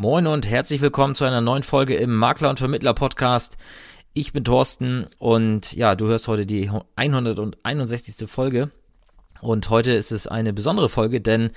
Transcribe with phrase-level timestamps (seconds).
[0.00, 3.56] Moin und herzlich willkommen zu einer neuen Folge im Makler und Vermittler Podcast.
[4.14, 8.30] Ich bin Thorsten und ja, du hörst heute die 161.
[8.30, 8.70] Folge.
[9.40, 11.50] Und heute ist es eine besondere Folge, denn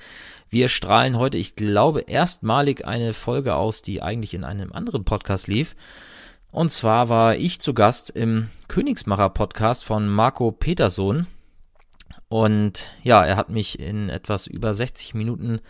[0.50, 5.46] wir strahlen heute, ich glaube, erstmalig eine Folge aus, die eigentlich in einem anderen Podcast
[5.46, 5.76] lief.
[6.50, 11.28] Und zwar war ich zu Gast im Königsmacher Podcast von Marco Peterson.
[12.28, 15.60] Und ja, er hat mich in etwas über 60 Minuten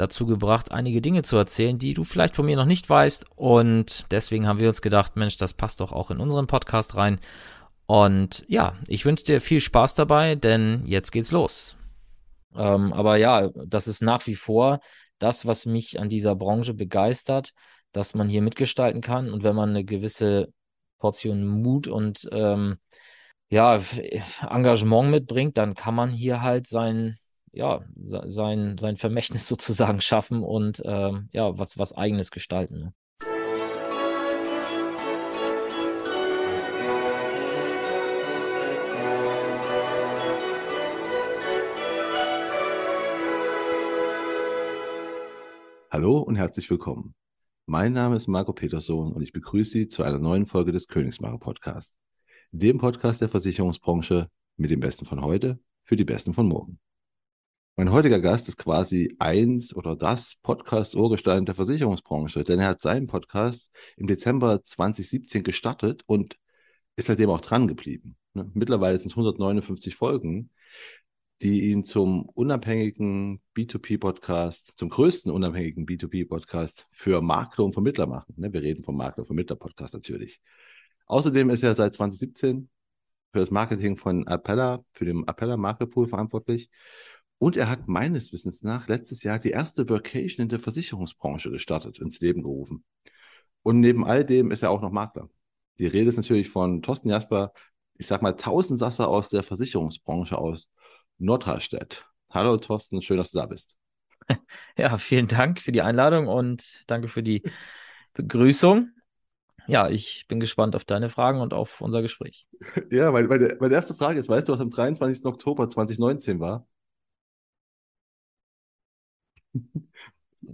[0.00, 3.26] dazu gebracht, einige Dinge zu erzählen, die du vielleicht von mir noch nicht weißt.
[3.36, 7.20] Und deswegen haben wir uns gedacht, Mensch, das passt doch auch in unseren Podcast rein.
[7.86, 11.76] Und ja, ich wünsche dir viel Spaß dabei, denn jetzt geht's los.
[12.54, 14.80] Ähm, aber ja, das ist nach wie vor
[15.18, 17.52] das, was mich an dieser Branche begeistert,
[17.92, 19.32] dass man hier mitgestalten kann.
[19.32, 20.52] Und wenn man eine gewisse
[20.98, 22.78] Portion Mut und ähm,
[23.50, 23.80] ja,
[24.48, 27.18] Engagement mitbringt, dann kann man hier halt sein,
[27.52, 32.78] ja, sein, sein Vermächtnis sozusagen schaffen und ähm, ja, was, was eigenes gestalten.
[32.78, 32.92] Ne?
[45.90, 47.14] Hallo und herzlich willkommen.
[47.66, 51.38] Mein Name ist Marco Peterson und ich begrüße Sie zu einer neuen Folge des Königsmacher
[51.38, 51.92] Podcasts,
[52.52, 56.78] dem Podcast der Versicherungsbranche mit dem Besten von heute für die Besten von morgen.
[57.78, 63.06] Mein heutiger Gast ist quasi eins oder das Podcast-Urgestein der Versicherungsbranche, denn er hat seinen
[63.06, 66.36] Podcast im Dezember 2017 gestartet und
[66.96, 68.16] ist seitdem auch dran geblieben.
[68.34, 68.50] Ne?
[68.52, 70.50] Mittlerweile sind es 159 Folgen,
[71.40, 78.34] die ihn zum unabhängigen B2B-Podcast, zum größten unabhängigen B2B-Podcast für Makler und Vermittler machen.
[78.38, 78.52] Ne?
[78.52, 80.40] Wir reden vom Makler- und Vermittler-Podcast natürlich.
[81.06, 82.70] Außerdem ist er seit 2017
[83.32, 86.70] für das Marketing von Appella, für den Appella Maklerpool verantwortlich
[87.38, 91.98] und er hat meines Wissens nach letztes Jahr die erste Workation in der Versicherungsbranche gestartet,
[91.98, 92.84] ins Leben gerufen.
[93.62, 95.28] Und neben all dem ist er auch noch Makler.
[95.78, 97.52] Die Rede ist natürlich von Thorsten Jasper,
[97.94, 100.70] ich sag mal Tausendsasser aus der Versicherungsbranche aus
[101.18, 102.04] Nordhallstedt.
[102.30, 103.76] Hallo Thorsten, schön, dass du da bist.
[104.76, 107.42] Ja, vielen Dank für die Einladung und danke für die
[108.14, 108.90] Begrüßung.
[109.66, 112.46] Ja, ich bin gespannt auf deine Fragen und auf unser Gespräch.
[112.90, 115.24] Ja, meine, meine, meine erste Frage ist, weißt du, was am 23.
[115.24, 116.66] Oktober 2019 war?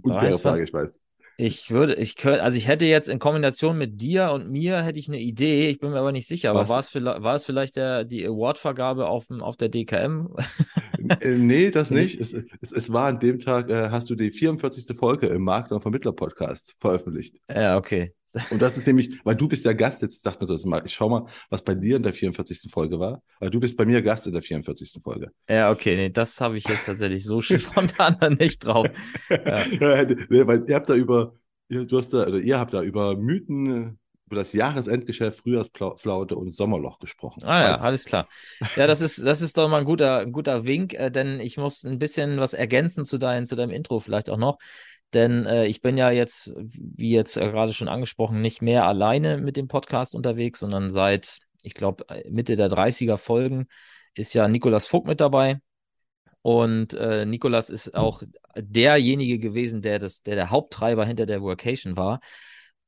[0.01, 0.89] Unfaire Frage, ich weiß.
[1.37, 4.99] Ich würde, ich könnte, also ich hätte jetzt in Kombination mit dir und mir hätte
[4.99, 7.43] ich eine Idee, ich bin mir aber nicht sicher, aber war es, vielleicht, war es
[7.43, 10.33] vielleicht der, die Awardvergabe auf, auf der DKM?
[11.09, 12.19] Äh, nee, das nicht.
[12.19, 14.97] Es, es, es, war an dem Tag, äh, hast du die 44.
[14.97, 17.37] Folge im Makler- und Vermittler-Podcast veröffentlicht.
[17.49, 18.13] Ja, okay.
[18.51, 21.09] Und das ist nämlich, weil du bist ja Gast, jetzt dachte man so, ich schau
[21.09, 22.69] mal, was bei dir in der 44.
[22.69, 24.99] Folge war, weil du bist bei mir Gast in der 44.
[25.01, 25.31] Folge.
[25.49, 28.87] Ja, okay, nee, das habe ich jetzt tatsächlich so spontan nicht drauf.
[29.29, 29.65] Ja.
[29.65, 31.35] ja, weil ihr habt da über,
[31.69, 36.55] ihr, du hast da, oder ihr habt da über Mythen, über das Jahresendgeschäft, Frühjahrsflaute und
[36.55, 37.43] Sommerloch gesprochen.
[37.43, 38.27] Ah ja, alles klar.
[38.75, 41.57] Ja, das ist, das ist doch mal ein guter, ein guter Wink, äh, denn ich
[41.57, 44.57] muss ein bisschen was ergänzen zu, dein, zu deinem Intro vielleicht auch noch.
[45.13, 49.37] Denn äh, ich bin ja jetzt, wie jetzt äh, gerade schon angesprochen, nicht mehr alleine
[49.37, 53.67] mit dem Podcast unterwegs, sondern seit, ich glaube, äh, Mitte der 30er Folgen
[54.15, 55.59] ist ja Nikolas Vogt mit dabei.
[56.41, 58.21] Und äh, Nikolas ist auch
[58.55, 62.19] derjenige gewesen, der, das, der der Haupttreiber hinter der Workation war.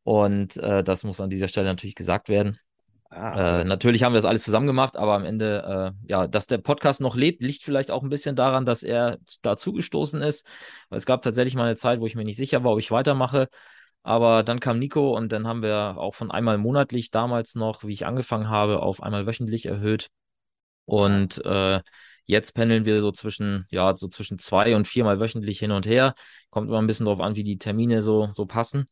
[0.07, 2.57] Und äh, das muss an dieser Stelle natürlich gesagt werden.
[3.09, 6.47] Ah, äh, natürlich haben wir das alles zusammen gemacht, aber am Ende, äh, ja, dass
[6.47, 10.47] der Podcast noch lebt, liegt vielleicht auch ein bisschen daran, dass er dazugestoßen ist.
[10.91, 13.49] Es gab tatsächlich mal eine Zeit, wo ich mir nicht sicher war, ob ich weitermache.
[14.01, 17.91] Aber dann kam Nico und dann haben wir auch von einmal monatlich damals noch, wie
[17.91, 20.07] ich angefangen habe, auf einmal wöchentlich erhöht.
[20.85, 21.81] Und äh,
[22.23, 26.15] jetzt pendeln wir so zwischen, ja, so zwischen zwei und viermal wöchentlich hin und her.
[26.49, 28.87] Kommt immer ein bisschen drauf an, wie die Termine so, so passen.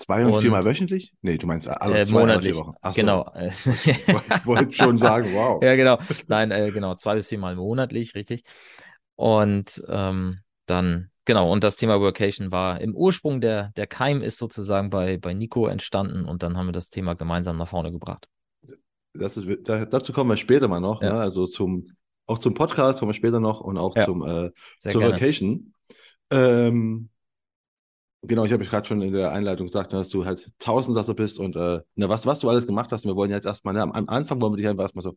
[0.00, 1.12] Zwei und, und viermal wöchentlich?
[1.20, 2.56] Nee, du meinst alle äh, zwei monatlich.
[2.56, 2.72] Wochen.
[2.80, 3.30] Ach genau.
[3.52, 3.70] So.
[3.90, 5.62] ich wollte schon sagen, wow.
[5.62, 5.98] ja, genau.
[6.26, 8.44] Nein, äh, genau, zwei bis viermal monatlich, richtig.
[9.16, 14.38] Und ähm, dann, genau, und das Thema Workation war im Ursprung, der, der Keim ist
[14.38, 18.26] sozusagen bei, bei Nico entstanden und dann haben wir das Thema gemeinsam nach vorne gebracht.
[19.12, 21.12] Das ist, da, dazu kommen wir später mal noch, ja.
[21.12, 21.20] ne?
[21.20, 21.84] also zum,
[22.26, 24.06] auch zum Podcast kommen wir später noch und auch ja.
[24.06, 25.12] zum, äh, zur gerne.
[25.12, 25.74] Vacation.
[26.30, 27.10] Ähm,
[28.22, 31.56] Genau, ich habe gerade schon in der Einleitung gesagt, dass du halt Tausendsasser bist und
[31.56, 33.04] äh, ne, was, was du alles gemacht hast.
[33.04, 35.14] Und wir wollen jetzt erstmal, ne, am, Anfang wollen wir dich einfach erstmal so,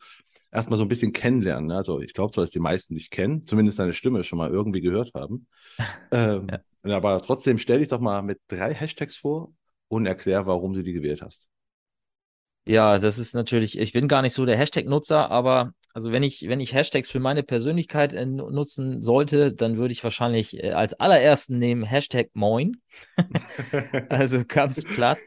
[0.51, 1.67] erstmal so ein bisschen kennenlernen.
[1.67, 1.75] Ne?
[1.75, 4.79] Also ich glaube zwar, dass die meisten dich kennen, zumindest deine Stimme schon mal irgendwie
[4.79, 5.47] gehört haben.
[6.11, 6.47] ähm,
[6.85, 6.95] ja.
[6.95, 9.51] Aber trotzdem stell dich doch mal mit drei Hashtags vor
[9.89, 11.49] und erklär, warum du die gewählt hast.
[12.65, 16.47] Ja, das ist natürlich, ich bin gar nicht so der Hashtag-Nutzer, aber Also wenn ich,
[16.47, 20.95] wenn ich Hashtags für meine Persönlichkeit äh, nutzen sollte, dann würde ich wahrscheinlich äh, als
[20.95, 22.77] allerersten nehmen Hashtag Moin.
[24.09, 25.19] also ganz platt.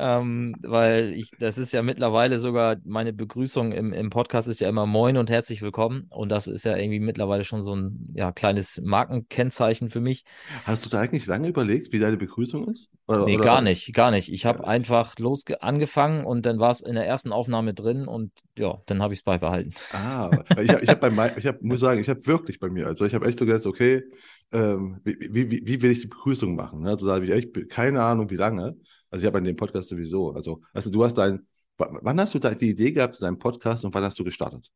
[0.00, 4.68] Ähm, weil ich, das ist ja mittlerweile sogar, meine Begrüßung im, im Podcast ist ja
[4.68, 6.06] immer Moin und herzlich willkommen.
[6.10, 10.24] Und das ist ja irgendwie mittlerweile schon so ein ja, kleines Markenkennzeichen für mich.
[10.64, 12.88] Hast du da eigentlich lange überlegt, wie deine Begrüßung ist?
[13.08, 14.32] Oder, nee, oder gar nicht, gar nicht.
[14.32, 18.30] Ich habe einfach los angefangen und dann war es in der ersten Aufnahme drin und
[18.56, 19.72] ja, dann habe ich es beibehalten.
[19.92, 20.30] Ah,
[20.60, 23.14] ich, ich, hab bei, ich hab, muss sagen, ich habe wirklich bei mir, also ich
[23.14, 24.04] habe echt so gedacht, okay,
[24.52, 26.86] ähm, wie, wie, wie, wie will ich die Begrüßung machen?
[26.86, 28.76] Also da habe ich echt keine Ahnung, wie lange.
[29.10, 30.32] Also ich habe an dem Podcast sowieso.
[30.32, 31.46] Also, also du hast dein,
[31.76, 34.70] wann hast du die Idee gehabt, deinen Podcast und wann hast du gestartet?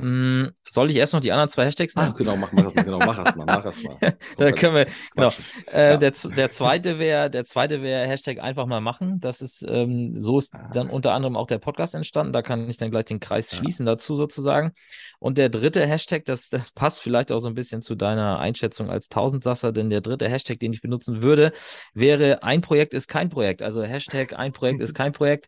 [0.00, 2.12] Mm, soll ich erst noch die anderen zwei Hashtags nennen?
[2.12, 3.98] Ah, genau, mach, mach, genau, mach das mal, mach das mal.
[4.36, 5.32] da können wir, genau.
[5.72, 5.96] Äh, ja.
[5.96, 9.20] der, der zweite wäre, der zweite wäre Hashtag einfach mal machen.
[9.20, 10.70] Das ist, ähm, so ist ah.
[10.72, 12.32] dann unter anderem auch der Podcast entstanden.
[12.32, 13.58] Da kann ich dann gleich den Kreis ja.
[13.58, 14.72] schließen dazu sozusagen.
[15.18, 18.90] Und der dritte Hashtag, das, das passt vielleicht auch so ein bisschen zu deiner Einschätzung
[18.90, 21.52] als Tausendsasser, denn der dritte Hashtag, den ich benutzen würde,
[21.94, 23.62] wäre ein Projekt ist kein Projekt.
[23.62, 25.46] Also Hashtag ein Projekt ist kein Projekt.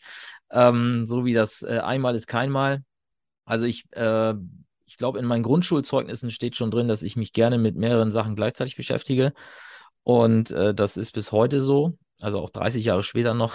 [0.53, 2.83] Ähm, so wie das äh, einmal ist keinmal
[3.51, 4.35] also ich, äh,
[4.87, 8.37] ich glaube, in meinen Grundschulzeugnissen steht schon drin, dass ich mich gerne mit mehreren Sachen
[8.37, 9.33] gleichzeitig beschäftige.
[10.05, 11.99] Und äh, das ist bis heute so.
[12.21, 13.55] Also auch 30 Jahre später noch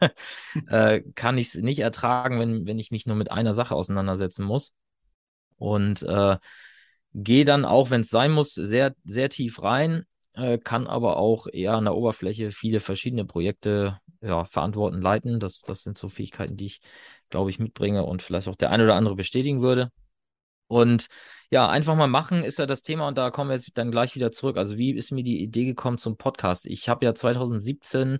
[0.68, 4.44] äh, kann ich es nicht ertragen, wenn, wenn ich mich nur mit einer Sache auseinandersetzen
[4.44, 4.74] muss.
[5.56, 6.36] Und äh,
[7.14, 10.04] gehe dann auch, wenn es sein muss, sehr, sehr tief rein,
[10.34, 15.40] äh, kann aber auch eher an der Oberfläche viele verschiedene Projekte ja, verantworten, leiten.
[15.40, 16.80] Das, das sind so Fähigkeiten, die ich
[17.30, 19.90] glaube ich, mitbringe und vielleicht auch der ein oder andere bestätigen würde.
[20.66, 21.06] Und
[21.50, 24.14] ja, einfach mal machen ist ja das Thema und da kommen wir jetzt dann gleich
[24.14, 24.56] wieder zurück.
[24.56, 26.66] Also wie ist mir die Idee gekommen zum Podcast?
[26.66, 28.18] Ich habe ja 2017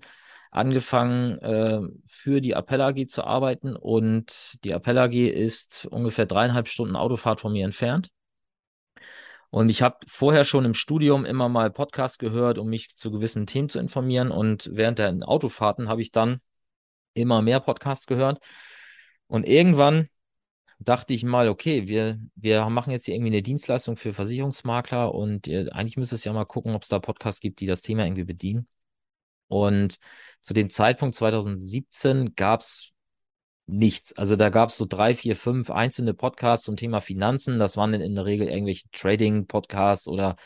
[0.51, 6.67] angefangen, äh, für die Appell AG zu arbeiten und die Appell AG ist ungefähr dreieinhalb
[6.67, 8.11] Stunden Autofahrt von mir entfernt.
[9.51, 13.47] Und ich habe vorher schon im Studium immer mal Podcasts gehört, um mich zu gewissen
[13.47, 14.31] Themen zu informieren.
[14.31, 16.41] Und während der Autofahrten habe ich dann
[17.15, 18.39] immer mehr Podcasts gehört.
[19.27, 20.09] Und irgendwann
[20.79, 25.47] dachte ich mal, okay, wir, wir machen jetzt hier irgendwie eine Dienstleistung für Versicherungsmakler und
[25.47, 28.05] äh, eigentlich müsste es ja mal gucken, ob es da Podcasts gibt, die das Thema
[28.05, 28.67] irgendwie bedienen.
[29.49, 29.99] Und
[30.41, 32.93] zu dem Zeitpunkt 2017 gab es
[33.71, 34.13] nichts.
[34.15, 37.59] Also da gab es so drei, vier, fünf einzelne Podcasts zum Thema Finanzen.
[37.59, 40.37] Das waren in der Regel irgendwelche Trading-Podcasts oder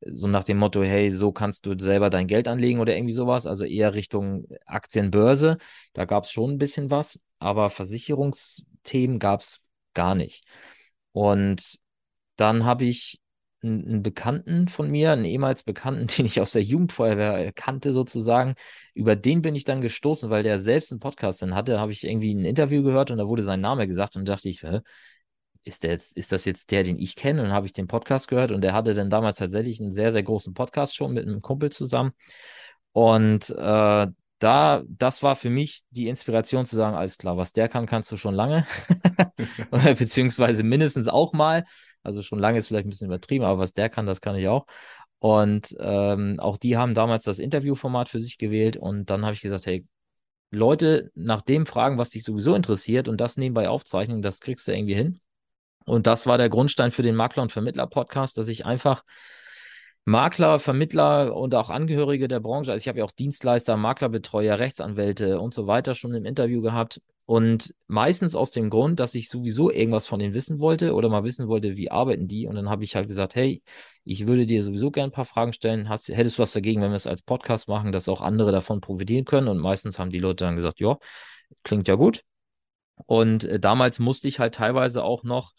[0.00, 3.46] so nach dem Motto, hey, so kannst du selber dein Geld anlegen oder irgendwie sowas,
[3.46, 5.58] also eher Richtung Aktienbörse.
[5.92, 9.60] Da gab es schon ein bisschen was, aber Versicherungsthemen gab es
[9.94, 10.44] gar nicht.
[11.12, 11.78] Und
[12.36, 13.20] dann habe ich
[13.62, 18.54] einen Bekannten von mir, einen ehemals Bekannten, den ich aus der Jugendfeuerwehr kannte sozusagen,
[18.94, 22.04] über den bin ich dann gestoßen, weil der selbst einen Podcast dann hatte, habe ich
[22.04, 24.64] irgendwie ein Interview gehört und da wurde sein Name gesagt und dachte ich,
[25.64, 27.40] ist, der jetzt, ist das jetzt der, den ich kenne?
[27.40, 30.12] Und dann habe ich den Podcast gehört und der hatte dann damals tatsächlich einen sehr,
[30.12, 32.12] sehr großen Podcast schon mit einem Kumpel zusammen.
[32.92, 34.06] Und äh,
[34.38, 38.10] da, das war für mich die Inspiration zu sagen, alles klar, was der kann, kannst
[38.10, 38.66] du schon lange.
[39.98, 41.64] Beziehungsweise mindestens auch mal.
[42.08, 44.48] Also schon lange ist vielleicht ein bisschen übertrieben, aber was der kann, das kann ich
[44.48, 44.66] auch.
[45.18, 49.42] Und ähm, auch die haben damals das Interviewformat für sich gewählt und dann habe ich
[49.42, 49.84] gesagt, hey,
[50.50, 54.72] Leute nach dem fragen, was dich sowieso interessiert und das nebenbei aufzeichnen, das kriegst du
[54.72, 55.20] irgendwie hin.
[55.84, 59.04] Und das war der Grundstein für den Makler- und Vermittler-Podcast, dass ich einfach
[60.04, 65.38] Makler, Vermittler und auch Angehörige der Branche, also ich habe ja auch Dienstleister, Maklerbetreuer, Rechtsanwälte
[65.38, 67.02] und so weiter schon im Interview gehabt.
[67.28, 71.24] Und meistens aus dem Grund, dass ich sowieso irgendwas von denen wissen wollte oder mal
[71.24, 72.46] wissen wollte, wie arbeiten die.
[72.46, 73.62] Und dann habe ich halt gesagt, hey,
[74.02, 75.90] ich würde dir sowieso gerne ein paar Fragen stellen.
[75.90, 78.80] Hast, hättest du was dagegen, wenn wir es als Podcast machen, dass auch andere davon
[78.80, 79.48] profitieren können?
[79.48, 80.96] Und meistens haben die Leute dann gesagt, ja,
[81.64, 82.22] klingt ja gut.
[83.04, 85.52] Und äh, damals musste ich halt teilweise auch noch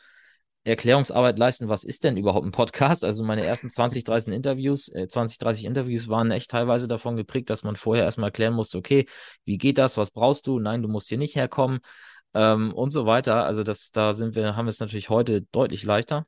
[0.69, 3.03] Erklärungsarbeit leisten, was ist denn überhaupt ein Podcast?
[3.05, 7.49] Also meine ersten 20, 30 Interviews, äh, 20, 30 Interviews waren echt teilweise davon geprägt,
[7.49, 9.05] dass man vorher erstmal erklären musste, okay,
[9.45, 10.59] wie geht das, was brauchst du?
[10.59, 11.79] Nein, du musst hier nicht herkommen
[12.33, 13.45] ähm, und so weiter.
[13.45, 16.25] Also das, da sind wir, haben wir es natürlich heute deutlich leichter.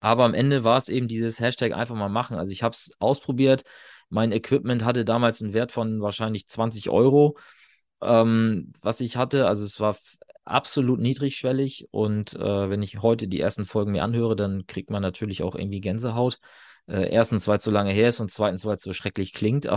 [0.00, 2.36] Aber am Ende war es eben dieses Hashtag einfach mal machen.
[2.36, 3.62] Also ich habe es ausprobiert.
[4.08, 7.36] Mein Equipment hatte damals einen Wert von wahrscheinlich 20 Euro
[8.02, 9.46] ähm, was ich hatte.
[9.46, 9.96] Also es war
[10.44, 15.02] absolut niedrigschwellig und äh, wenn ich heute die ersten Folgen mir anhöre, dann kriegt man
[15.02, 16.38] natürlich auch irgendwie Gänsehaut.
[16.88, 19.68] Äh, erstens, weil es so lange her ist und zweitens, weil es so schrecklich klingt.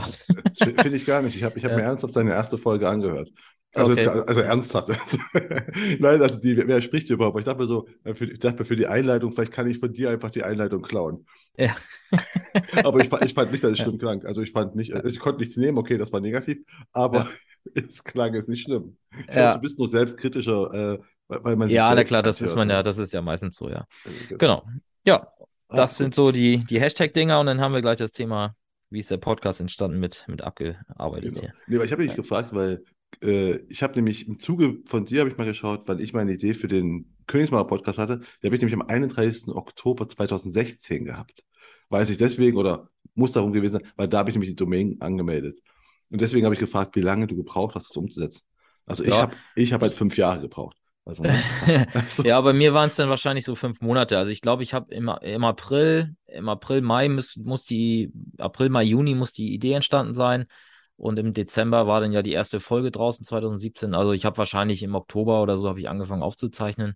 [0.57, 1.36] Finde ich gar nicht.
[1.36, 1.77] Ich habe ich hab ja.
[1.77, 3.29] mir ernsthaft deine erste Folge angehört.
[3.75, 4.05] Also, okay.
[4.05, 4.89] jetzt, also ernsthaft.
[6.00, 7.38] Nein, also die, wer spricht überhaupt?
[7.38, 9.79] Ich dachte mir so, äh, für, ich dachte mir für die Einleitung, vielleicht kann ich
[9.79, 11.25] von dir einfach die Einleitung klauen.
[11.58, 11.75] Ja.
[12.84, 14.25] aber ich, ich fand nicht, dass es schlimm klang.
[14.25, 16.60] Also ich fand nicht, also ich konnte nichts nehmen, okay, das war negativ,
[16.94, 17.27] aber
[17.65, 17.72] ja.
[17.86, 18.96] es klang jetzt nicht schlimm.
[19.12, 19.34] Ich ja.
[19.34, 22.82] glaube, du bist nur selbstkritischer äh, Weil, man ja, na klar, das ist man ja,
[22.82, 23.86] das ist ja meistens so, ja.
[24.05, 24.63] Also, genau.
[25.05, 25.27] Ja,
[25.67, 28.55] das ah, sind so die, die Hashtag-Dinger und dann haben wir gleich das Thema,
[28.89, 31.41] wie ist der Podcast entstanden mit, mit abgearbeitet genau.
[31.41, 31.53] hier.
[31.67, 32.15] Nee, aber ich habe dich ja.
[32.15, 32.84] gefragt, weil
[33.24, 36.34] äh, ich habe nämlich im Zuge von dir habe ich mal geschaut, weil ich meine
[36.34, 38.22] Idee für den Königsmacher Podcast hatte.
[38.41, 39.50] Die habe ich nämlich am 31.
[39.50, 41.43] Oktober 2016 gehabt.
[41.89, 44.98] Weiß ich deswegen oder muss darum gewesen sein, weil da habe ich nämlich die Domain
[45.00, 45.60] angemeldet.
[46.10, 48.45] Und deswegen habe ich gefragt, wie lange du gebraucht hast, das umzusetzen.
[48.86, 49.22] Also ich ja.
[49.22, 50.77] habe ich hab halt fünf Jahre gebraucht.
[51.05, 51.24] Also,
[51.93, 52.24] also.
[52.24, 54.17] ja, bei mir waren es dann wahrscheinlich so fünf Monate.
[54.17, 58.69] Also ich glaube, ich habe im, im April, im April, Mai muss, muss die, April,
[58.69, 60.45] Mai, Juni muss die Idee entstanden sein.
[60.97, 63.93] Und im Dezember war dann ja die erste Folge draußen 2017.
[63.93, 66.95] Also ich habe wahrscheinlich im Oktober oder so habe ich angefangen aufzuzeichnen.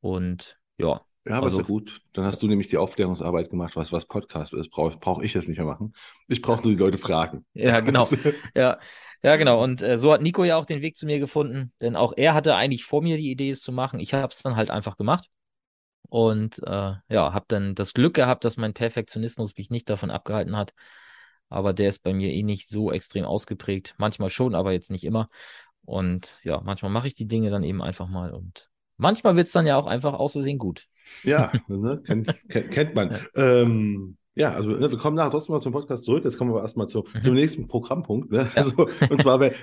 [0.00, 1.00] Und ja.
[1.24, 2.02] Ja, aber also, ist ja gut.
[2.12, 4.70] Dann hast du nämlich die Aufklärungsarbeit gemacht, was, was Podcast ist.
[4.70, 5.92] Brauche brauch ich jetzt nicht mehr machen.
[6.28, 7.44] Ich brauche nur die Leute fragen.
[7.52, 8.08] Ja, genau.
[8.54, 8.78] ja.
[9.22, 9.60] ja, genau.
[9.62, 11.72] Und äh, so hat Nico ja auch den Weg zu mir gefunden.
[11.80, 13.98] Denn auch er hatte eigentlich vor mir die Idee, es zu machen.
[13.98, 15.28] Ich habe es dann halt einfach gemacht.
[16.08, 20.56] Und äh, ja, habe dann das Glück gehabt, dass mein Perfektionismus mich nicht davon abgehalten
[20.56, 20.74] hat,
[21.48, 23.94] aber der ist bei mir eh nicht so extrem ausgeprägt.
[23.98, 25.26] Manchmal schon, aber jetzt nicht immer.
[25.84, 29.52] Und ja, manchmal mache ich die Dinge dann eben einfach mal und manchmal wird es
[29.52, 30.86] dann ja auch einfach aus Versehen gut.
[31.22, 33.12] Ja, ne, kennt, kennt, man.
[33.12, 33.60] Ja.
[33.62, 36.24] Ähm, ja, also ne, wir kommen nachher trotzdem mal zum Podcast zurück.
[36.24, 37.22] Jetzt kommen wir erstmal zu, mhm.
[37.22, 38.30] zum nächsten Programmpunkt.
[38.30, 38.50] Ne?
[38.54, 39.54] Also, und zwar, die,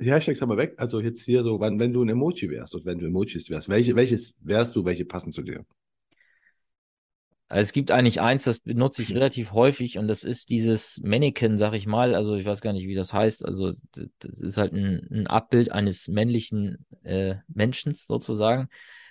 [0.00, 0.74] die Hashtags haben wir weg.
[0.78, 3.68] Also jetzt hier so, wann, wenn du ein Emoji wärst und wenn du Emojis wärst,
[3.68, 5.66] welche, welches wärst du, welche passen zu dir?
[7.48, 11.58] Also es gibt eigentlich eins, das benutze ich relativ häufig und das ist dieses Mannequin,
[11.58, 12.14] sag ich mal.
[12.14, 13.44] Also ich weiß gar nicht, wie das heißt.
[13.44, 13.70] Also
[14.18, 18.68] das ist halt ein, ein Abbild eines männlichen äh, Menschen sozusagen,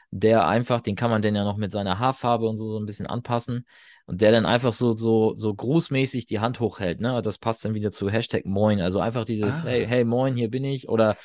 [0.09, 2.87] der einfach, den kann man denn ja noch mit seiner Haarfarbe und so, so ein
[2.87, 3.65] bisschen anpassen
[4.05, 7.01] und der dann einfach so so so grußmäßig die Hand hochhält.
[7.01, 8.81] Ne, das passt dann wieder zu Hashtag Moin.
[8.81, 9.67] Also einfach dieses ah.
[9.67, 11.17] Hey hey Moin, hier bin ich oder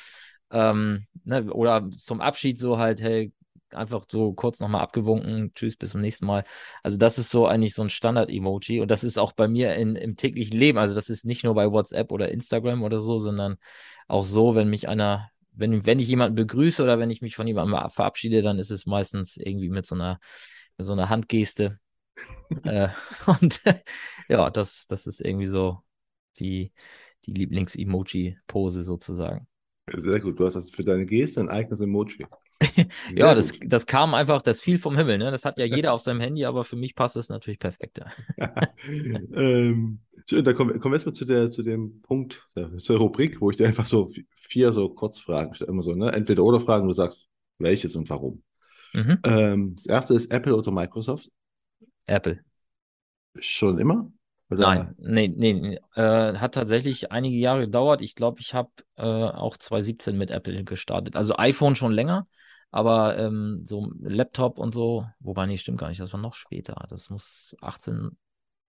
[0.51, 3.33] ähm, ne, oder zum Abschied so halt Hey
[3.73, 6.43] einfach so kurz nochmal abgewunken, tschüss, bis zum nächsten Mal.
[6.83, 9.95] Also das ist so eigentlich so ein Standard-Emoji und das ist auch bei mir in,
[9.95, 10.77] im täglichen Leben.
[10.77, 13.57] Also das ist nicht nur bei WhatsApp oder Instagram oder so, sondern
[14.07, 17.47] auch so, wenn mich einer, wenn, wenn ich jemanden begrüße oder wenn ich mich von
[17.47, 20.19] jemandem verabschiede, dann ist es meistens irgendwie mit so einer,
[20.77, 21.79] mit so einer Handgeste.
[22.63, 22.89] äh,
[23.25, 23.61] und
[24.27, 25.79] ja, das, das ist irgendwie so
[26.39, 26.71] die,
[27.25, 29.47] die Lieblings-Emoji-Pose sozusagen.
[29.97, 32.25] Sehr gut, du hast das für deine Geste ein eigenes Emoji.
[33.13, 35.17] ja, das, das kam einfach, das fiel vom Himmel.
[35.17, 35.31] Ne?
[35.31, 38.01] Das hat ja jeder auf seinem Handy, aber für mich passt es natürlich perfekt.
[38.87, 43.49] ähm, schön, dann kommen, kommen wir erstmal zu, der, zu dem Punkt, zur Rubrik, wo
[43.49, 45.71] ich dir einfach so vier so Kurzfragen stelle.
[45.71, 46.11] Immer so, ne?
[46.11, 48.43] Entweder oder Fragen, du sagst, welches und warum.
[48.93, 49.19] Mhm.
[49.23, 51.29] Ähm, das erste ist Apple oder Microsoft?
[52.05, 52.39] Apple.
[53.39, 54.11] Schon immer?
[54.49, 54.61] Oder?
[54.61, 58.01] Nein, nee, nee, äh, hat tatsächlich einige Jahre gedauert.
[58.01, 61.15] Ich glaube, ich habe äh, auch 2017 mit Apple gestartet.
[61.15, 62.27] Also iPhone schon länger,
[62.71, 66.85] aber ähm, so Laptop und so, wobei, nee, stimmt gar nicht, das war noch später.
[66.89, 68.11] Das muss 18,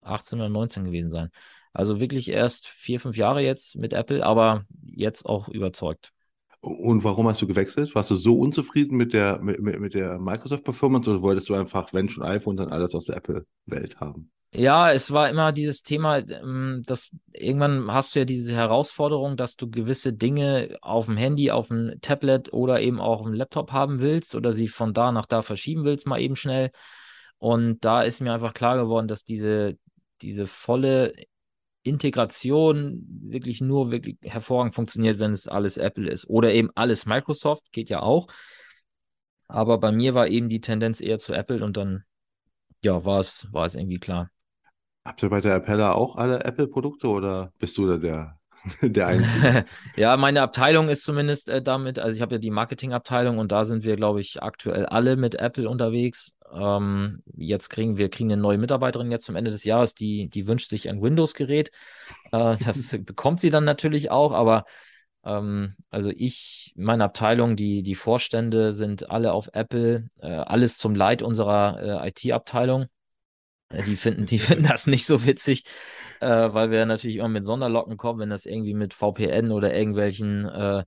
[0.03, 1.31] 18 oder 19 gewesen sein.
[1.73, 6.13] Also wirklich erst vier, fünf Jahre jetzt mit Apple, aber jetzt auch überzeugt.
[6.61, 7.95] Und warum hast du gewechselt?
[7.95, 12.09] Warst du so unzufrieden mit der, mit, mit der Microsoft-Performance oder wolltest du einfach, wenn
[12.09, 14.31] schon iPhone, dann alles aus der Apple-Welt haben?
[14.53, 19.55] Ja, es war immer dieses Thema, ähm, dass irgendwann hast du ja diese Herausforderung, dass
[19.55, 23.71] du gewisse Dinge auf dem Handy, auf dem Tablet oder eben auch auf dem Laptop
[23.71, 26.73] haben willst oder sie von da nach da verschieben willst, mal eben schnell.
[27.39, 29.79] Und da ist mir einfach klar geworden, dass diese,
[30.21, 31.13] diese volle
[31.85, 36.29] Integration wirklich nur wirklich hervorragend funktioniert, wenn es alles Apple ist.
[36.29, 38.27] Oder eben alles Microsoft, geht ja auch.
[39.47, 42.05] Aber bei mir war eben die Tendenz eher zu Apple und dann,
[42.83, 44.31] ja, war es, war es irgendwie klar.
[45.05, 48.39] Habt ihr bei der Appella auch alle Apple-Produkte oder bist du da der,
[48.83, 49.65] der Einzige?
[49.97, 53.65] ja, meine Abteilung ist zumindest äh, damit, also ich habe ja die Marketingabteilung und da
[53.65, 56.35] sind wir, glaube ich, aktuell alle mit Apple unterwegs.
[56.53, 60.47] Ähm, jetzt kriegen wir kriegen eine neue Mitarbeiterin jetzt zum Ende des Jahres, die, die
[60.47, 61.71] wünscht sich ein Windows-Gerät.
[62.33, 64.65] Äh, das bekommt sie dann natürlich auch, aber
[65.25, 70.95] ähm, also ich, meine Abteilung, die, die Vorstände sind alle auf Apple, äh, alles zum
[70.95, 72.87] Leid unserer äh, IT-Abteilung.
[73.71, 75.65] Äh, die finden, die finden das nicht so witzig,
[76.21, 80.47] äh, weil wir natürlich immer mit Sonderlocken kommen, wenn das irgendwie mit VPN oder irgendwelchen
[80.47, 80.85] äh,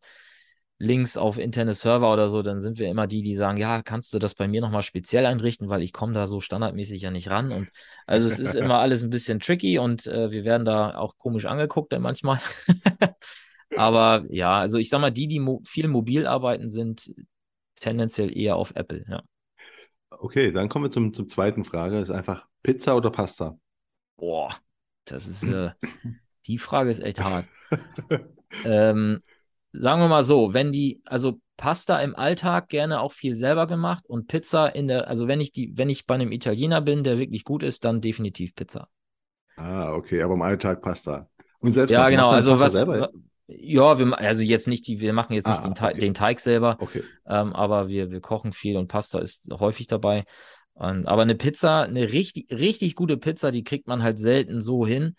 [0.80, 4.13] Links auf interne Server oder so, dann sind wir immer die, die sagen, ja, kannst
[4.13, 7.30] du das bei mir nochmal speziell einrichten, weil ich komme da so standardmäßig ja nicht
[7.30, 7.52] ran.
[7.52, 7.70] Und
[8.06, 11.46] also es ist immer alles ein bisschen tricky und äh, wir werden da auch komisch
[11.46, 12.40] angeguckt dann manchmal.
[13.78, 17.10] Aber ja, also ich sag mal, die, die mo viel mobil arbeiten, sind
[17.75, 19.24] tendenziell eher auf Apple, ja.
[20.20, 22.00] Okay, dann kommen wir zum, zum zweiten Frage.
[22.00, 23.58] Das ist einfach Pizza oder Pasta?
[24.17, 24.55] Boah,
[25.05, 25.72] das ist, äh,
[26.48, 27.46] die Frage ist echt hart.
[28.65, 29.20] ähm,
[29.72, 34.05] sagen wir mal so, wenn die, also Pasta im Alltag gerne auch viel selber gemacht
[34.08, 37.20] und Pizza in der, also wenn ich die, wenn ich bei einem Italiener bin, der
[37.20, 38.88] wirklich gut ist, dann definitiv Pizza.
[39.55, 41.29] Ah, okay, aber im Alltag Pasta.
[41.60, 43.12] Und selbst Ja, genau, also Pasta was, selber?
[43.48, 46.02] Ja, wir, also jetzt nicht die, wir machen jetzt nicht Ah, den, Teig, okay.
[46.02, 47.04] den Teig selber, Okay.
[47.28, 50.24] ähm, aber wir, wir kochen viel und Pasta ist häufig dabei.
[50.74, 54.86] Und, aber eine Pizza, eine richtig, richtig gute Pizza, die kriegt man halt selten so
[54.86, 55.16] hin.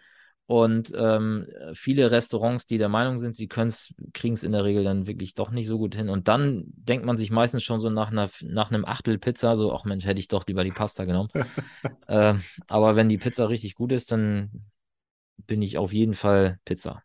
[0.47, 5.07] Und ähm, viele Restaurants, die der Meinung sind, sie kriegen es in der Regel dann
[5.07, 6.11] wirklich doch nicht so gut hin.
[6.11, 9.73] Und dann denkt man sich meistens schon so nach, einer, nach einem Achtel Pizza, so,
[9.73, 11.31] ach Mensch, hätte ich doch lieber die Pasta genommen.
[12.09, 14.51] ähm, aber wenn die Pizza richtig gut ist, dann
[15.47, 17.03] bin ich auf jeden Fall Pizza.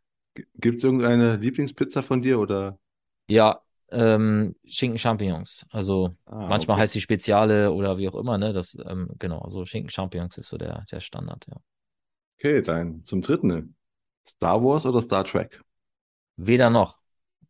[0.56, 2.80] Gibt es irgendeine Lieblingspizza von dir oder?
[3.28, 5.66] Ja, ähm, Schinken Champignons.
[5.72, 6.78] Also Ah, manchmal okay.
[6.78, 8.54] heißt die Speziale oder wie auch immer, ne?
[8.54, 11.58] Das, ähm, genau, also Schinken Champignons ist so der, der Standard, ja.
[12.40, 13.76] Okay, dann zum dritten.
[14.30, 15.62] Star Wars oder Star Trek?
[16.38, 16.98] Weder noch.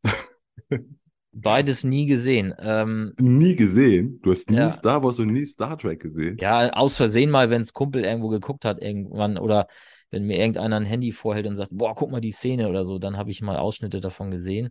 [1.31, 2.53] Beides nie gesehen.
[2.59, 4.19] Ähm, Nie gesehen.
[4.23, 4.71] Du hast nie Ja.
[4.71, 6.41] Star Wars und nie Star Trek gesehen.
[6.41, 9.67] ja, aus Versehen mal, wenn es Kumpel irgendwo geguckt hat, irgendwann, oder
[10.11, 12.99] wenn mir irgendeiner ein Handy vorhält und sagt, boah, guck mal die Szene oder so,
[12.99, 14.69] dann habe ich mal Ausschnitte davon gesehen.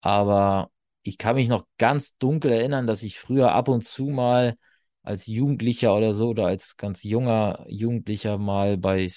[0.00, 0.70] Aber
[1.02, 4.56] ich kann mich noch ganz dunkel erinnern, dass ich früher ab und zu mal
[5.02, 9.08] als Jugendlicher oder so oder als ganz junger Jugendlicher mal bei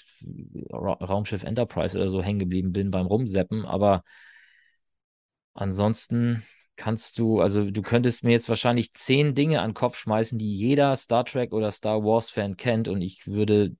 [0.71, 3.65] Ra Raumschiff Enterprise oder so hängen geblieben bin beim Rumseppen.
[3.65, 4.03] Aber
[5.53, 6.43] ansonsten
[6.75, 10.53] kannst du, also du könntest mir jetzt wahrscheinlich zehn Dinge an den Kopf schmeißen, die
[10.53, 13.75] jeder Star Trek oder Star Wars-Fan kennt und ich würde,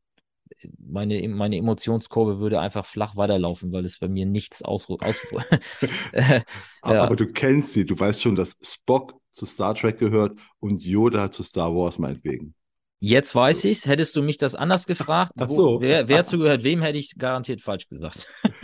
[0.78, 5.22] meine, meine Emotionskurve würde einfach flach weiterlaufen, weil es bei mir nichts aus, aus
[6.12, 6.42] Äh,
[6.86, 7.02] ja.
[7.02, 7.86] Aber du kennst sie.
[7.86, 12.56] Du weißt schon, dass Spock zu Star Trek gehört und Yoda zu Star Wars meinetwegen.
[13.02, 13.86] Jetzt weiß ich's.
[13.86, 15.82] Hättest du mich das anders gefragt, Ach wo, so.
[15.82, 18.28] wer, wer zugehört wem, hätte ich garantiert falsch gesagt.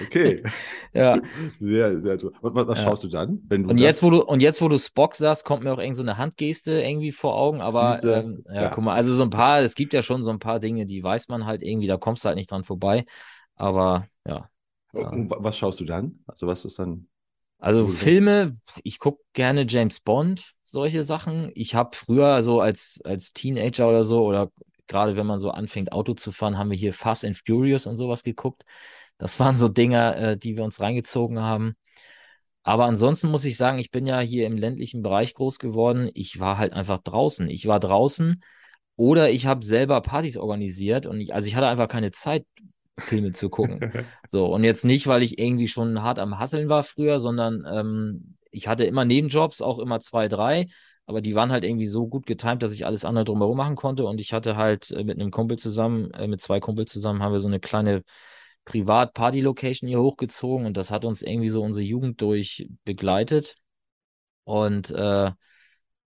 [0.00, 0.42] Okay.
[0.92, 1.20] Ja.
[1.58, 2.36] Sehr, sehr interessant.
[2.42, 2.84] Was, was, Ja.
[2.84, 5.44] schaust du dann, wenn du Und jetzt, wo du, und jetzt, wo du Spock sagst,
[5.44, 7.60] kommt mir auch irgend so eine Handgeste irgendwie vor Augen.
[7.60, 8.68] Aber ähm, ja, Ja.
[8.70, 11.02] guck mal, also so ein paar, es gibt ja schon so ein paar Dinge, die
[11.02, 13.04] weiß man halt irgendwie, da kommst du halt nicht dran vorbei.
[13.56, 14.48] Aber ja.
[14.92, 16.20] Und wa- was schaust du dann?
[16.26, 17.08] Also was ist dann?
[17.58, 21.50] Also Wo Filme, ich gucke gerne James Bond, solche Sachen.
[21.54, 24.50] Ich habe früher so als, als Teenager oder so, oder
[24.86, 27.98] gerade wenn man so anfängt, Auto zu fahren, haben wir hier Fast and Furious und
[27.98, 28.64] sowas geguckt.
[29.16, 31.74] Das waren so Dinger, äh, die wir uns reingezogen haben.
[32.62, 36.10] Aber ansonsten muss ich sagen, ich bin ja hier im ländlichen Bereich groß geworden.
[36.14, 37.48] Ich war halt einfach draußen.
[37.48, 38.42] Ich war draußen
[38.96, 42.44] oder ich habe selber Partys organisiert und ich, also ich hatte einfach keine Zeit,
[42.98, 43.80] Filme zu gucken.
[44.30, 48.36] So, und jetzt nicht, weil ich irgendwie schon hart am Hasseln war früher, sondern ähm,
[48.50, 50.66] ich hatte immer Nebenjobs, auch immer zwei, drei,
[51.06, 54.04] aber die waren halt irgendwie so gut getimt, dass ich alles andere drumherum machen konnte.
[54.04, 57.32] Und ich hatte halt äh, mit einem Kumpel zusammen, äh, mit zwei Kumpel zusammen, haben
[57.32, 58.02] wir so eine kleine
[58.64, 63.56] Privat-Party-Location hier hochgezogen und das hat uns irgendwie so unsere Jugend durch begleitet.
[64.44, 65.32] Und äh,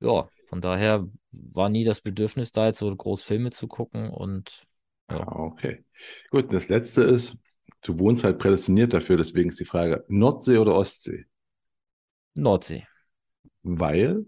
[0.01, 4.63] ja, von daher war nie das Bedürfnis da, jetzt so groß Filme zu gucken und
[5.11, 5.27] ja.
[5.27, 5.85] Ah, okay.
[6.31, 7.37] Gut, das letzte ist,
[7.83, 11.27] du wohnst halt prädestiniert dafür, deswegen ist die Frage, Nordsee oder Ostsee?
[12.35, 12.87] Nordsee.
[13.65, 14.25] Weil?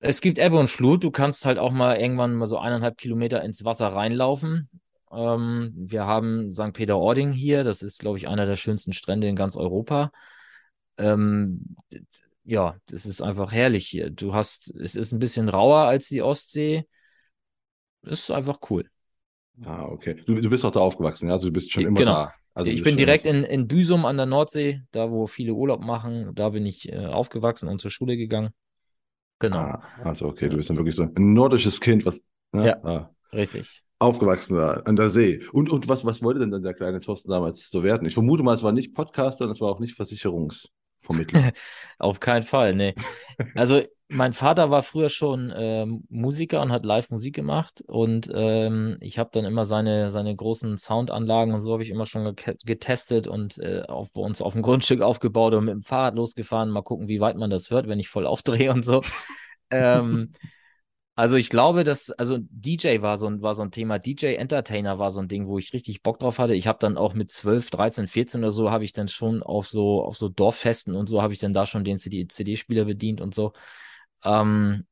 [0.00, 1.02] Es gibt Ebbe und Flut.
[1.02, 4.68] Du kannst halt auch mal irgendwann mal so eineinhalb Kilometer ins Wasser reinlaufen.
[5.10, 6.72] Ähm, wir haben St.
[6.72, 7.64] Peter-Ording hier.
[7.64, 10.12] Das ist, glaube ich, einer der schönsten Strände in ganz Europa.
[10.98, 11.76] Ähm,
[12.44, 14.10] ja, das ist einfach herrlich hier.
[14.10, 16.86] Du hast, es ist ein bisschen rauer als die Ostsee.
[18.02, 18.88] Ist einfach cool.
[19.64, 20.14] Ah, okay.
[20.26, 21.34] Du, du bist auch da aufgewachsen, ja?
[21.34, 22.12] Also du bist schon immer Genau.
[22.12, 22.32] da.
[22.58, 26.34] Also ich bin direkt in, in Büsum an der Nordsee, da wo viele Urlaub machen.
[26.34, 28.50] Da bin ich äh, aufgewachsen und zur Schule gegangen.
[29.38, 32.20] Genau, Ah, also okay, du bist dann wirklich so ein nordisches Kind, was
[32.52, 32.68] ne?
[32.68, 32.80] Ja.
[32.82, 33.84] ah, richtig.
[34.00, 35.42] aufgewachsen da an der See.
[35.52, 38.06] Und, und was, was wollte denn dann der kleine Thorsten damals so werden?
[38.08, 41.46] Ich vermute mal, es war nicht Podcaster und es war auch nicht Versicherungsvermittler.
[41.98, 42.94] Auf keinen Fall, nee.
[43.54, 49.18] Also mein Vater war früher schon ähm, Musiker und hat Live-Musik gemacht und ähm, ich
[49.18, 53.26] habe dann immer seine, seine großen Soundanlagen und so habe ich immer schon ge getestet
[53.26, 56.82] und äh, auf, bei uns auf dem Grundstück aufgebaut und mit dem Fahrrad losgefahren, mal
[56.82, 59.02] gucken, wie weit man das hört, wenn ich voll aufdrehe und so.
[59.70, 60.32] ähm,
[61.14, 64.98] also ich glaube, dass, also DJ war so ein, war so ein Thema, DJ Entertainer
[64.98, 66.54] war so ein Ding, wo ich richtig Bock drauf hatte.
[66.54, 69.68] Ich habe dann auch mit 12, 13, 14 oder so, habe ich dann schon auf
[69.68, 73.20] so, auf so Dorffesten und so, habe ich dann da schon den CD CD-Spieler bedient
[73.20, 73.52] und so.
[74.24, 74.86] Ähm,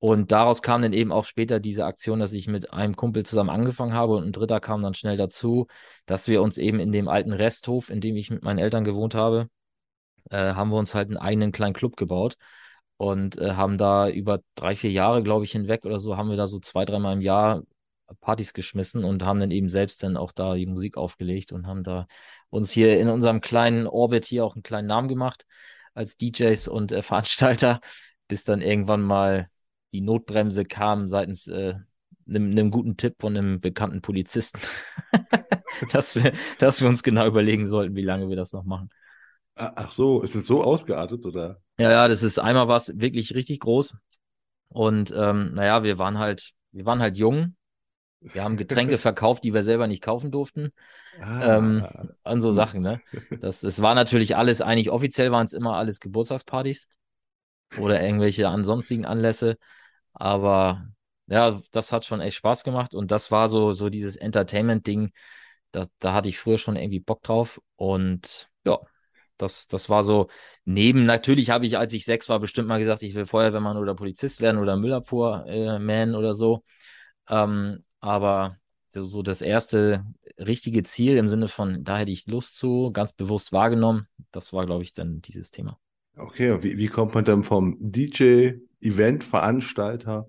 [0.00, 3.50] und daraus kam dann eben auch später diese Aktion, dass ich mit einem Kumpel zusammen
[3.50, 5.66] angefangen habe und ein dritter kam dann schnell dazu,
[6.06, 9.14] dass wir uns eben in dem alten Resthof, in dem ich mit meinen Eltern gewohnt
[9.14, 9.48] habe,
[10.30, 12.36] äh, haben wir uns halt einen eigenen kleinen Club gebaut
[12.96, 16.36] und äh, haben da über drei, vier Jahre, glaube ich, hinweg oder so, haben wir
[16.36, 17.62] da so zwei, dreimal im Jahr
[18.20, 21.82] Partys geschmissen und haben dann eben selbst dann auch da die Musik aufgelegt und haben
[21.84, 22.06] da
[22.50, 25.44] uns hier in unserem kleinen Orbit hier auch einen kleinen Namen gemacht.
[25.94, 27.80] als DJs und äh, Veranstalter,
[28.28, 29.48] bis dann irgendwann mal
[29.92, 31.74] die Notbremse kam seitens äh,
[32.28, 34.60] einem, einem guten Tipp von einem bekannten Polizisten,
[35.92, 38.90] dass, wir, dass wir uns genau überlegen sollten, wie lange wir das noch machen.
[39.54, 41.60] Ach so, ist es so ausgeartet, oder?
[41.80, 43.96] Ja, ja, das ist einmal was wirklich richtig groß.
[44.68, 47.56] Und ähm, naja, wir waren halt, wir waren halt jung.
[48.20, 50.70] Wir haben Getränke verkauft, die wir selber nicht kaufen durften.
[51.20, 51.56] Ah.
[51.56, 51.84] Ähm,
[52.22, 53.00] an so Sachen, ne?
[53.40, 56.86] Das, das war natürlich alles, eigentlich offiziell waren es immer alles Geburtstagspartys
[57.78, 59.58] oder irgendwelche ansonstigen Anlässe.
[60.12, 60.88] Aber
[61.26, 65.12] ja, das hat schon echt Spaß gemacht und das war so, so dieses Entertainment-Ding.
[65.72, 68.78] Da, da hatte ich früher schon irgendwie Bock drauf und ja,
[69.36, 70.28] das, das war so
[70.64, 73.94] neben, natürlich habe ich, als ich sechs war, bestimmt mal gesagt, ich will Feuerwehrmann oder
[73.94, 76.64] Polizist werden oder Müllabfuhrman äh, oder so.
[77.28, 78.56] Ähm, aber
[78.90, 80.04] so, so das erste
[80.38, 84.66] richtige Ziel im Sinne von, da hätte ich Lust zu, ganz bewusst wahrgenommen, das war,
[84.66, 85.78] glaube ich, dann dieses Thema.
[86.18, 90.28] Okay, wie, wie kommt man dann vom DJ, Event-Veranstalter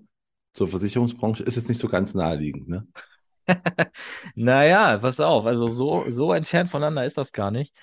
[0.54, 1.42] zur Versicherungsbranche?
[1.42, 2.86] Ist jetzt nicht so ganz naheliegend, ne?
[4.34, 7.74] naja, pass auf, also so, so entfernt voneinander ist das gar nicht.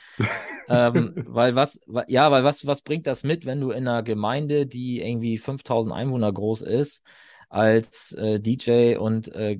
[0.69, 4.65] ähm, weil was, ja, weil was, was bringt das mit, wenn du in einer Gemeinde,
[4.65, 7.03] die irgendwie 5000 Einwohner groß ist,
[7.49, 9.59] als äh, DJ und äh,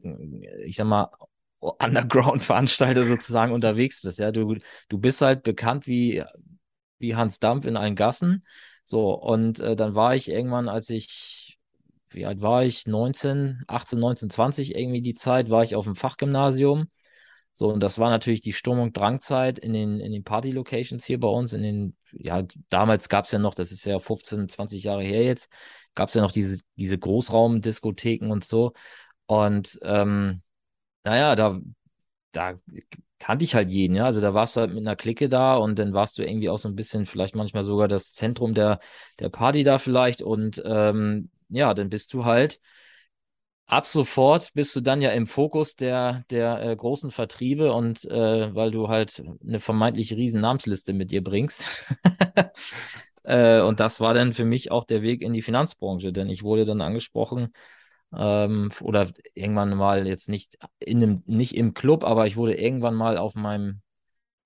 [0.66, 1.10] ich sag mal,
[1.60, 4.20] Underground-Veranstalter sozusagen unterwegs bist.
[4.20, 4.58] Ja, du,
[4.90, 6.24] du bist halt bekannt wie,
[7.00, 8.46] wie Hans Dampf in allen Gassen.
[8.86, 11.48] So, und äh, dann war ich irgendwann, als ich
[12.10, 12.88] wie alt war ich?
[12.88, 16.90] 19, 18, 19, 20 irgendwie die Zeit, war ich auf dem Fachgymnasium.
[17.54, 21.20] So, und das war natürlich die Sturm- und Drangzeit in den, in den Party-Locations hier
[21.20, 21.54] bei uns.
[21.54, 25.24] In den, ja, damals gab es ja noch, das ist ja 15, 20 Jahre her
[25.24, 25.50] jetzt,
[25.96, 28.74] gab es ja noch diese, diese Großraumdiskotheken und so.
[29.26, 30.44] Und ähm,
[31.04, 31.60] naja, da,
[32.32, 32.60] da
[33.20, 34.06] kannte ich halt jeden, ja.
[34.06, 36.58] Also da warst du halt mit einer Clique da und dann warst du irgendwie auch
[36.58, 38.80] so ein bisschen, vielleicht manchmal sogar das Zentrum der,
[39.20, 40.22] der Party da vielleicht.
[40.22, 42.60] Und ähm, ja, dann bist du halt
[43.66, 48.56] ab sofort bist du dann ja im Fokus der, der äh, großen Vertriebe und äh,
[48.56, 51.68] weil du halt eine vermeintlich riesen Namensliste mit dir bringst.
[53.24, 56.44] äh, und das war dann für mich auch der Weg in die Finanzbranche, denn ich
[56.44, 57.54] wurde dann angesprochen,
[58.16, 62.96] ähm, oder irgendwann mal jetzt nicht in einem, nicht im Club, aber ich wurde irgendwann
[62.96, 63.82] mal auf meinem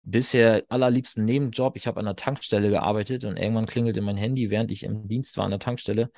[0.04, 1.76] bisher allerliebsten Nebenjob.
[1.78, 5.38] Ich habe an der Tankstelle gearbeitet und irgendwann klingelte mein Handy, während ich im Dienst
[5.38, 6.12] war an der Tankstelle.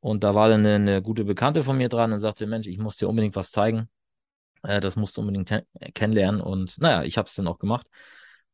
[0.00, 2.78] Und da war dann eine, eine gute Bekannte von mir dran und sagte, Mensch, ich
[2.78, 3.88] muss dir unbedingt was zeigen.
[4.62, 6.40] Äh, das musst du unbedingt kennenlernen.
[6.40, 7.88] Und naja, ich habe es dann auch gemacht.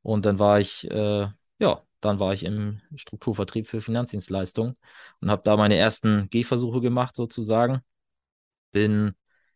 [0.03, 4.77] Und dann war ich, äh, ja, dann war ich im Strukturvertrieb für Finanzdienstleistungen
[5.21, 7.81] und habe da meine ersten Gehversuche gemacht sozusagen.
[8.73, 9.15] Bin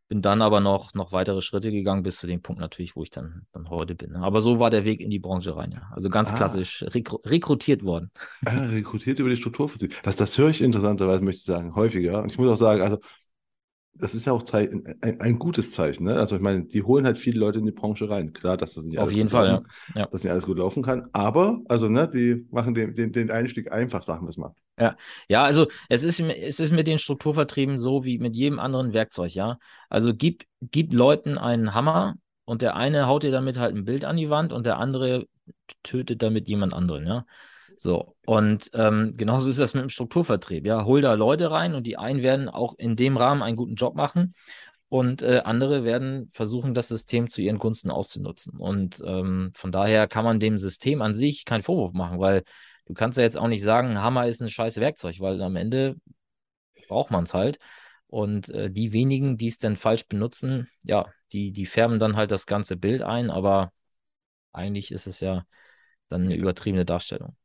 [0.08, 3.10] bin dann aber noch, noch weitere Schritte gegangen, bis zu dem Punkt natürlich, wo ich
[3.10, 4.16] dann, dann heute bin.
[4.16, 5.90] Aber so war der Weg in die Branche rein, ja.
[5.92, 6.36] Also ganz ah.
[6.36, 8.10] klassisch rekru rekrutiert worden.
[8.44, 10.02] Ah, rekrutiert über die Strukturvertrieb.
[10.02, 12.22] Das, das höre ich interessanterweise, möchte ich sagen, häufiger.
[12.22, 12.98] Und ich muss auch sagen, also
[13.96, 14.84] das ist ja auch ein,
[15.20, 16.04] ein, gutes Zeichen.
[16.04, 16.14] Ne?
[16.16, 18.32] Also ich meine, die holen halt viele Leute in die Branche rein.
[18.32, 20.00] Klar, dass das nicht Auf jeden Fall, laufen, ja.
[20.00, 20.06] ja.
[20.06, 21.08] Dass nicht alles gut laufen kann.
[21.12, 24.54] Aber, also, ne, die machen den, den, den Einstieg einfach, sagen wir es mal.
[24.78, 24.96] Ja,
[25.28, 29.32] ja, also es ist, es ist mit den Strukturvertrieben so wie mit jedem anderen Werkzeug,
[29.32, 29.58] ja.
[29.88, 34.04] Also gib, gib Leuten einen Hammer und der eine haut dir damit halt ein Bild
[34.04, 35.26] an die Wand und der andere
[35.84, 37.24] tötet damit jemand anderen, ja.
[37.76, 40.66] So, und ähm, genauso ist das mit dem Strukturvertrieb.
[40.66, 43.74] Ja, hol da Leute rein und die einen werden auch in dem Rahmen einen guten
[43.74, 44.34] Job machen
[44.88, 48.56] und äh, andere werden versuchen, das System zu ihren Gunsten auszunutzen.
[48.58, 52.44] Und ähm, von daher kann man dem System an sich keinen Vorwurf machen, weil
[52.86, 55.96] du kannst ja jetzt auch nicht sagen, Hammer ist ein scheiß Werkzeug, weil am Ende
[56.88, 57.58] braucht man es halt.
[58.06, 62.30] Und äh, die wenigen, die es dann falsch benutzen, ja, die, die färben dann halt
[62.30, 63.72] das ganze Bild ein, aber
[64.52, 65.44] eigentlich ist es ja
[66.08, 67.36] dann eine übertriebene Darstellung.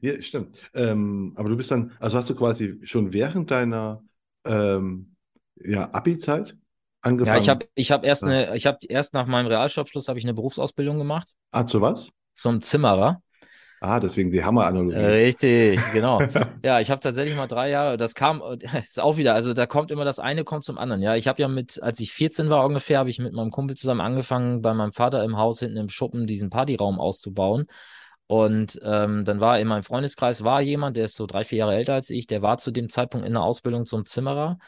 [0.00, 0.58] Ja, stimmt.
[0.74, 4.02] Ähm, aber du bist dann, also hast du quasi schon während deiner
[4.44, 5.14] ähm,
[5.56, 6.56] ja, Abi-Zeit
[7.02, 7.36] angefangen?
[7.36, 10.24] Ja, ich habe ich hab erst eine, ich habe erst nach meinem Realschulabschluss habe ich
[10.24, 11.32] eine Berufsausbildung gemacht.
[11.50, 12.08] Ah, zu was?
[12.34, 13.22] Zum Zimmerer.
[13.80, 14.96] Ah, deswegen die Hammer-Analogie.
[14.96, 16.20] Richtig, genau.
[16.64, 18.42] ja, ich habe tatsächlich mal drei Jahre, das kam,
[18.82, 21.00] ist auch wieder, also da kommt immer das eine, kommt zum anderen.
[21.00, 23.76] Ja, ich habe ja mit, als ich 14 war ungefähr, habe ich mit meinem Kumpel
[23.76, 27.66] zusammen angefangen, bei meinem Vater im Haus hinten im Schuppen diesen Partyraum auszubauen.
[28.28, 31.74] Und ähm, dann war in meinem Freundeskreis war jemand, der ist so drei, vier Jahre
[31.74, 34.58] älter als ich, der war zu dem Zeitpunkt in der Ausbildung zum Zimmerer.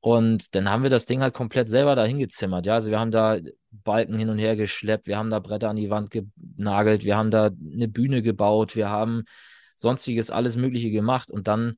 [0.00, 2.66] Und dann haben wir das Ding halt komplett selber dahin gezimmert.
[2.66, 3.38] Ja, also wir haben da
[3.70, 7.30] Balken hin und her geschleppt, wir haben da Bretter an die Wand genagelt, wir haben
[7.30, 9.24] da eine Bühne gebaut, wir haben
[9.76, 11.30] sonstiges alles Mögliche gemacht.
[11.30, 11.76] Und dann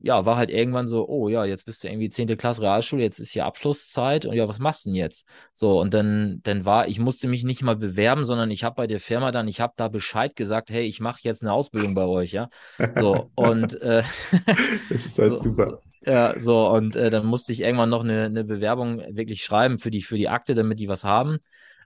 [0.00, 2.36] ja, war halt irgendwann so, oh ja, jetzt bist du irgendwie 10.
[2.36, 5.26] Klasse Realschule, jetzt ist hier Abschlusszeit und ja, was machst du denn jetzt?
[5.52, 8.86] So, und dann, dann war, ich musste mich nicht mal bewerben, sondern ich habe bei
[8.86, 12.04] der Firma dann, ich habe da Bescheid gesagt, hey, ich mache jetzt eine Ausbildung bei
[12.04, 12.48] euch, ja.
[12.94, 14.02] So, und äh,
[14.88, 15.64] Das ist halt so, super.
[15.64, 19.78] so, ja, so, und äh, dann musste ich irgendwann noch eine, eine Bewerbung wirklich schreiben
[19.78, 21.38] für die, für die Akte, damit die was haben.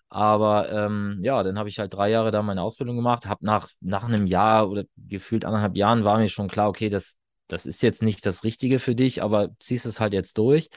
[0.09, 3.71] Aber ähm, ja, dann habe ich halt drei Jahre da meine Ausbildung gemacht, habe nach,
[3.81, 7.17] nach einem Jahr oder gefühlt anderthalb Jahren war mir schon klar, okay, das,
[7.53, 10.71] das ist jetzt nicht das Richtige für dich, aber ziehst es halt jetzt durch.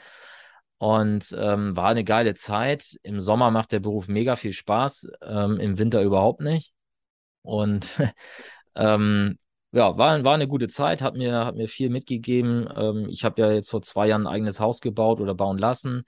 [0.78, 2.98] Und ähm, war eine geile Zeit.
[3.02, 6.74] Im Sommer macht der Beruf mega viel Spaß, ähm, im Winter überhaupt nicht.
[7.44, 7.92] Und
[8.76, 9.40] ähm,
[9.72, 12.70] ja, war, war eine gute Zeit, hat mir, hat mir viel mitgegeben.
[12.76, 16.04] Ähm, ich habe ja jetzt vor zwei Jahren ein eigenes Haus gebaut oder bauen lassen.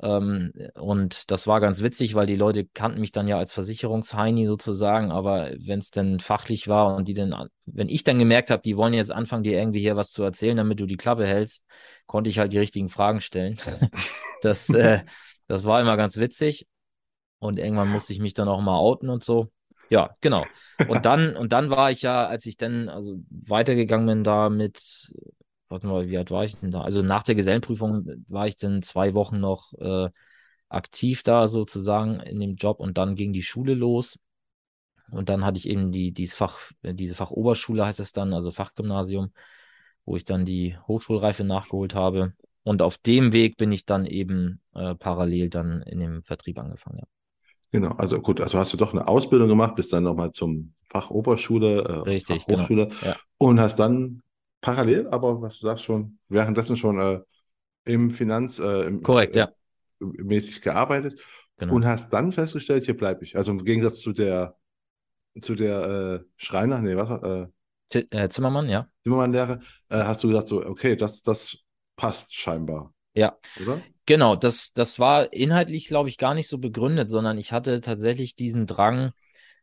[0.00, 4.44] Ähm, und das war ganz witzig, weil die Leute kannten mich dann ja als Versicherungsheini
[4.44, 8.62] sozusagen, aber wenn es denn fachlich war und die dann, wenn ich dann gemerkt habe,
[8.62, 11.64] die wollen jetzt anfangen, dir irgendwie hier was zu erzählen, damit du die Klappe hältst,
[12.06, 13.56] konnte ich halt die richtigen Fragen stellen.
[14.42, 15.00] Das, äh,
[15.48, 16.66] das war immer ganz witzig.
[17.38, 19.50] Und irgendwann musste ich mich dann auch mal outen und so.
[19.88, 20.44] Ja, genau.
[20.88, 25.12] Und dann, und dann war ich ja, als ich dann also weitergegangen bin da mit
[25.68, 26.82] warte mal, wie alt war ich denn da?
[26.82, 30.10] Also nach der Gesellenprüfung war ich dann zwei Wochen noch äh,
[30.68, 34.18] aktiv da sozusagen in dem Job und dann ging die Schule los.
[35.10, 39.32] Und dann hatte ich eben die, dieses Fach, diese Fachoberschule heißt es dann, also Fachgymnasium,
[40.04, 42.32] wo ich dann die Hochschulreife nachgeholt habe.
[42.64, 46.98] Und auf dem Weg bin ich dann eben äh, parallel dann in dem Vertrieb angefangen.
[46.98, 47.06] Ja.
[47.70, 51.82] Genau, also gut, also hast du doch eine Ausbildung gemacht, bist dann nochmal zum Fachoberschule,
[51.82, 53.00] äh, Richtig, Fachhochschule genau.
[53.04, 53.16] Ja.
[53.38, 54.22] und hast dann
[54.66, 57.20] parallel, aber was du sagst schon, währenddessen schon äh,
[57.84, 59.52] im Finanz, äh, im, Korrekt, äh, ja.
[60.00, 61.20] mäßig gearbeitet
[61.58, 61.74] Genau.
[61.74, 63.36] und hast dann festgestellt, hier bleibe ich.
[63.36, 64.56] Also im Gegensatz zu der,
[65.40, 67.48] zu der äh, Schreiner, nee, was war, äh,
[68.10, 68.88] äh, Zimmermann, ja.
[69.04, 71.56] Zimmermann-Lehre, äh, hast du gesagt, so, okay, das, das
[71.96, 73.86] passt scheinbar, Ja, oder?
[74.06, 74.36] genau.
[74.36, 78.66] Das, das war inhaltlich, glaube ich, gar nicht so begründet, sondern ich hatte tatsächlich diesen
[78.66, 79.12] Drang,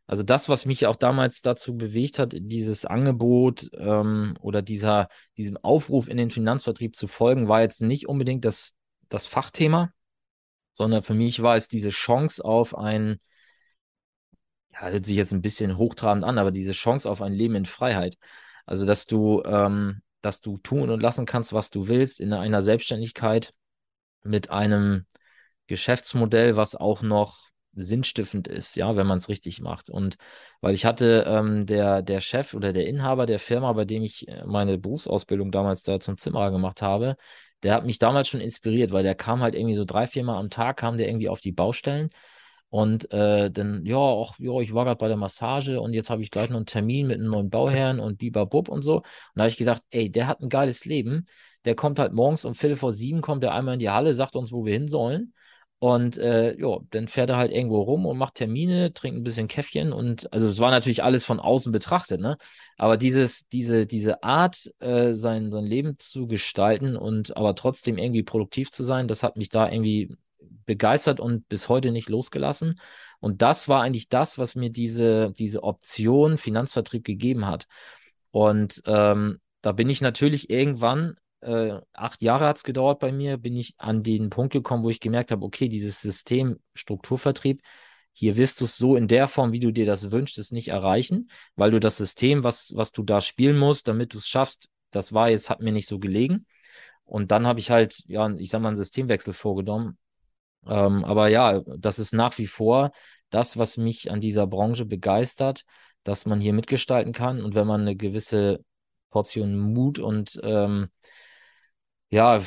[0.06, 5.56] also das, was mich auch damals dazu bewegt hat, dieses Angebot ähm, oder dieser, diesem
[5.56, 8.74] Aufruf in den Finanzvertrieb zu folgen, war jetzt nicht unbedingt das,
[9.08, 9.92] das Fachthema,
[10.74, 13.18] sondern für mich war es diese Chance auf ein,
[14.72, 17.64] ja, hört sich jetzt ein bisschen hochtrabend an, aber diese Chance auf ein Leben in
[17.64, 18.16] Freiheit.
[18.66, 22.62] Also, dass du, ähm, dass du tun und lassen kannst, was du willst, in einer
[22.62, 23.54] Selbstständigkeit
[24.22, 25.06] mit einem
[25.66, 29.90] Geschäftsmodell, was auch noch sinnstiftend ist, ja, wenn man es richtig macht.
[29.90, 30.16] Und
[30.60, 34.28] weil ich hatte ähm, der, der Chef oder der Inhaber der Firma, bei dem ich
[34.28, 37.16] äh, meine Berufsausbildung damals da zum Zimmerer gemacht habe,
[37.62, 40.38] der hat mich damals schon inspiriert, weil der kam halt irgendwie so drei, vier Mal
[40.38, 42.10] am Tag, kam der irgendwie auf die Baustellen.
[42.68, 46.22] Und äh, dann, ja, auch, ja, ich war gerade bei der Massage und jetzt habe
[46.22, 48.96] ich gleich noch einen Termin mit einem neuen Bauherrn und bibabub und so.
[48.96, 49.04] Und
[49.36, 51.26] da habe ich gedacht, ey, der hat ein geiles Leben.
[51.64, 54.34] Der kommt halt morgens um Viertel vor sieben, kommt er einmal in die Halle, sagt
[54.34, 55.34] uns, wo wir hin sollen.
[55.84, 59.48] Und äh, ja, dann fährt er halt irgendwo rum und macht Termine, trinkt ein bisschen
[59.48, 62.38] Käffchen und also es war natürlich alles von außen betrachtet, ne?
[62.78, 68.22] Aber dieses, diese, diese Art, äh, sein, sein Leben zu gestalten und aber trotzdem irgendwie
[68.22, 70.16] produktiv zu sein, das hat mich da irgendwie
[70.64, 72.80] begeistert und bis heute nicht losgelassen.
[73.20, 77.66] Und das war eigentlich das, was mir diese, diese Option Finanzvertrieb gegeben hat.
[78.30, 83.36] Und ähm, da bin ich natürlich irgendwann äh, acht Jahre hat es gedauert bei mir,
[83.36, 87.62] bin ich an den Punkt gekommen, wo ich gemerkt habe, okay, dieses System Strukturvertrieb,
[88.12, 90.68] hier wirst du es so in der Form, wie du dir das wünschst, es nicht
[90.68, 94.68] erreichen, weil du das System, was, was du da spielen musst, damit du es schaffst,
[94.90, 96.46] das war jetzt, hat mir nicht so gelegen.
[97.04, 99.98] Und dann habe ich halt, ja, ich sag mal, einen Systemwechsel vorgenommen.
[100.66, 102.92] Ähm, aber ja, das ist nach wie vor
[103.30, 105.64] das, was mich an dieser Branche begeistert,
[106.04, 107.42] dass man hier mitgestalten kann.
[107.42, 108.64] Und wenn man eine gewisse
[109.10, 110.88] Portion Mut und ähm,
[112.10, 112.40] ja,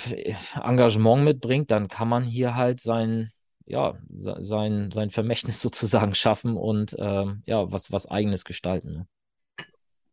[0.64, 3.32] Engagement mitbringt, dann kann man hier halt sein,
[3.66, 8.94] ja, sein, sein Vermächtnis sozusagen schaffen und ähm, ja, was, was eigenes gestalten.
[8.94, 9.08] Ne?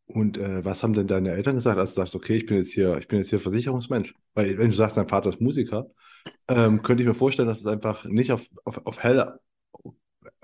[0.07, 2.72] Und äh, was haben denn deine Eltern gesagt, als du sagst, okay, ich bin jetzt
[2.72, 4.14] hier, ich bin jetzt hier Versicherungsmensch?
[4.35, 5.87] Weil wenn du sagst, dein Vater ist Musiker,
[6.48, 9.40] ähm, könnte ich mir vorstellen, dass es einfach nicht auf, auf, auf helle,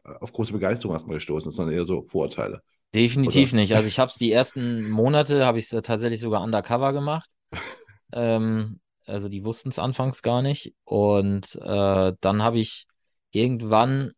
[0.02, 2.62] auf große Begeisterung erstmal gestoßen ist, sondern eher so Vorurteile.
[2.94, 3.60] Definitiv Oder?
[3.60, 3.74] nicht.
[3.74, 7.28] Also ich habe es die ersten Monate, habe ich es tatsächlich sogar undercover gemacht.
[8.12, 8.80] ähm,
[9.10, 10.74] also die wussten es anfangs gar nicht.
[10.84, 12.86] Und äh, dann habe ich
[13.30, 14.12] irgendwann,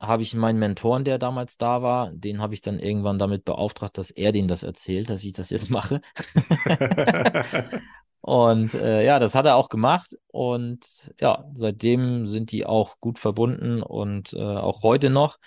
[0.00, 3.98] habe ich meinen Mentoren, der damals da war, den habe ich dann irgendwann damit beauftragt,
[3.98, 6.00] dass er denen das erzählt, dass ich das jetzt mache.
[8.20, 10.14] Und äh, ja, das hat er auch gemacht.
[10.26, 15.38] Und ja, seitdem sind die auch gut verbunden und äh, auch heute noch.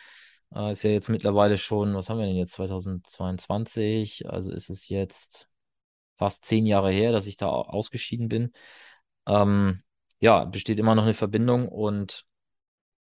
[0.54, 4.30] Äh, ist ja jetzt mittlerweile schon, was haben wir denn jetzt, 2022?
[4.30, 5.48] Also ist es jetzt
[6.18, 8.52] fast zehn Jahre her, dass ich da ausgeschieden bin.
[9.28, 9.82] Ähm,
[10.20, 12.24] ja, besteht immer noch eine Verbindung und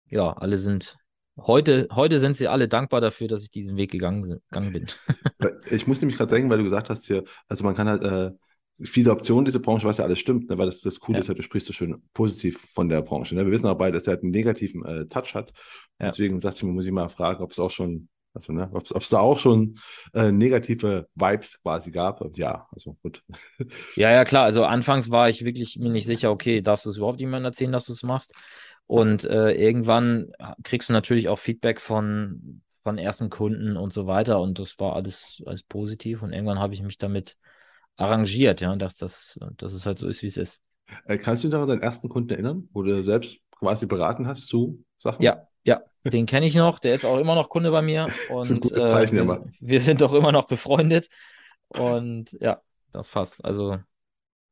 [0.07, 0.97] ja, alle sind
[1.37, 4.87] heute, heute sind sie alle dankbar dafür, dass ich diesen Weg gegangen, gegangen bin.
[5.71, 8.31] ich muss nämlich gerade denken, weil du gesagt hast hier, also man kann halt äh,
[8.81, 11.23] viele Optionen diese Branche, was ja alles stimmt, ne, weil das, das Coole ja.
[11.23, 13.35] ist halt, du sprichst so schön positiv von der Branche.
[13.35, 13.45] Ne?
[13.45, 15.53] Wir wissen aber beide, dass er halt einen negativen äh, Touch hat.
[16.01, 16.09] Ja.
[16.09, 18.85] Deswegen sagte ich mir, muss ich mal fragen, ob es auch schon also, ne, ob
[18.91, 19.79] es da auch schon
[20.13, 22.21] äh, negative Vibes quasi gab.
[22.21, 23.23] Und ja, also gut.
[23.97, 24.43] Ja, ja, klar.
[24.45, 27.73] Also anfangs war ich wirklich mir nicht sicher, okay, darfst du es überhaupt jemandem erzählen,
[27.73, 28.35] dass du es machst?
[28.87, 30.33] Und äh, irgendwann
[30.65, 34.41] kriegst du natürlich auch Feedback von, von ersten Kunden und so weiter.
[34.41, 36.23] Und das war alles, alles positiv.
[36.23, 37.37] Und irgendwann habe ich mich damit
[37.97, 40.61] arrangiert, ja, dass das, dass es halt so ist, wie es ist.
[41.07, 44.27] Äh, kannst du dich noch an deinen ersten Kunden erinnern, wo du selbst quasi beraten
[44.27, 45.23] hast zu Sachen?
[45.23, 46.79] Ja, ja, den kenne ich noch.
[46.79, 48.07] Der ist auch immer noch Kunde bei mir.
[48.31, 51.09] Und, äh, wir, wir sind doch immer noch befreundet.
[51.69, 52.61] Und ja,
[52.93, 53.45] das passt.
[53.45, 53.79] Also.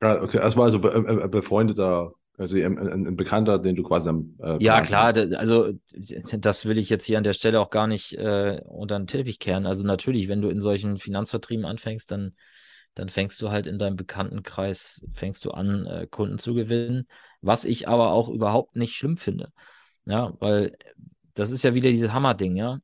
[0.03, 4.35] Ja, okay, das war also be äh, befreundeter, also ein, Bekannter, den du quasi am.
[4.43, 7.87] Äh, ja, klar, das, also das will ich jetzt hier an der Stelle auch gar
[7.87, 9.67] nicht äh, unter den Teppich kehren.
[9.67, 12.35] Also natürlich, wenn du in solchen Finanzvertrieben anfängst, dann,
[12.95, 17.07] dann fängst du halt in deinem Bekanntenkreis, fängst du an, äh, Kunden zu gewinnen,
[17.43, 19.53] was ich aber auch überhaupt nicht schlimm finde.
[20.05, 20.77] Ja, weil
[21.35, 22.79] das ist ja wieder dieses Hammer-Ding, ja.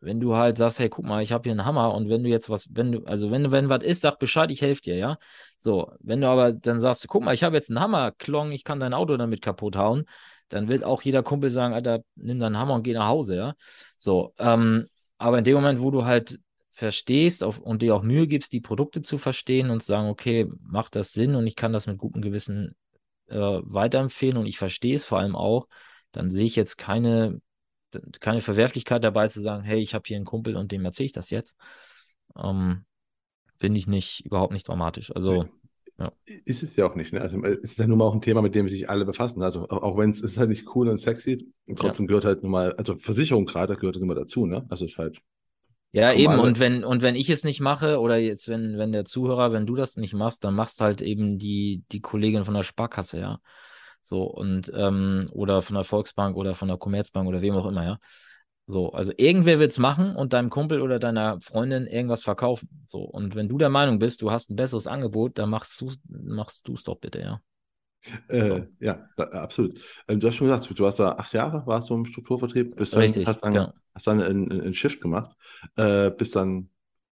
[0.00, 2.28] Wenn du halt sagst, hey, guck mal, ich habe hier einen Hammer und wenn du
[2.28, 4.96] jetzt was, wenn du, also wenn du, wenn was ist, sag Bescheid, ich helfe dir,
[4.96, 5.18] ja.
[5.58, 8.62] So, wenn du aber dann sagst, guck mal, ich habe jetzt einen Hammer, Klong, ich
[8.64, 10.04] kann dein Auto damit kaputt hauen,
[10.48, 13.54] dann wird auch jeder Kumpel sagen, Alter, nimm deinen Hammer und geh nach Hause, ja.
[13.96, 14.86] So, ähm,
[15.18, 16.38] aber in dem Moment, wo du halt
[16.70, 20.48] verstehst auf, und dir auch Mühe gibst, die Produkte zu verstehen und zu sagen, okay,
[20.60, 22.76] macht das Sinn und ich kann das mit gutem Gewissen
[23.26, 25.66] äh, weiterempfehlen und ich verstehe es vor allem auch,
[26.12, 27.40] dann sehe ich jetzt keine,
[28.20, 31.12] keine Verwerflichkeit dabei zu sagen, hey, ich habe hier einen Kumpel und dem erzähle ich
[31.12, 31.56] das jetzt.
[32.36, 32.84] Ähm,
[33.56, 35.14] Finde ich nicht, überhaupt nicht dramatisch.
[35.14, 35.44] Also,
[35.98, 36.12] ja.
[36.44, 37.12] Ist es ja auch nicht.
[37.12, 37.20] Ne?
[37.20, 39.42] Also, es ist ja nun mal auch ein Thema, mit dem sich alle befassen.
[39.42, 42.08] Also, auch, wenn es ist halt nicht cool und sexy, trotzdem ja.
[42.08, 44.64] gehört halt nun mal, also Versicherung gerade gehört halt immer dazu, ne?
[44.68, 45.20] Also, es ist halt.
[45.90, 46.38] Ja, eben.
[46.38, 49.66] Und wenn, und wenn ich es nicht mache, oder jetzt, wenn, wenn der Zuhörer, wenn
[49.66, 53.40] du das nicht machst, dann machst halt eben die, die Kollegin von der Sparkasse, ja.
[54.00, 57.84] So, und, ähm, oder von der Volksbank oder von der Commerzbank oder wem auch immer,
[57.84, 57.98] ja.
[58.66, 62.84] So, also irgendwer wird es machen und deinem Kumpel oder deiner Freundin irgendwas verkaufen.
[62.86, 65.90] So, und wenn du der Meinung bist, du hast ein besseres Angebot, dann machst du
[66.08, 67.40] machst es doch bitte, ja.
[68.28, 68.66] Äh, so.
[68.80, 69.80] Ja, da, absolut.
[70.06, 72.92] Ähm, du hast schon gesagt, du warst da acht Jahre, warst du im Strukturvertrieb, bist
[72.92, 73.72] dann, Richtig, hast dann, genau.
[73.94, 75.36] hast dann einen, einen Shift gemacht,
[75.76, 76.68] äh, bist dann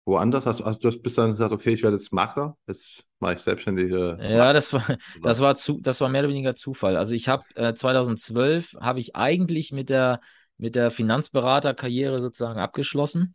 [0.05, 0.45] woanders?
[0.45, 4.17] Hast, also du bist dann gesagt, okay, ich werde jetzt Makler, jetzt mache ich selbstständige.
[4.21, 4.83] Ja, das war,
[5.21, 6.97] das war zu, das war mehr oder weniger Zufall.
[6.97, 10.19] Also ich habe äh, 2012 habe ich eigentlich mit der
[10.57, 13.33] mit der Finanzberaterkarriere sozusagen abgeschlossen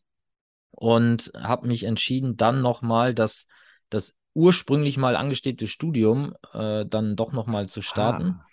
[0.70, 3.46] und habe mich entschieden, dann nochmal das,
[3.90, 8.38] das ursprünglich mal angestrebte Studium äh, dann doch nochmal zu starten.
[8.38, 8.46] Ah.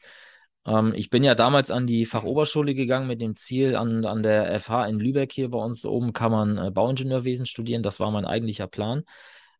[0.65, 4.59] Ähm, ich bin ja damals an die Fachoberschule gegangen mit dem Ziel, an, an der
[4.59, 7.83] FH in Lübeck hier bei uns oben kann man äh, Bauingenieurwesen studieren.
[7.83, 9.03] Das war mein eigentlicher Plan.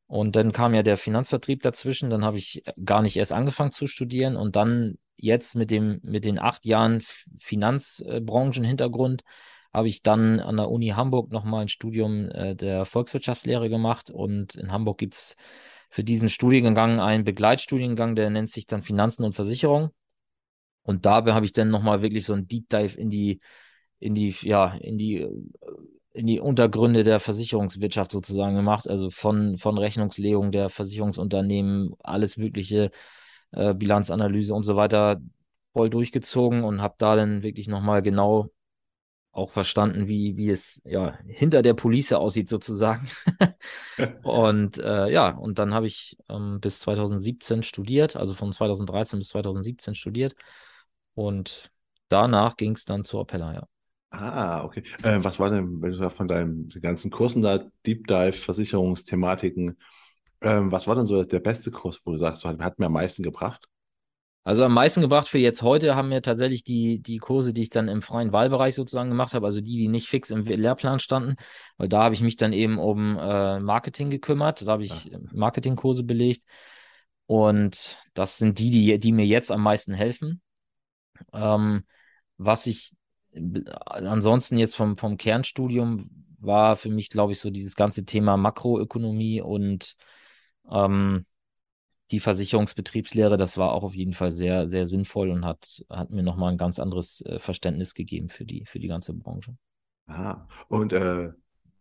[0.08, 2.10] Und dann kam ja der Finanzvertrieb dazwischen.
[2.10, 4.36] Dann habe ich gar nicht erst angefangen zu studieren.
[4.36, 7.02] Und dann jetzt mit, dem, mit den acht Jahren
[7.40, 9.24] Finanzbranchenhintergrund
[9.74, 14.10] habe ich dann an der Uni Hamburg nochmal ein Studium äh, der Volkswirtschaftslehre gemacht.
[14.12, 15.36] Und in Hamburg gibt es
[15.90, 19.92] für diesen Studiengang einen Begleitstudiengang, der nennt sich dann Finanzen und Versicherung.
[20.84, 23.40] Und dabei habe ich dann nochmal wirklich so ein Deep Dive in die,
[24.00, 25.28] in die, ja, in die,
[26.14, 28.88] in die Untergründe der Versicherungswirtschaft sozusagen gemacht.
[28.88, 32.92] Also von, von Rechnungslegung der Versicherungsunternehmen, alles mögliche,
[33.52, 35.22] äh, Bilanzanalyse und so weiter
[35.74, 38.50] voll durchgezogen und habe da dann wirklich nochmal genau
[39.32, 43.10] auch verstanden, wie, wie es ja hinter der Police aussieht sozusagen.
[44.24, 49.30] und äh, ja, und dann habe ich ähm, bis 2017 studiert, also von 2013 bis
[49.30, 50.36] 2017 studiert
[51.14, 51.72] und
[52.10, 53.68] danach ging es dann zur Appella, ja.
[54.12, 54.84] Ah, okay.
[55.02, 59.78] Äh, was war denn, wenn du sagst, von deinen ganzen Kursen da, Deep Dive, Versicherungsthematiken,
[60.42, 62.94] ähm, was war denn so der beste Kurs, wo du sagst, hat, hat mir am
[62.94, 63.68] meisten gebracht?
[64.46, 67.70] Also am meisten gebracht für jetzt heute haben mir tatsächlich die, die Kurse, die ich
[67.70, 71.38] dann im freien Wahlbereich sozusagen gemacht habe, also die, die nicht fix im Lehrplan standen,
[71.78, 75.18] weil da habe ich mich dann eben um äh, Marketing gekümmert, da habe ich ja.
[75.32, 76.44] Marketingkurse belegt
[77.26, 80.43] und das sind die, die, die mir jetzt am meisten helfen.
[81.32, 81.84] Ähm,
[82.38, 82.96] was ich
[83.86, 89.42] ansonsten jetzt vom, vom Kernstudium war für mich, glaube ich, so dieses ganze Thema Makroökonomie
[89.42, 89.96] und
[90.70, 91.26] ähm,
[92.12, 96.22] die Versicherungsbetriebslehre, das war auch auf jeden Fall sehr, sehr sinnvoll und hat, hat mir
[96.22, 99.56] nochmal ein ganz anderes äh, Verständnis gegeben für die, für die ganze Branche.
[100.06, 101.30] Ah, und äh,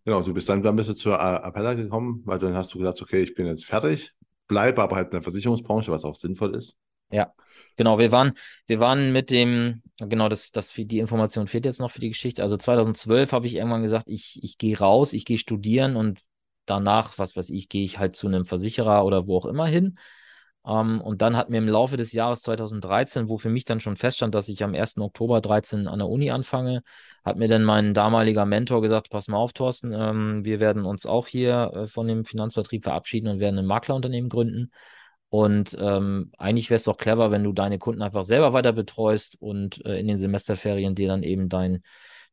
[0.05, 3.03] genau, du bist dann, dann bist du zur Appella gekommen, weil dann hast du gesagt,
[3.03, 4.14] okay, ich bin jetzt fertig,
[4.47, 6.77] bleibe aber halt in der Versicherungsbranche, was auch sinnvoll ist.
[7.13, 7.33] Ja,
[7.77, 7.99] genau.
[7.99, 8.33] Wir waren,
[8.67, 12.43] wir waren mit dem, genau, das, das, die Information fehlt jetzt noch für die Geschichte.
[12.43, 16.21] Also 2012 habe ich irgendwann gesagt, ich, ich gehe raus, ich gehe studieren und
[16.65, 19.99] danach, was weiß ich, gehe ich halt zu einem Versicherer oder wo auch immer hin.
[20.65, 23.81] Um, ähm, und dann hat mir im Laufe des Jahres 2013, wo für mich dann
[23.81, 25.03] schon feststand, dass ich am 1.
[25.03, 26.83] Oktober 13 an der Uni anfange,
[27.25, 31.05] hat mir dann mein damaliger Mentor gesagt, pass mal auf, Thorsten, ähm, wir werden uns
[31.05, 34.71] auch hier äh, von dem Finanzvertrieb verabschieden und werden ein Maklerunternehmen gründen.
[35.33, 39.41] Und ähm, eigentlich wäre es doch clever, wenn du deine Kunden einfach selber weiter betreust
[39.41, 41.83] und äh, in den Semesterferien dir dann eben dein,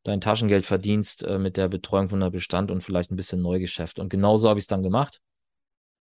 [0.02, 4.00] dein Taschengeld verdienst äh, mit der Betreuung von der Bestand und vielleicht ein bisschen Neugeschäft.
[4.00, 5.22] Und genauso habe ich es dann gemacht.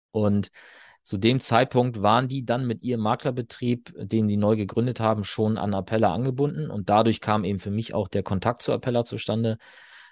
[0.09, 0.49] Und
[1.03, 5.59] zu dem Zeitpunkt waren die dann mit ihrem Maklerbetrieb, den die neu gegründet haben, schon
[5.59, 9.59] an Appella angebunden und dadurch kam eben für mich auch der Kontakt zu Appella zustande.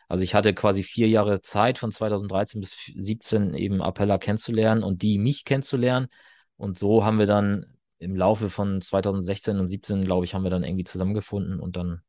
[0.08, 5.02] Also ich hatte quasi vier Jahre Zeit von 2013 bis 2017 eben Appella kennenzulernen und
[5.02, 6.10] die mich kennenzulernen.
[6.58, 7.66] Und so haben wir dann
[8.00, 12.02] im Laufe von 2016 und 2017, glaube ich, haben wir dann irgendwie zusammengefunden und dann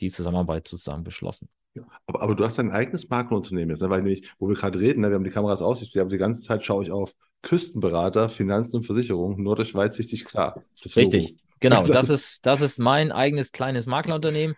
[0.00, 1.48] die Zusammenarbeit sozusagen beschlossen.
[1.74, 3.90] Ja, aber, aber du hast dein eigenes Maklerunternehmen jetzt, ne?
[3.90, 5.08] weil nämlich, wo wir gerade reden, ne?
[5.08, 8.28] wir haben die Kameras aus, ich sehe, aber die ganze Zeit schaue ich auf Küstenberater,
[8.28, 10.62] Finanzen und Versicherung, nur durch weitsichtig klar.
[10.96, 11.86] Richtig, genau.
[11.86, 14.56] Das, das, ist, das ist mein eigenes kleines Maklerunternehmen,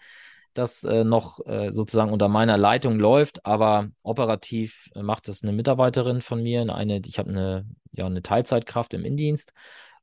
[0.59, 5.53] das äh, noch äh, sozusagen unter meiner Leitung läuft, aber operativ äh, macht das eine
[5.53, 6.63] Mitarbeiterin von mir.
[6.75, 9.53] Eine, ich habe eine, ja, eine Teilzeitkraft im Indienst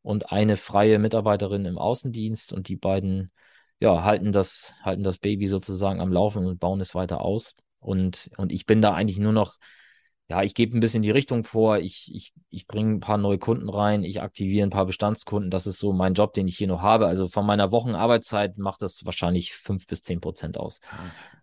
[0.01, 3.31] und eine freie Mitarbeiterin im Außendienst und die beiden
[3.79, 7.55] ja, halten das, halten das Baby sozusagen am Laufen und bauen es weiter aus.
[7.79, 9.57] Und, und ich bin da eigentlich nur noch
[10.29, 13.37] ja, ich gebe ein bisschen die Richtung vor, ich, ich, ich bringe ein paar neue
[13.37, 15.51] Kunden rein, ich aktiviere ein paar Bestandskunden.
[15.51, 17.07] Das ist so mein Job, den ich hier noch habe.
[17.07, 20.79] Also von meiner Wochenarbeitszeit macht das wahrscheinlich fünf bis zehn Prozent aus.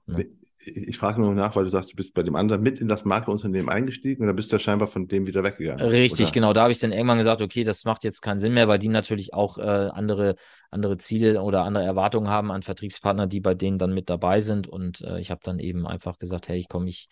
[0.07, 0.25] Ja.
[0.67, 0.73] Ne?
[0.73, 3.05] Ich frage nur nach, weil du sagst, du bist bei dem anderen mit in das
[3.05, 5.85] Maklerunternehmen eingestiegen und dann bist du ja scheinbar von dem wieder weggegangen.
[5.87, 6.33] Richtig, oder?
[6.33, 6.53] genau.
[6.53, 8.89] Da habe ich dann irgendwann gesagt, okay, das macht jetzt keinen Sinn mehr, weil die
[8.89, 10.37] natürlich auch äh, andere,
[10.71, 14.67] andere Ziele oder andere Erwartungen haben an Vertriebspartner, die bei denen dann mit dabei sind.
[14.67, 17.09] Und äh, ich habe dann eben einfach gesagt, hey, ich komme, ich,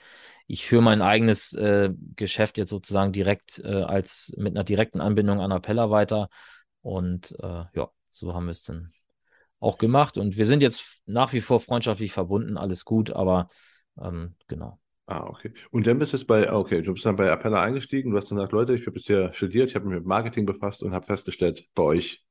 [0.46, 5.40] ich führe mein eigenes äh, Geschäft jetzt sozusagen direkt äh, als mit einer direkten Anbindung
[5.40, 6.28] an Appella weiter.
[6.82, 8.92] Und äh, ja, so haben wir es dann
[9.60, 10.18] auch gemacht.
[10.18, 13.48] Und wir sind jetzt nach wie vor freundschaftlich verbunden, alles gut, aber
[14.00, 14.78] ähm, genau.
[15.06, 15.52] Ah, okay.
[15.70, 18.16] Und dann bist du jetzt bei, ah, okay, du bist dann bei Appella eingestiegen, du
[18.16, 20.92] hast dann gesagt, Leute, ich habe bisher studiert, ich habe mich mit Marketing befasst und
[20.92, 22.22] habe festgestellt, bei euch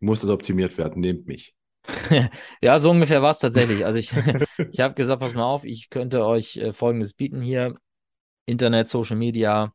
[0.00, 1.54] muss das optimiert werden, nehmt mich.
[2.62, 3.84] ja, so ungefähr war es tatsächlich.
[3.84, 4.12] Also ich,
[4.72, 7.74] ich habe gesagt, pass mal auf, ich könnte euch äh, Folgendes bieten hier.
[8.46, 9.72] Internet, Social Media,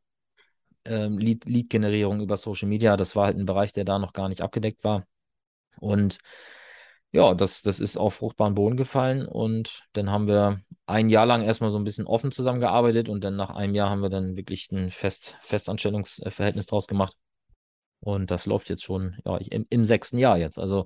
[0.86, 2.97] ähm, Lead-Generierung Lead über Social Media.
[2.97, 5.06] Das war halt ein Bereich, der da noch gar nicht abgedeckt war.
[5.80, 6.20] Und
[7.12, 11.41] ja, das, das ist auf fruchtbaren Boden gefallen und dann haben wir ein Jahr lang
[11.41, 14.72] erstmal so ein bisschen offen zusammengearbeitet und dann nach einem Jahr haben wir dann wirklich
[14.72, 17.16] ein Fest, Festanstellungsverhältnis draus gemacht.
[17.99, 20.57] Und das läuft jetzt schon ja, im, im sechsten Jahr jetzt.
[20.57, 20.86] Also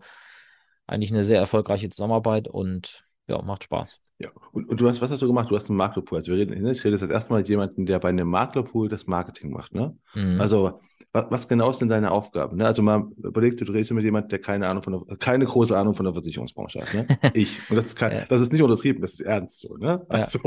[0.88, 4.00] eigentlich eine sehr erfolgreiche Zusammenarbeit und ja, macht Spaß.
[4.20, 5.50] Ja, und, und du hast, was hast du gemacht?
[5.50, 6.20] Du hast einen Maklerpool.
[6.20, 8.90] Also wir reden, ich rede jetzt das erste Mal mit jemandem, der bei einem Maklerpool
[8.90, 9.98] das Marketing macht, ne?
[10.14, 10.40] Mhm.
[10.40, 10.82] Also,
[11.14, 12.58] was, was, genau ist denn deine Aufgabe?
[12.58, 12.66] Ne?
[12.66, 15.94] Also mal überleg du redest mit jemandem, der keine Ahnung von der, keine große Ahnung
[15.94, 17.08] von der Versicherungsbranche hat, ne?
[17.36, 17.70] ich.
[17.70, 18.26] Und das ist kein, ja.
[18.26, 20.04] das ist nicht untertrieben, das ist ernst so, ne?
[20.10, 20.40] Also,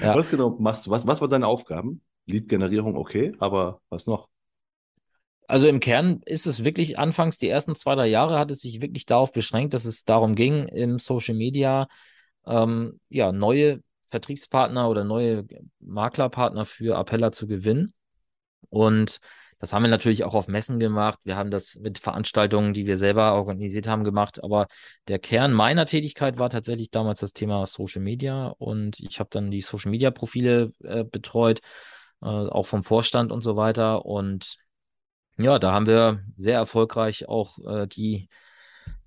[0.00, 0.16] ja.
[0.16, 0.90] was genau machst du?
[0.90, 2.00] Was, was waren deine Aufgaben?
[2.24, 4.28] Lead-Generierung, okay, aber was noch?
[5.46, 8.80] Also im Kern ist es wirklich anfangs, die ersten zwei, drei Jahre hat es sich
[8.80, 11.88] wirklich darauf beschränkt, dass es darum ging, im Social Media
[12.46, 15.46] ähm, ja, neue Vertriebspartner oder neue
[15.80, 17.92] Maklerpartner für Appella zu gewinnen.
[18.70, 19.20] Und
[19.62, 21.20] das haben wir natürlich auch auf Messen gemacht.
[21.22, 24.42] Wir haben das mit Veranstaltungen, die wir selber organisiert haben, gemacht.
[24.42, 24.66] Aber
[25.06, 28.48] der Kern meiner Tätigkeit war tatsächlich damals das Thema Social Media.
[28.58, 31.60] Und ich habe dann die Social Media Profile äh, betreut,
[32.22, 34.04] äh, auch vom Vorstand und so weiter.
[34.04, 34.56] Und
[35.38, 38.28] ja, da haben wir sehr erfolgreich auch äh, die,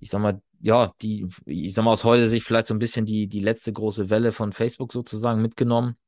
[0.00, 3.04] ich sag mal, ja, die, ich sag mal, aus heute sich vielleicht so ein bisschen
[3.04, 5.98] die, die letzte große Welle von Facebook sozusagen mitgenommen.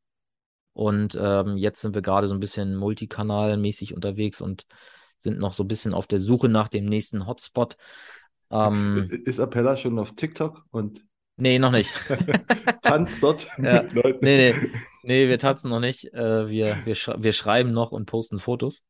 [0.79, 4.65] Und ähm, jetzt sind wir gerade so ein bisschen multikanalmäßig unterwegs und
[5.17, 7.77] sind noch so ein bisschen auf der Suche nach dem nächsten Hotspot.
[8.53, 11.05] Ähm, ist Appella schon auf TikTok und
[11.41, 11.93] Nee, noch nicht.
[12.83, 13.83] Tanzt dort ja.
[13.83, 14.25] mit Leuten.
[14.25, 14.71] Nee, nee.
[15.03, 16.13] Nee, wir tanzen noch nicht.
[16.13, 18.83] Äh, wir, wir, sch wir schreiben noch und posten Fotos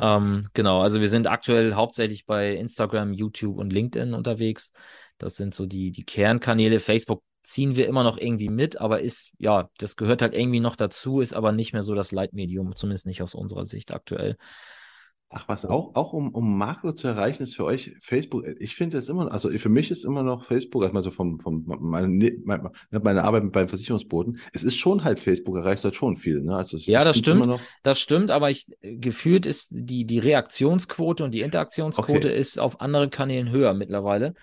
[0.00, 4.72] ähm, genau, also wir sind aktuell hauptsächlich bei Instagram, YouTube und LinkedIn unterwegs.
[5.18, 6.80] Das sind so die, die Kernkanäle.
[6.80, 10.76] Facebook ziehen wir immer noch irgendwie mit, aber ist, ja, das gehört halt irgendwie noch
[10.76, 14.36] dazu, ist aber nicht mehr so das Leitmedium, zumindest nicht aus unserer Sicht aktuell.
[15.30, 18.98] Ach was, auch, auch um, um Makler zu erreichen, ist für euch Facebook, ich finde
[18.98, 22.08] es immer, also für mich ist immer noch Facebook, also mal so vom, vom meine,
[22.44, 26.42] meine, meine Arbeit beim Versicherungsboten, es ist schon halt Facebook, erreicht halt schon viel.
[26.42, 26.54] Ne?
[26.54, 31.40] Also ja, das stimmt, das stimmt, aber ich, gefühlt ist die, die Reaktionsquote und die
[31.40, 32.38] Interaktionsquote okay.
[32.38, 34.34] ist auf anderen Kanälen höher mittlerweile.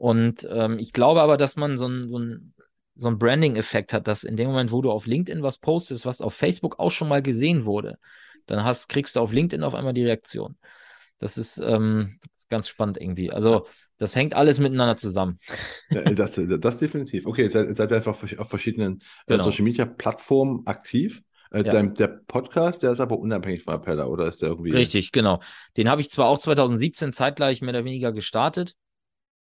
[0.00, 2.54] Und ähm, ich glaube aber, dass man so ein, so ein
[2.96, 6.22] so ein Branding-Effekt hat, dass in dem Moment, wo du auf LinkedIn was postest, was
[6.22, 7.98] auf Facebook auch schon mal gesehen wurde,
[8.46, 10.56] dann hast, kriegst du auf LinkedIn auf einmal die Reaktion.
[11.18, 13.30] Das ist ähm, ganz spannend irgendwie.
[13.30, 13.66] Also
[13.98, 15.38] das hängt alles miteinander zusammen.
[15.90, 17.26] Ja, das, das definitiv.
[17.26, 19.44] Okay, seid, seid einfach auf verschiedenen äh, genau.
[19.44, 21.22] Social Media Plattformen aktiv.
[21.52, 21.72] Äh, ja.
[21.72, 24.70] der, der, Podcast, der ist aber unabhängig von Appella, oder ist der irgendwie?
[24.70, 25.40] Richtig, genau.
[25.76, 28.76] Den habe ich zwar auch 2017 zeitgleich mehr oder weniger gestartet,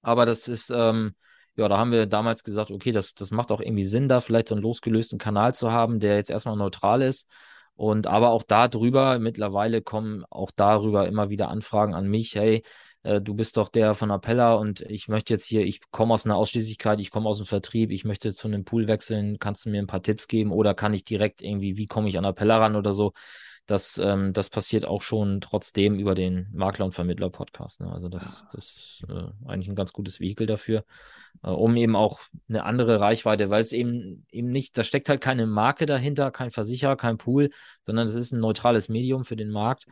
[0.03, 1.15] aber das ist, ähm,
[1.55, 4.49] ja, da haben wir damals gesagt, okay, das, das macht auch irgendwie Sinn, da vielleicht
[4.49, 7.29] so einen losgelösten Kanal zu haben, der jetzt erstmal neutral ist.
[7.75, 12.63] Und aber auch darüber, mittlerweile kommen auch darüber immer wieder Anfragen an mich, hey,
[13.03, 16.25] äh, du bist doch der von Appella und ich möchte jetzt hier, ich komme aus
[16.25, 19.69] einer Ausschließlichkeit, ich komme aus dem Vertrieb, ich möchte zu einem Pool wechseln, kannst du
[19.69, 22.57] mir ein paar Tipps geben oder kann ich direkt irgendwie, wie komme ich an Appella
[22.57, 23.13] ran oder so?
[23.65, 27.79] Das, ähm, das passiert auch schon trotzdem über den Makler- und Vermittler-Podcast.
[27.79, 27.91] Ne?
[27.91, 30.83] Also das, das ist äh, eigentlich ein ganz gutes Vehikel dafür,
[31.43, 35.21] äh, um eben auch eine andere Reichweite, weil es eben eben nicht, da steckt halt
[35.21, 37.51] keine Marke dahinter, kein Versicherer, kein Pool,
[37.83, 39.85] sondern es ist ein neutrales Medium für den Markt.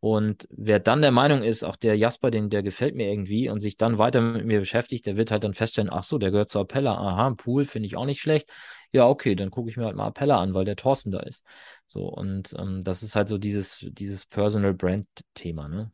[0.00, 3.60] Und wer dann der Meinung ist, auch der Jasper, den, der gefällt mir irgendwie und
[3.60, 6.48] sich dann weiter mit mir beschäftigt, der wird halt dann feststellen, ach so, der gehört
[6.48, 8.48] zur Appella, aha, ein Pool finde ich auch nicht schlecht.
[8.92, 11.44] Ja, okay, dann gucke ich mir halt mal Appella an, weil der Thorsten da ist.
[11.86, 15.92] So, und ähm, das ist halt so dieses, dieses Personal Brand-Thema, ne?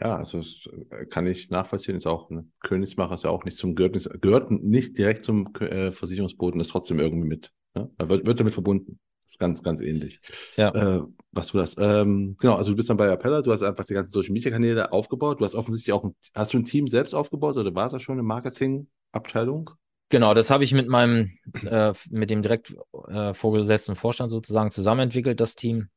[0.00, 1.96] Ja, also das äh, kann ich nachvollziehen.
[1.96, 2.46] Ist auch ne?
[2.60, 7.00] Königsmacher ist ja auch nicht zum gehört gehört nicht direkt zum äh, Versicherungsboten, ist trotzdem
[7.00, 7.52] irgendwie mit.
[7.74, 7.90] Ne?
[7.98, 8.98] Wird, wird damit verbunden.
[9.26, 10.20] Ist ganz, ganz ähnlich.
[10.56, 10.70] Ja.
[10.70, 11.02] Äh,
[11.32, 11.74] was du das?
[11.78, 14.50] Ähm, genau, also du bist dann bei Appella, du hast einfach die ganzen Social Media
[14.50, 15.40] Kanäle aufgebaut.
[15.40, 18.00] Du hast offensichtlich auch ein, hast du ein Team selbst aufgebaut oder war es da
[18.00, 19.70] schon eine Marketingabteilung?
[20.08, 21.32] Genau, das habe ich mit meinem,
[21.64, 22.76] äh, mit dem direkt
[23.08, 25.88] äh, vorgesetzten Vorstand sozusagen zusammen entwickelt, das Team.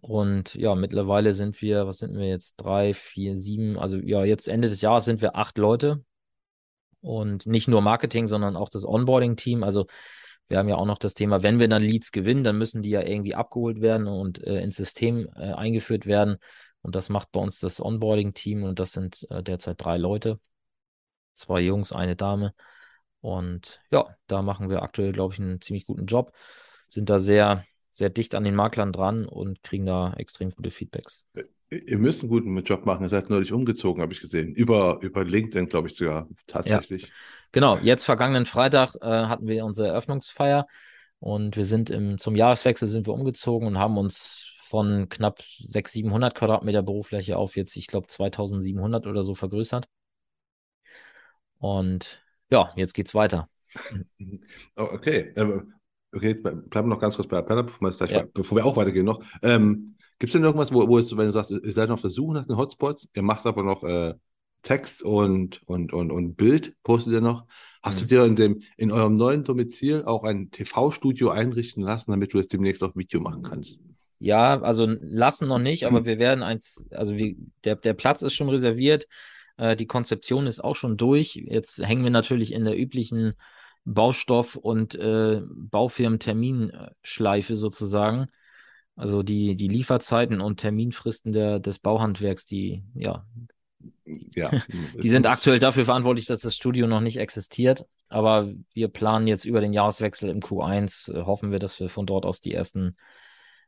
[0.00, 2.54] Und ja, mittlerweile sind wir, was sind wir jetzt?
[2.56, 6.02] Drei, vier, sieben, also ja, jetzt Ende des Jahres sind wir acht Leute.
[7.00, 9.62] Und nicht nur Marketing, sondern auch das Onboarding-Team.
[9.62, 9.86] Also
[10.48, 12.90] wir haben ja auch noch das Thema, wenn wir dann Leads gewinnen, dann müssen die
[12.90, 16.36] ja irgendwie abgeholt werden und äh, ins System äh, eingeführt werden.
[16.82, 20.38] Und das macht bei uns das Onboarding-Team und das sind äh, derzeit drei Leute.
[21.34, 22.54] Zwei Jungs, eine Dame.
[23.20, 26.32] Und ja, da machen wir aktuell, glaube ich, einen ziemlich guten Job.
[26.88, 31.26] Sind da sehr, sehr dicht an den Maklern dran und kriegen da extrem gute Feedbacks.
[31.70, 33.02] Ihr müsst einen guten Job machen.
[33.04, 34.54] Ihr seid neulich umgezogen, habe ich gesehen.
[34.54, 37.02] Über, über LinkedIn, glaube ich sogar, tatsächlich.
[37.02, 37.08] Ja.
[37.52, 40.66] Genau, jetzt vergangenen Freitag äh, hatten wir unsere Eröffnungsfeier
[41.18, 45.88] und wir sind im, zum Jahreswechsel sind wir umgezogen und haben uns von knapp 600,
[45.88, 49.88] 700 Quadratmeter Berufsfläche auf jetzt, ich glaube, 2700 oder so vergrößert.
[51.58, 53.48] Und ja, jetzt geht's weiter.
[54.76, 55.34] Oh, okay,
[56.12, 58.24] okay, bleiben wir noch ganz kurz bei Appella, bevor, ja.
[58.32, 59.22] bevor wir auch weitergehen noch.
[59.42, 62.02] Ähm, Gibt es denn irgendwas, wo, wo es, wenn du sagst, ihr seid noch auf
[62.02, 64.14] der Suche nach den Hotspots, ihr macht aber noch äh,
[64.62, 67.44] Text und, und, und, und Bild postet ihr noch.
[67.82, 68.00] Hast mhm.
[68.00, 72.38] du dir in, dem, in eurem neuen Domizil auch ein TV-Studio einrichten lassen, damit du
[72.38, 73.78] es demnächst auch Video machen kannst?
[74.18, 78.34] Ja, also lassen noch nicht, aber wir werden eins, also wie, der, der Platz ist
[78.34, 79.06] schon reserviert,
[79.58, 81.34] äh, die Konzeption ist auch schon durch.
[81.34, 83.34] Jetzt hängen wir natürlich in der üblichen
[83.84, 88.28] Baustoff- und äh, Baufirmen-Terminschleife sozusagen.
[88.96, 93.24] Also die, die Lieferzeiten und Terminfristen der, des Bauhandwerks, die, ja,
[94.04, 94.50] ja,
[95.02, 97.84] die sind aktuell dafür verantwortlich, dass das Studio noch nicht existiert.
[98.08, 102.06] Aber wir planen jetzt über den Jahreswechsel im Q1, äh, hoffen wir, dass wir von
[102.06, 102.96] dort aus die ersten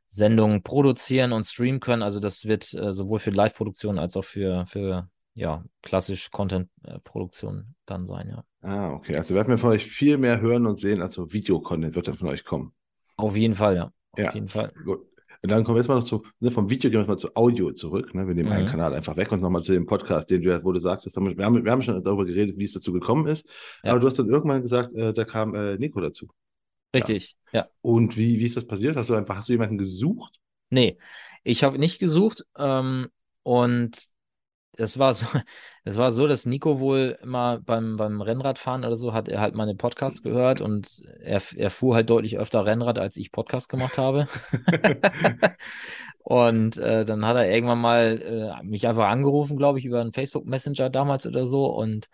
[0.07, 2.03] Sendungen produzieren und streamen können.
[2.03, 8.07] Also das wird äh, sowohl für Live-Produktion als auch für, für ja, klassisch Content-Produktion dann
[8.07, 8.45] sein, ja.
[8.61, 9.17] Ah, okay.
[9.17, 12.29] Also werden wir von euch viel mehr hören und sehen, also Videocontent wird dann von
[12.29, 12.73] euch kommen.
[13.17, 13.93] Auf jeden Fall, ja.
[14.13, 14.35] Auf ja.
[14.35, 14.73] jeden Fall.
[14.85, 15.07] Gut.
[15.43, 17.17] Und dann kommen wir jetzt mal noch zu, ne, vom Video gehen wir jetzt mal
[17.17, 18.15] zu Audio zurück.
[18.15, 18.27] Ne?
[18.27, 18.57] Wir nehmen mhm.
[18.57, 21.45] einen Kanal einfach weg und nochmal zu dem Podcast, den du, wo du sagst, wir
[21.45, 23.47] haben, wir haben schon darüber geredet, wie es dazu gekommen ist.
[23.85, 23.93] Ja.
[23.93, 26.29] Aber du hast dann irgendwann gesagt, äh, da kam äh, Nico dazu.
[26.95, 27.61] Richtig, ja.
[27.61, 27.69] ja.
[27.83, 28.97] Und wie, wie ist das passiert?
[28.97, 30.41] Hast du einfach, hast du jemanden gesucht?
[30.71, 30.99] Nee,
[31.45, 32.45] ich habe nicht gesucht.
[32.57, 33.09] Ähm,
[33.43, 34.09] und
[34.73, 35.27] das war so,
[35.85, 39.55] das war so, dass Nico wohl immer beim, beim Rennradfahren oder so hat er halt
[39.55, 43.99] meine Podcasts gehört und er, er fuhr halt deutlich öfter Rennrad, als ich Podcast gemacht
[43.99, 44.29] habe.
[46.23, 48.23] und äh, dann hat er irgendwann mal
[48.61, 52.09] äh, mich einfach angerufen, glaube ich, über einen Facebook Messenger damals oder so und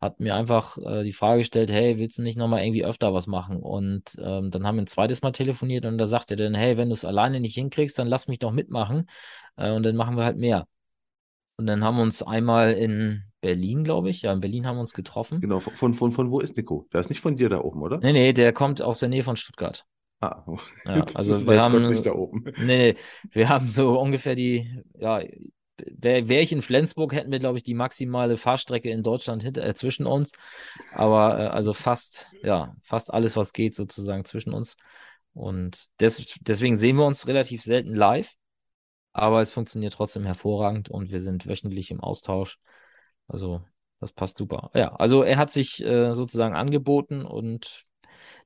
[0.00, 3.26] hat mir einfach äh, die Frage gestellt, hey, willst du nicht nochmal irgendwie öfter was
[3.26, 3.56] machen?
[3.62, 6.76] Und ähm, dann haben wir ein zweites Mal telefoniert und da sagt er dann, hey,
[6.76, 9.08] wenn du es alleine nicht hinkriegst, dann lass mich doch mitmachen
[9.56, 10.66] äh, und dann machen wir halt mehr.
[11.56, 14.80] Und dann haben wir uns einmal in Berlin, glaube ich, ja, in Berlin haben wir
[14.80, 15.40] uns getroffen.
[15.40, 16.86] Genau, von, von, von wo ist Nico?
[16.92, 17.98] Der ist nicht von dir da oben, oder?
[17.98, 19.84] Nee, nee, der kommt aus der Nähe von Stuttgart.
[20.20, 20.44] Ah,
[20.84, 22.44] Ja, also wir haben, nicht da oben.
[22.58, 22.96] nee, nee,
[23.32, 25.22] wir haben so ungefähr die, ja,
[25.78, 29.64] wäre wär ich in Flensburg, hätten wir, glaube ich, die maximale Fahrstrecke in Deutschland hinter,
[29.64, 30.32] äh, zwischen uns.
[30.92, 34.76] Aber äh, also fast, ja, fast alles, was geht, sozusagen zwischen uns.
[35.34, 38.32] Und des, deswegen sehen wir uns relativ selten live,
[39.14, 42.58] aber es funktioniert trotzdem hervorragend und wir sind wöchentlich im Austausch.
[43.28, 43.62] Also
[44.00, 44.70] das passt super.
[44.74, 47.86] Ja, also er hat sich äh, sozusagen angeboten und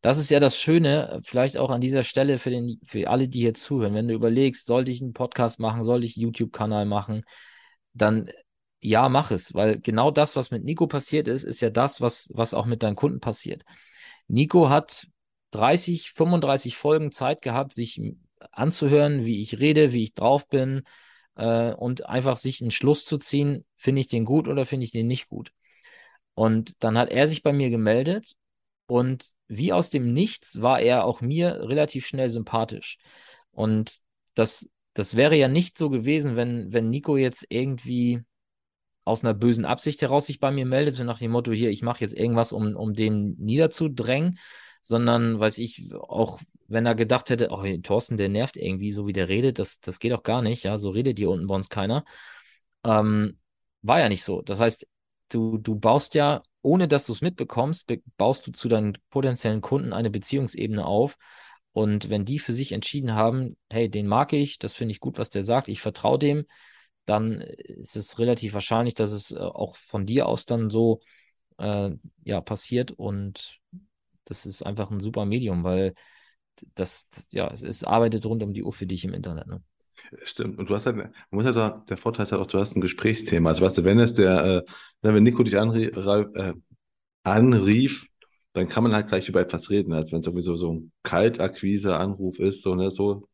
[0.02, 3.40] das ist ja das Schöne, vielleicht auch an dieser Stelle für den, für alle, die
[3.40, 3.94] hier zuhören.
[3.94, 7.24] Wenn du überlegst, sollte ich einen Podcast machen, sollte ich einen YouTube-Kanal machen,
[7.94, 8.30] dann
[8.80, 12.28] ja, mach es, weil genau das, was mit Nico passiert ist, ist ja das, was,
[12.32, 13.64] was auch mit deinen Kunden passiert.
[14.28, 15.08] Nico hat
[15.50, 18.00] 30, 35 Folgen Zeit gehabt, sich
[18.52, 20.82] anzuhören, wie ich rede, wie ich drauf bin
[21.36, 24.92] äh, und einfach sich einen Schluss zu ziehen, finde ich den gut oder finde ich
[24.92, 25.52] den nicht gut.
[26.34, 28.34] Und dann hat er sich bei mir gemeldet
[28.86, 32.98] und wie aus dem Nichts war er auch mir relativ schnell sympathisch.
[33.50, 33.98] Und
[34.34, 38.22] das, das wäre ja nicht so gewesen, wenn, wenn Nico jetzt irgendwie
[39.04, 41.82] aus einer bösen Absicht heraus sich bei mir meldet, so nach dem Motto, hier, ich
[41.82, 44.38] mache jetzt irgendwas, um, um den niederzudrängen,
[44.82, 49.12] sondern, weiß ich, auch wenn er gedacht hätte, oh, Thorsten, der nervt irgendwie, so wie
[49.12, 51.68] der redet, das, das geht doch gar nicht, ja, so redet hier unten bei uns
[51.68, 52.04] keiner.
[52.84, 53.38] Ähm,
[53.82, 54.42] war ja nicht so.
[54.42, 54.86] Das heißt,
[55.30, 59.60] du, du baust ja, ohne dass du es mitbekommst, be- baust du zu deinen potenziellen
[59.60, 61.16] Kunden eine Beziehungsebene auf.
[61.72, 65.18] Und wenn die für sich entschieden haben, hey, den mag ich, das finde ich gut,
[65.18, 66.46] was der sagt, ich vertraue dem,
[67.04, 71.00] dann ist es relativ wahrscheinlich, dass es äh, auch von dir aus dann so
[71.58, 71.90] äh,
[72.24, 72.92] ja, passiert.
[72.92, 73.60] Und
[74.28, 75.94] das ist einfach ein super Medium, weil
[76.74, 79.46] das, ja, es, es arbeitet rund um die Uhr für dich im Internet.
[79.46, 79.62] Ne?
[80.24, 80.58] Stimmt.
[80.58, 82.76] Und du hast halt, man muss ja da, der Vorteil ist halt auch, du hast
[82.76, 83.50] ein Gesprächsthema.
[83.50, 84.62] Also weißt du, wenn es der, äh,
[85.02, 86.54] wenn Nico dich anrie, äh,
[87.22, 88.06] anrief,
[88.52, 90.92] dann kann man halt gleich über etwas reden, als wenn es irgendwie so, so ein
[91.02, 93.28] Kaltakquise-Anruf ist, so, ne, so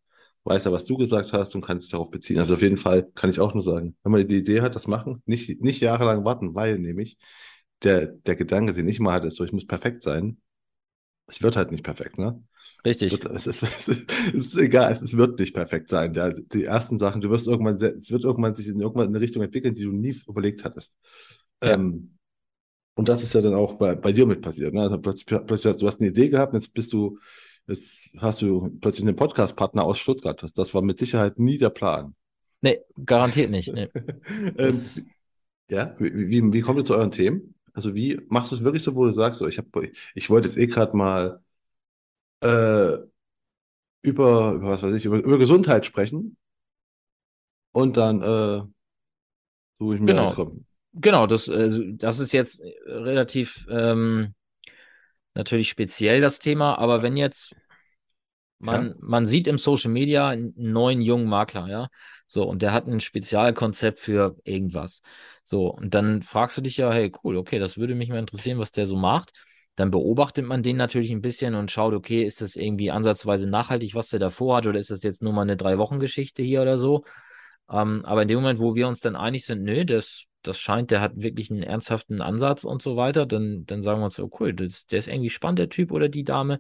[0.44, 2.38] weiß er, was du gesagt hast und kann sich darauf beziehen.
[2.38, 4.86] Also auf jeden Fall kann ich auch nur sagen, wenn man die Idee hat, das
[4.86, 7.16] machen, nicht, nicht jahrelang warten, weil nämlich
[7.82, 10.38] der, der Gedanke, den ich mal hatte, ist so, ich muss perfekt sein.
[11.26, 12.42] Es wird halt nicht perfekt, ne?
[12.84, 13.12] Richtig.
[13.12, 16.12] Es, ist, es, ist, es ist egal, es wird nicht perfekt sein.
[16.14, 19.14] Ja, die ersten Sachen, du wirst irgendwann, sehr- es wird irgendwann sich in irgendwann in
[19.14, 20.94] eine Richtung entwickeln, die du nie überlegt hattest.
[21.62, 21.72] Ja.
[21.72, 22.18] Ähm,
[22.94, 24.72] und das ist ja dann auch bei, bei dir mit passiert.
[24.72, 24.82] Ne?
[24.82, 27.18] Also plötzlich, plötzlich du hast eine Idee gehabt, und jetzt bist du,
[27.66, 30.40] jetzt hast du plötzlich einen Podcast-Partner aus Stuttgart.
[30.42, 32.14] Das, das war mit Sicherheit nie der Plan.
[32.60, 33.72] Nee, garantiert nicht.
[33.72, 33.88] Nee.
[34.58, 34.80] ähm,
[35.70, 37.53] ja, wie, wie, wie kommt ihr zu euren Themen?
[37.74, 39.66] Also wie machst du es wirklich so, wo du sagst, so, ich hab,
[40.14, 41.42] ich wollte jetzt eh gerade mal
[42.40, 42.98] äh,
[44.02, 46.36] über, über was weiß ich, über, über Gesundheit sprechen
[47.72, 48.62] und dann äh,
[49.78, 50.28] suche ich mir Genau.
[50.28, 50.66] komm.
[50.94, 54.34] genau, das, also, das ist jetzt äh, relativ ähm,
[55.34, 57.54] natürlich speziell das Thema, aber wenn jetzt
[58.58, 58.96] man, Ja?
[59.00, 61.88] man sieht im Social Media einen neuen jungen Makler, ja.
[62.26, 65.02] So, und der hat ein Spezialkonzept für irgendwas.
[65.44, 68.58] So, und dann fragst du dich ja, hey, cool, okay, das würde mich mal interessieren,
[68.58, 69.32] was der so macht.
[69.76, 73.94] Dann beobachtet man den natürlich ein bisschen und schaut, okay, ist das irgendwie ansatzweise nachhaltig,
[73.94, 77.04] was der da vorhat, oder ist das jetzt nur mal eine Drei-Wochen-Geschichte hier oder so?
[77.70, 80.90] Ähm, aber in dem Moment, wo wir uns dann einig sind, nö, das, das scheint,
[80.90, 84.30] der hat wirklich einen ernsthaften Ansatz und so weiter, dann, dann sagen wir uns, oh
[84.40, 86.58] cool, das, der ist irgendwie spannend, der Typ oder die Dame.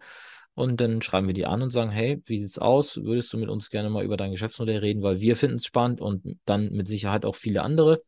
[0.54, 2.96] Und dann schreiben wir die an und sagen, hey, wie sieht's aus?
[3.02, 6.00] Würdest du mit uns gerne mal über dein Geschäftsmodell reden, weil wir finden es spannend
[6.00, 8.02] und dann mit Sicherheit auch viele andere.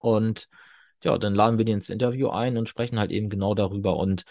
[0.00, 0.48] Und
[1.04, 3.96] ja, dann laden wir die ins Interview ein und sprechen halt eben genau darüber.
[3.96, 4.24] Und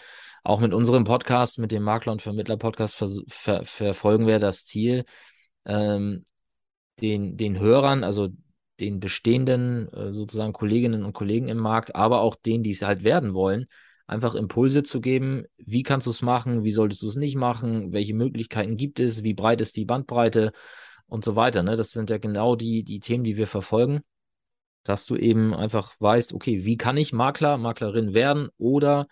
[0.43, 5.05] auch mit unserem Podcast, mit dem Makler- und Vermittler-Podcast vers ver verfolgen wir das Ziel,
[5.65, 6.25] ähm,
[7.01, 8.29] den, den Hörern, also
[8.79, 13.03] den bestehenden äh, sozusagen Kolleginnen und Kollegen im Markt, aber auch denen, die es halt
[13.03, 13.67] werden wollen,
[14.07, 17.93] einfach Impulse zu geben, wie kannst du es machen, wie solltest du es nicht machen,
[17.93, 20.51] welche Möglichkeiten gibt es, wie breit ist die Bandbreite
[21.07, 21.63] und so weiter.
[21.63, 21.75] Ne?
[21.75, 24.01] Das sind ja genau die, die Themen, die wir verfolgen,
[24.89, 29.07] dass du eben einfach weißt, okay, wie kann ich Makler, Maklerin werden oder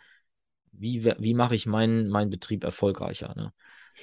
[0.71, 3.35] wie, wie mache ich meinen, meinen Betrieb erfolgreicher.
[3.35, 3.53] Ne?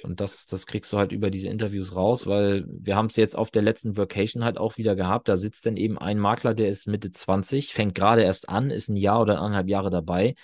[0.03, 3.37] Und das, das kriegst du halt über diese Interviews raus, weil wir haben es jetzt
[3.37, 5.27] auf der letzten Vacation halt auch wieder gehabt.
[5.27, 8.87] Da sitzt dann eben ein Makler, der ist Mitte 20, fängt gerade erst an, ist
[8.87, 10.35] ein Jahr oder anderthalb Jahre dabei.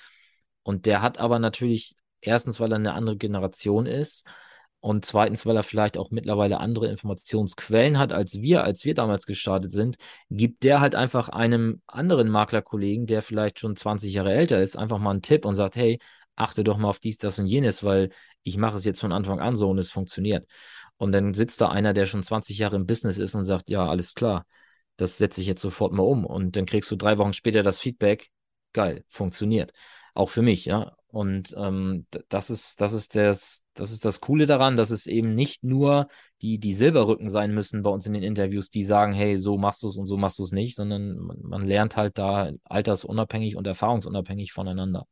[0.63, 4.25] Und der hat aber natürlich, erstens, weil er eine andere Generation ist,
[4.81, 9.27] Und zweitens, weil er vielleicht auch mittlerweile andere Informationsquellen hat als wir, als wir damals
[9.27, 9.97] gestartet sind,
[10.31, 14.97] gibt der halt einfach einem anderen Maklerkollegen, der vielleicht schon 20 Jahre älter ist, einfach
[14.97, 15.99] mal einen Tipp und sagt, hey,
[16.35, 18.09] achte doch mal auf dies, das und jenes, weil
[18.43, 20.47] ich mache es jetzt von Anfang an so und es funktioniert.
[20.97, 23.87] Und dann sitzt da einer, der schon 20 Jahre im Business ist und sagt, ja,
[23.87, 24.45] alles klar,
[24.97, 26.25] das setze ich jetzt sofort mal um.
[26.25, 28.31] Und dann kriegst du drei Wochen später das Feedback,
[28.73, 29.73] geil, funktioniert.
[30.13, 30.95] Auch für mich, ja.
[31.11, 35.35] Und ähm, das ist, das ist das, das ist das Coole daran, dass es eben
[35.35, 36.07] nicht nur
[36.41, 39.83] die, die Silberrücken sein müssen bei uns in den Interviews, die sagen, hey, so machst
[39.83, 43.57] du es und so machst du es nicht, sondern man, man lernt halt da altersunabhängig
[43.57, 45.05] und erfahrungsunabhängig voneinander.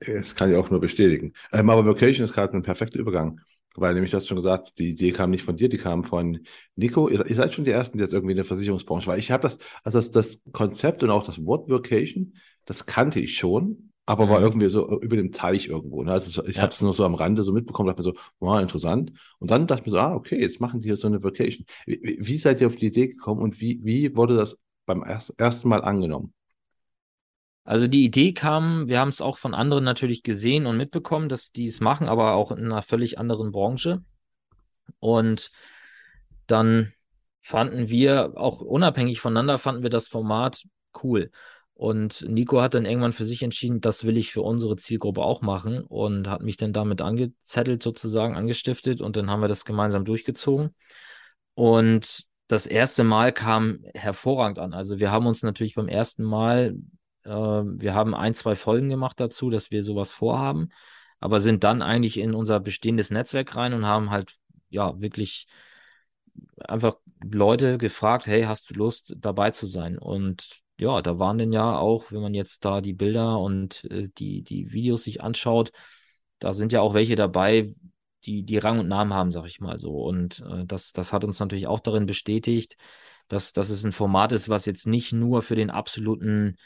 [0.00, 1.34] Das kann ich auch nur bestätigen.
[1.52, 3.40] Ähm, aber Vocation ist gerade ein perfekter Übergang,
[3.76, 6.40] weil nämlich, du hast schon gesagt, die Idee kam nicht von dir, die kam von
[6.74, 7.10] Nico.
[7.10, 9.18] Ihr, ihr seid schon die Ersten, die jetzt irgendwie in der Versicherungsbranche war.
[9.18, 13.36] Ich habe das, also das, das Konzept und auch das Wort Vocation, das kannte ich
[13.36, 14.30] schon, aber mhm.
[14.30, 16.02] war irgendwie so über dem Teich irgendwo.
[16.02, 16.12] Ne?
[16.12, 16.62] Also ich ja.
[16.62, 19.12] habe es nur so am Rande so mitbekommen, dachte mir so, wow, interessant.
[19.38, 21.66] Und dann dachte ich mir so, ah, okay, jetzt machen die hier so eine Vacation.
[21.84, 24.56] Wie, wie seid ihr auf die Idee gekommen und wie, wie wurde das
[24.86, 26.32] beim erst, ersten Mal angenommen?
[27.64, 31.52] Also die Idee kam, wir haben es auch von anderen natürlich gesehen und mitbekommen, dass
[31.52, 34.02] die es machen, aber auch in einer völlig anderen Branche.
[35.00, 35.50] Und
[36.46, 36.94] dann
[37.42, 40.64] fanden wir, auch unabhängig voneinander, fanden wir das Format
[41.02, 41.30] cool.
[41.78, 45.42] Und Nico hat dann irgendwann für sich entschieden, das will ich für unsere Zielgruppe auch
[45.42, 50.04] machen und hat mich dann damit angezettelt, sozusagen angestiftet und dann haben wir das gemeinsam
[50.04, 50.74] durchgezogen.
[51.54, 54.74] Und das erste Mal kam hervorragend an.
[54.74, 56.74] Also wir haben uns natürlich beim ersten Mal
[57.28, 60.70] ähm, wir haben ein, zwei Folgen gemacht dazu, dass wir sowas vorhaben,
[61.20, 64.34] aber sind dann eigentlich in unser bestehendes Netzwerk rein und haben halt
[64.70, 65.46] ja wirklich
[66.58, 69.98] einfach Leute gefragt, hey, hast du Lust dabei zu sein?
[69.98, 74.08] Und ja, da waren denn ja auch, wenn man jetzt da die Bilder und äh,
[74.18, 75.72] die, die Videos sich anschaut,
[76.38, 77.68] da sind ja auch welche dabei,
[78.24, 80.02] die, die Rang und Namen haben, sag ich mal so.
[80.02, 82.76] Und äh, das, das hat uns natürlich auch darin bestätigt,
[83.28, 86.56] dass, dass es ein Format ist, was jetzt nicht nur für den absoluten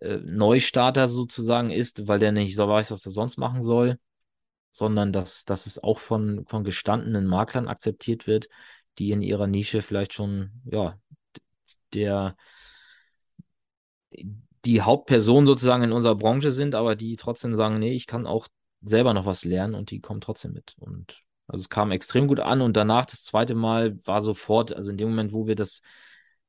[0.00, 3.98] äh, Neustarter sozusagen ist, weil der nicht so weiß, was er sonst machen soll,
[4.70, 8.48] sondern dass, dass es auch von, von gestandenen Maklern akzeptiert wird,
[8.98, 10.98] die in ihrer Nische vielleicht schon, ja,
[11.94, 12.36] der,
[14.64, 18.48] die Hauptperson sozusagen in unserer Branche sind, aber die trotzdem sagen, nee, ich kann auch
[18.82, 20.74] selber noch was lernen und die kommen trotzdem mit.
[20.78, 24.90] Und also es kam extrem gut an und danach das zweite Mal war sofort, also
[24.90, 25.80] in dem Moment, wo wir das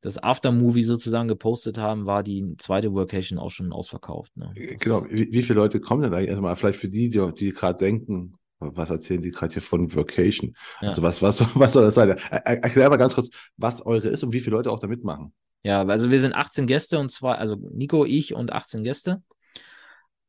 [0.02, 4.36] das Aftermovie sozusagen gepostet haben, war die zweite Workation auch schon ausverkauft.
[4.38, 4.54] Ne?
[4.80, 6.56] Genau, wie, wie, viele Leute kommen denn eigentlich erstmal?
[6.56, 10.56] Vielleicht für die, die, die gerade denken, was erzählen die gerade hier von Workation?
[10.82, 10.90] Ja.
[10.90, 12.10] Also was, was, was soll das sein?
[12.10, 15.34] Erklär mal ganz kurz, was eure ist und wie viele Leute auch da mitmachen.
[15.64, 19.22] Ja, also wir sind 18 Gäste und zwar, also Nico, ich und 18 Gäste.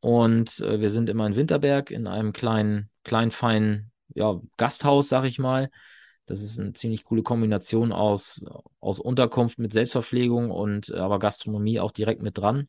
[0.01, 5.25] Und äh, wir sind immer in Winterberg in einem kleinen, kleinen, feinen ja, Gasthaus, sag
[5.25, 5.71] ich mal.
[6.27, 8.45] Das ist eine ziemlich coole Kombination aus,
[8.81, 12.69] aus Unterkunft mit Selbstverpflegung und äh, aber Gastronomie auch direkt mit dran.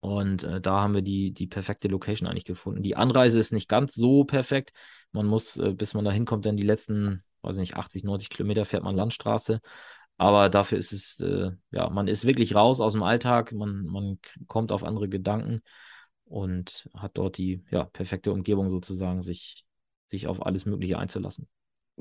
[0.00, 2.82] Und äh, da haben wir die, die perfekte Location eigentlich gefunden.
[2.82, 4.72] Die Anreise ist nicht ganz so perfekt.
[5.12, 8.64] Man muss, äh, bis man da hinkommt, dann die letzten, weiß nicht, 80, 90 Kilometer
[8.64, 9.60] fährt man Landstraße.
[10.20, 14.18] Aber dafür ist es, äh, ja, man ist wirklich raus aus dem Alltag, man, man
[14.48, 15.62] kommt auf andere Gedanken
[16.26, 19.64] und hat dort die ja, perfekte Umgebung sozusagen, sich,
[20.08, 21.48] sich auf alles Mögliche einzulassen.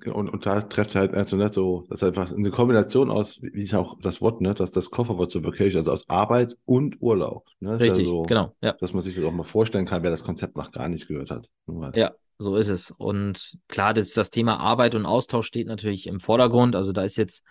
[0.01, 3.39] Genau, und, und da trefft halt also nicht so, das ist einfach eine Kombination aus,
[3.41, 6.97] wie ist auch das Wort, ne, das, das Kofferwort zur Vacation, also aus Arbeit und
[6.99, 7.47] Urlaub.
[7.61, 7.79] Ne?
[7.79, 8.53] Richtig, also, genau.
[8.61, 8.73] Ja.
[8.81, 11.31] Dass man sich das auch mal vorstellen kann, wer das Konzept noch gar nicht gehört
[11.31, 11.49] hat.
[11.95, 12.91] Ja, so ist es.
[12.91, 16.75] Und klar, das, das Thema Arbeit und Austausch steht natürlich im Vordergrund.
[16.75, 17.45] Also da ist jetzt,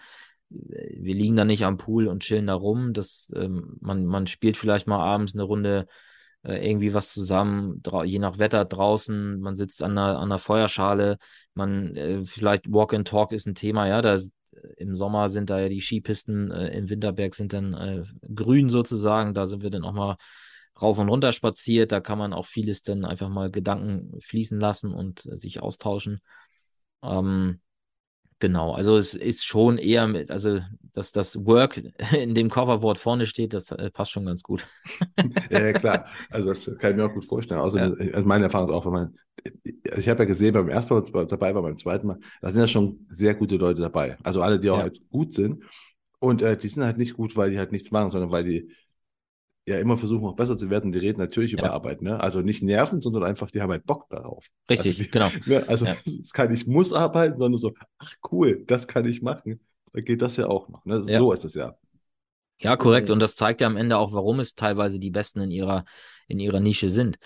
[0.50, 2.92] wir liegen da nicht am Pool und chillen da rum.
[2.92, 5.86] Das, ähm, man, man spielt vielleicht mal abends eine Runde
[6.42, 11.18] äh, irgendwie was zusammen, je nach Wetter draußen, man sitzt an einer, an einer Feuerschale,
[11.54, 14.16] man äh, vielleicht Walk and Talk ist ein Thema, ja, da
[14.76, 19.34] im Sommer sind da ja die Skipisten, äh, im Winterberg sind dann äh, grün sozusagen,
[19.34, 20.16] da sind wir dann auch mal
[20.80, 24.92] rauf und runter spaziert, da kann man auch vieles dann einfach mal Gedanken fließen lassen
[24.92, 26.20] und äh, sich austauschen.
[27.02, 27.60] Ähm,
[28.40, 30.60] Genau, also es ist schon eher mit, also
[30.92, 31.82] dass das Work
[32.16, 34.66] in dem Coverwort vorne steht, das äh, passt schon ganz gut.
[35.50, 37.60] ja, klar, also das kann ich mir auch gut vorstellen.
[37.60, 37.90] Also, ja.
[38.14, 39.18] also meine Erfahrung ist auch, wenn man,
[39.96, 42.68] ich habe ja gesehen, beim ersten Mal dabei war, beim zweiten Mal, da sind ja
[42.68, 44.16] schon sehr gute Leute dabei.
[44.22, 44.82] Also alle, die auch ja.
[44.82, 45.64] halt gut sind.
[46.20, 48.72] Und äh, die sind halt nicht gut, weil die halt nichts machen, sondern weil die
[49.68, 50.92] ja immer versuchen, auch besser zu werden.
[50.92, 51.58] Die reden natürlich ja.
[51.58, 52.20] über Arbeit, ne?
[52.20, 54.46] Also nicht nerven, sondern einfach, die haben halt Bock darauf.
[54.70, 55.30] Richtig, also die, genau.
[55.46, 55.64] Ne?
[55.68, 55.94] Also ja.
[56.20, 59.60] es kann, ich muss arbeiten, sondern so, ach cool, das kann ich machen.
[59.92, 60.84] Da geht das ja auch noch.
[60.84, 61.02] Ne?
[61.06, 61.18] Ja.
[61.18, 61.76] So ist es ja.
[62.60, 63.10] Ja, korrekt.
[63.10, 65.84] Und das zeigt ja am Ende auch, warum es teilweise die Besten in ihrer,
[66.26, 67.18] in ihrer Nische sind.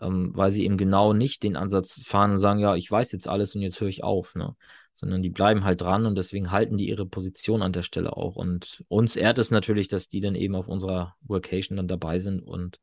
[0.00, 3.28] ähm, weil sie eben genau nicht den Ansatz fahren und sagen, ja, ich weiß jetzt
[3.28, 4.54] alles und jetzt höre ich auf, ne?
[4.98, 8.34] Sondern die bleiben halt dran und deswegen halten die ihre Position an der Stelle auch.
[8.34, 12.40] Und uns ehrt es natürlich, dass die dann eben auf unserer Workation dann dabei sind
[12.40, 12.80] und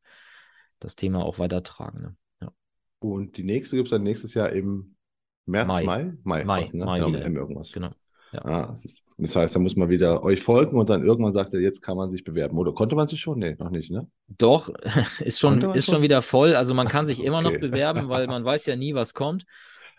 [0.80, 2.02] das Thema auch weitertragen.
[2.02, 2.16] Ne?
[2.42, 2.52] Ja.
[3.00, 4.96] Und die nächste gibt es dann nächstes Jahr im
[5.48, 5.84] März, Mai?
[5.84, 6.86] Mai, Mai, Mai, was, ne?
[6.86, 7.72] Mai ja, mit M irgendwas.
[7.72, 7.90] Genau.
[8.32, 8.46] Ja.
[8.46, 11.54] Ah, das, ist, das, heißt, da muss man wieder euch folgen und dann irgendwann sagt
[11.54, 12.58] er, jetzt kann man sich bewerben.
[12.58, 13.40] Oder konnte man sich schon?
[13.40, 14.08] Nee, noch nicht, ne?
[14.28, 14.70] Doch,
[15.20, 15.96] ist schon, ist schon?
[15.96, 16.56] schon wieder voll.
[16.56, 17.54] Also man kann sich immer Okay.
[17.54, 19.46] noch bewerben, weil man weiß ja nie, was kommt.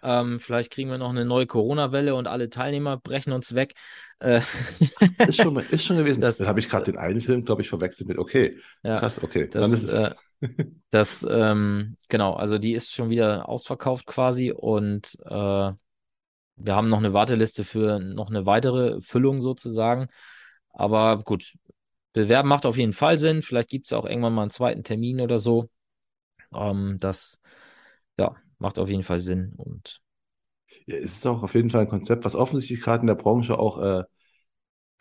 [0.05, 3.74] Ähm, vielleicht kriegen wir noch eine neue Corona-Welle und alle Teilnehmer brechen uns weg.
[4.20, 4.40] Äh,
[5.24, 6.20] Ist schon, ist schon gewesen.
[6.20, 8.96] Das- Dann habe ich gerade den einen Film, glaube ich, verwechselt mit, okay, ja.
[8.98, 9.48] krass, okay.
[9.50, 10.16] das, dann ist es,
[10.90, 16.98] Das, ähm, genau, also die ist schon wieder ausverkauft quasi und äh, wir haben noch
[16.98, 20.09] eine Warteliste für noch eine weitere Füllung sozusagen.
[20.70, 21.55] Aber gut,
[22.12, 23.42] bewerben macht auf jeden Fall Sinn.
[23.42, 25.68] Vielleicht gibt es auch irgendwann mal einen zweiten Termin oder so.
[26.55, 27.40] Ähm, das,
[28.18, 29.55] ja, macht auf jeden Fall Sinn.
[29.57, 30.02] Und
[30.86, 33.59] ja, es ist auch auf jeden Fall ein Konzept, was offensichtlich gerade in der Branche
[33.59, 34.05] auch, äh,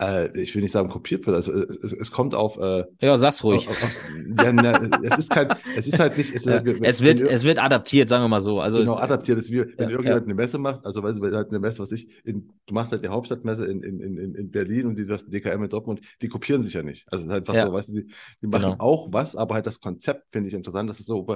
[0.00, 3.44] äh, ich will nicht sagen kopiert wird, also es, es, kommt auf, äh, ja, sag's
[3.44, 3.68] ruhig.
[3.68, 3.96] auf, auf
[4.38, 7.44] ja, ne, es ist kein, es ist halt nicht, es, Ja, halt, es wird, es
[7.44, 8.60] wird adaptiert, sagen wir mal so.
[8.60, 11.48] Also genau es, adaptiert, ist wie, wenn irgendjemand eine Messe macht, also weil du halt
[11.50, 14.86] eine Messe, was ich, in, du machst halt die Hauptstadtmesse in, in, in, in Berlin
[14.86, 17.06] und die, das DKM in Dortmund, die kopieren sich ja nicht.
[17.12, 17.60] Also es ist einfach Ja.
[17.60, 18.78] so, weißt du, die, die machen Genau.
[18.78, 21.26] auch was, aber halt das Konzept finde ich interessant, dass es so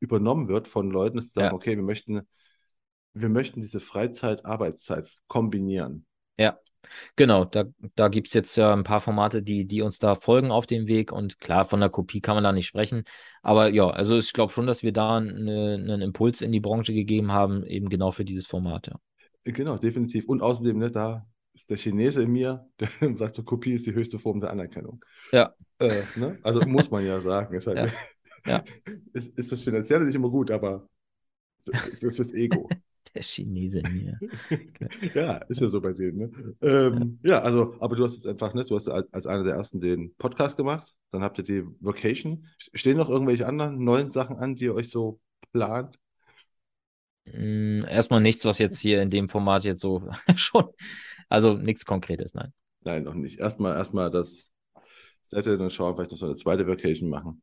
[0.00, 1.52] übernommen wird von Leuten, dass sie sagen, Ja.
[1.52, 2.22] okay, wir möchten,
[3.14, 6.06] wir möchten diese Freizeit, Arbeitszeit kombinieren.
[7.16, 10.50] Genau, da, da gibt es jetzt ja ein paar Formate, die, die uns da folgen
[10.50, 11.12] auf dem Weg.
[11.12, 13.04] Und klar, von der Kopie kann man da nicht sprechen.
[13.42, 16.92] Aber ja, also ich glaube schon, dass wir da eine, einen Impuls in die Branche
[16.92, 18.88] gegeben haben, eben genau für dieses Format.
[18.88, 18.96] Ja.
[19.44, 20.26] Genau, definitiv.
[20.26, 23.94] Und außerdem, ne, da ist der Chinese in mir, der sagt, so Kopie ist die
[23.94, 25.04] höchste Form der Anerkennung.
[25.32, 25.54] Ja.
[25.78, 26.38] Äh, ne?
[26.42, 27.54] Also muss man ja sagen.
[27.56, 27.86] Ist, halt, Ja.
[28.46, 28.64] Ja.
[29.12, 30.88] ist, ist fürs Finanzielle nicht immer gut, aber
[31.98, 32.68] für, fürs Ego.
[33.14, 34.18] Der Chinese in mir.
[35.14, 36.18] ja, ist ja so bei denen.
[36.18, 36.56] Ne?
[36.60, 37.40] Ähm, ja.
[37.40, 40.14] also, aber du hast jetzt einfach, ne, du hast als, als einer der ersten den
[40.14, 42.46] Podcast gemacht, dann habt ihr die Vocation.
[42.72, 45.18] Stehen noch irgendwelche anderen neuen Sachen an, die ihr euch so
[45.52, 45.98] plant?
[47.24, 50.66] Mm, Erstmal nichts, was jetzt hier in dem Format jetzt so schon,
[51.28, 52.52] also nichts Konkretes, nein.
[52.82, 53.40] Nein, noch nicht.
[53.40, 54.50] Erstmal, erstmal das
[55.26, 57.42] Settle, dann schauen, vielleicht noch so eine zweite Vacation machen.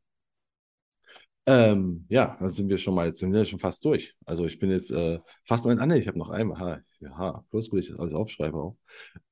[1.50, 4.14] Ähm, ja, dann sind wir schon mal, jetzt sind wir schon fast durch.
[4.26, 7.42] Also ich bin jetzt äh, fast in, ah, nee, ich habe noch einmal, ha, ja,
[7.50, 8.76] bloß gut, ich das alles aufschreibe auch.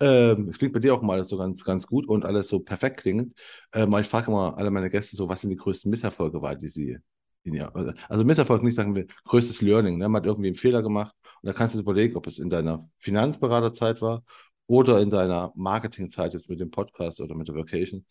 [0.00, 3.34] Ähm, klingt bei dir auch mal so ganz, ganz gut und alles so perfekt klingend.
[3.74, 6.68] Ähm, ich frage immer alle meine Gäste so, was sind die größten Misserfolge war, die
[6.68, 6.96] sie
[7.42, 7.70] in ihr,
[8.08, 10.08] also Misserfolg nicht sagen wir, größtes Learning, ne?
[10.08, 12.48] Man hat irgendwie einen Fehler gemacht und da kannst du dir überlegen, ob es in
[12.48, 14.24] deiner Finanzberaterzeit war
[14.66, 18.06] oder in deiner Marketingzeit jetzt mit dem Podcast oder mit der Vacation.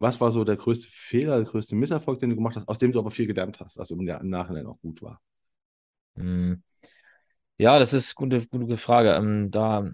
[0.00, 2.92] Was war so der größte Fehler, der größte Misserfolg, den du gemacht hast, aus dem
[2.92, 5.20] du aber viel gelernt hast, also im Na- im Nachhinein auch gut war?
[6.16, 6.62] Mm.
[7.58, 9.12] Ja, das ist eine gute, gute Frage.
[9.14, 9.90] Ähm, da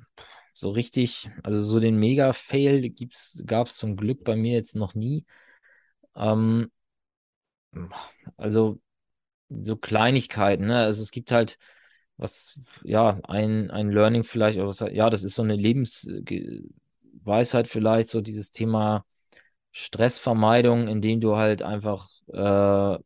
[0.53, 2.93] so richtig, also so den Mega-Fail
[3.47, 5.25] gab es zum Glück bei mir jetzt noch nie.
[6.17, 6.71] Ähm,
[8.37, 8.81] also
[9.51, 10.77] so Kleinigkeiten, ne?
[10.79, 11.59] Also es gibt halt
[12.19, 18.09] was, ja, ein, ein Learning vielleicht, oder was, ja, das ist so eine Lebensweisheit vielleicht,
[18.09, 19.05] so dieses Thema
[19.75, 22.99] Stressvermeidung, indem du halt einfach, äh,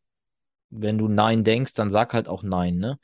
[0.71, 2.99] wenn du Nein denkst, dann sag halt auch Nein, ne?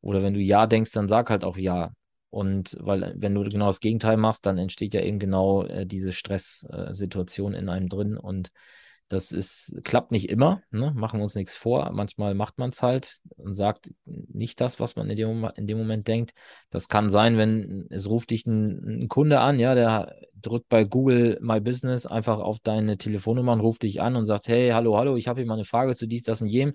[0.00, 1.92] Oder wenn du Ja denkst, dann sag halt auch Ja.
[2.30, 6.12] Und weil, wenn du genau das Gegenteil machst, dann entsteht ja eben genau äh, diese
[6.12, 8.16] Stresssituation in einem drin.
[8.18, 8.50] Und
[9.08, 10.92] das ist, klappt nicht immer, ne?
[10.94, 11.90] Machen wir uns nichts vor.
[11.92, 15.66] Manchmal macht man es halt und sagt nicht das, was man in dem, Moment- in
[15.66, 16.32] dem Moment denkt.
[16.70, 20.84] Das kann sein, wenn es ruft dich ein, ein Kunde an, ja, der drückt bei
[20.84, 24.96] Google My Business einfach auf deine Telefonnummer und ruft dich an und sagt, hey, hallo,
[24.96, 26.74] hallo, ich habe hier mal eine Frage zu dies, das und jenem.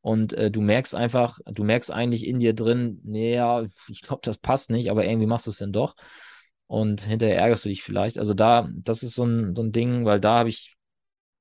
[0.00, 4.38] Und äh, du merkst einfach, du merkst eigentlich in dir drin, naja, ich glaube, das
[4.38, 5.94] passt nicht, aber irgendwie machst du es dann doch.
[6.66, 8.18] Und hinterher ärgerst du dich vielleicht.
[8.18, 10.74] Also da, das ist so ein, so ein Ding, weil da habe ich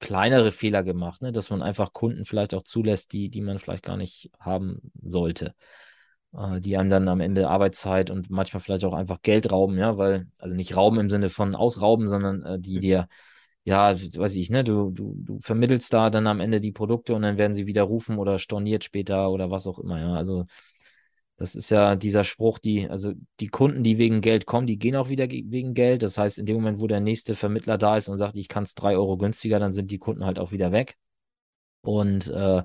[0.01, 1.31] kleinere Fehler gemacht, ne?
[1.31, 5.55] Dass man einfach Kunden vielleicht auch zulässt, die, die man vielleicht gar nicht haben sollte.
[6.33, 9.97] Äh, die einem dann am Ende Arbeitszeit und manchmal vielleicht auch einfach Geld rauben, ja,
[9.97, 13.07] weil, also nicht rauben im Sinne von ausrauben, sondern äh, die dir,
[13.63, 17.21] ja, weiß ich, ne, du, du, du vermittelst da dann am Ende die Produkte und
[17.23, 20.13] dann werden sie wieder rufen oder storniert später oder was auch immer, ja.
[20.13, 20.45] Also
[21.41, 24.95] das ist ja dieser Spruch, die, also die Kunden, die wegen Geld kommen, die gehen
[24.95, 26.03] auch wieder ge- wegen Geld.
[26.03, 28.63] Das heißt, in dem Moment, wo der nächste Vermittler da ist und sagt, ich kann
[28.63, 30.97] es drei Euro günstiger, dann sind die Kunden halt auch wieder weg.
[31.81, 32.63] Und äh,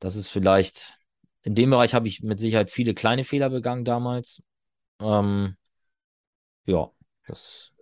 [0.00, 0.98] das ist vielleicht,
[1.42, 4.42] in dem Bereich habe ich mit Sicherheit viele kleine Fehler begangen damals.
[5.00, 5.56] Ähm,
[6.66, 6.90] ja,
[7.26, 7.72] das,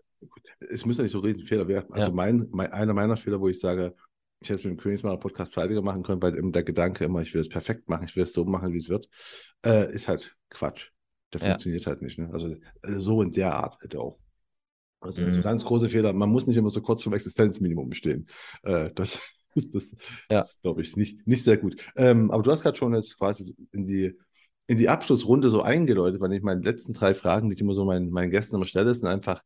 [0.71, 1.93] Es müssen ja nicht so riesen Fehler werden.
[1.93, 2.17] Also Ja.
[2.17, 3.95] mein, mein, einer meiner Fehler, wo ich sage,
[4.41, 7.43] ich hätte es mit dem Königsmacher-Podcast zeitiger machen können, weil der Gedanke immer, ich will
[7.43, 9.09] es perfekt machen, ich will es so machen, wie es wird,
[9.65, 10.89] äh, ist halt Quatsch.
[11.33, 11.49] Der ja.
[11.49, 12.19] funktioniert halt nicht.
[12.19, 12.31] Ne?
[12.33, 14.19] Also äh, so in der Art hätte auch.
[15.01, 15.29] Also, mhm.
[15.29, 16.13] also ganz große Fehler.
[16.13, 18.27] Man muss nicht immer so kurz vom Existenzminimum stehen.
[18.63, 19.21] Äh, das,
[19.55, 19.95] das,
[20.31, 20.41] ja.
[20.41, 21.77] ist, glaube ich, nicht, nicht sehr gut.
[21.97, 24.19] Ähm, aber du hast gerade schon jetzt quasi in die,
[24.67, 27.85] in die Abschlussrunde so eingeläutet, weil ich meine letzten drei Fragen, die ich immer so
[27.85, 29.43] meinen, meinen Gästen immer stelle, sind einfach,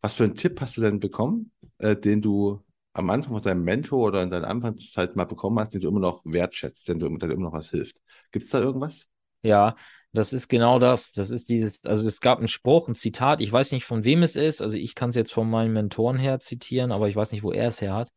[0.00, 2.62] was für einen Tipp hast du denn bekommen, äh, den du
[2.92, 6.00] am Anfang von deinem Mentor oder in deiner Anfangszeit mal bekommen hast, den du immer
[6.00, 8.00] noch wertschätzt, den du immer noch was hilft?
[8.32, 9.06] Gibt es da irgendwas?
[9.42, 9.76] Ja,
[10.12, 11.12] das ist genau das.
[11.12, 14.22] Das ist dieses, also es gab einen Spruch, ein Zitat, ich weiß nicht von wem
[14.22, 17.30] es ist, also ich kann es jetzt von meinen Mentoren her zitieren, aber ich weiß
[17.32, 18.10] nicht, wo er es her hat.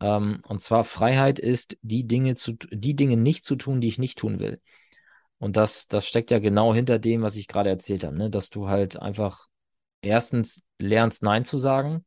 [0.00, 3.98] Ähm, und zwar Freiheit ist, die Dinge zu, die Dinge nicht zu tun, die ich
[3.98, 4.60] nicht tun will.
[5.38, 8.30] Und das, das steckt ja genau hinter dem, was ich gerade erzählt habe, ne?
[8.30, 9.46] dass du halt einfach
[10.00, 12.04] erstens lernst, Nein zu sagen.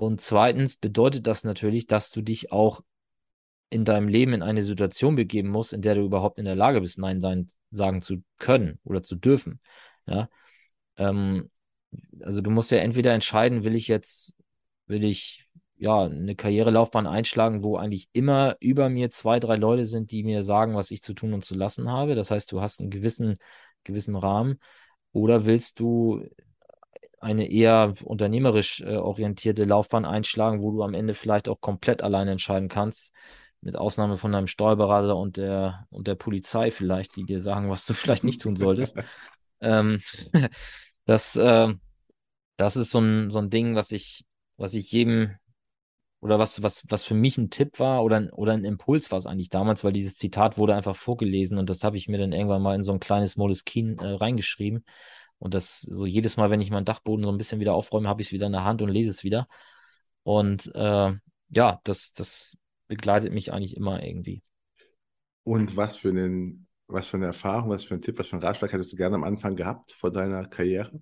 [0.00, 2.80] Und zweitens bedeutet das natürlich, dass du dich auch
[3.68, 6.80] in deinem Leben in eine Situation begeben musst, in der du überhaupt in der Lage
[6.80, 9.60] bist, Nein sein, sagen zu können oder zu dürfen.
[10.06, 10.30] Ja.
[10.96, 11.50] Ähm,
[12.22, 14.32] also du musst ja entweder entscheiden, will ich jetzt,
[14.86, 15.46] will ich
[15.76, 20.42] ja eine Karrierelaufbahn einschlagen, wo eigentlich immer über mir zwei, drei Leute sind, die mir
[20.42, 22.14] sagen, was ich zu tun und zu lassen habe.
[22.14, 23.36] Das heißt, du hast einen gewissen,
[23.84, 24.60] gewissen Rahmen.
[25.12, 26.24] Oder willst du
[27.20, 32.32] eine eher unternehmerisch äh, orientierte Laufbahn einschlagen, wo du am Ende vielleicht auch komplett alleine
[32.32, 33.12] entscheiden kannst,
[33.60, 37.84] mit Ausnahme von deinem Steuerberater und der, und der Polizei vielleicht, die dir sagen, was
[37.86, 38.96] du vielleicht nicht tun solltest.
[39.60, 40.00] ähm,
[41.04, 41.68] das, äh,
[42.56, 44.24] das ist so ein, so ein Ding, was ich,
[44.56, 45.36] was ich jedem
[46.20, 49.26] oder was, was, was für mich ein Tipp war oder, oder ein Impuls war es
[49.26, 52.62] eigentlich damals, weil dieses Zitat wurde einfach vorgelesen und das habe ich mir dann irgendwann
[52.62, 54.84] mal in so ein kleines Moleskine äh, reingeschrieben.
[55.40, 58.20] Und das so jedes Mal, wenn ich meinen Dachboden so ein bisschen wieder aufräume, habe
[58.20, 59.48] ich es wieder in der Hand und lese es wieder.
[60.22, 61.12] Und äh,
[61.48, 64.42] ja, das, das begleitet mich eigentlich immer irgendwie.
[65.42, 68.42] Und was für, einen, was für eine Erfahrung, was für einen Tipp, was für einen
[68.44, 71.00] Ratschlag hättest du gerne am Anfang gehabt von deiner Karriere,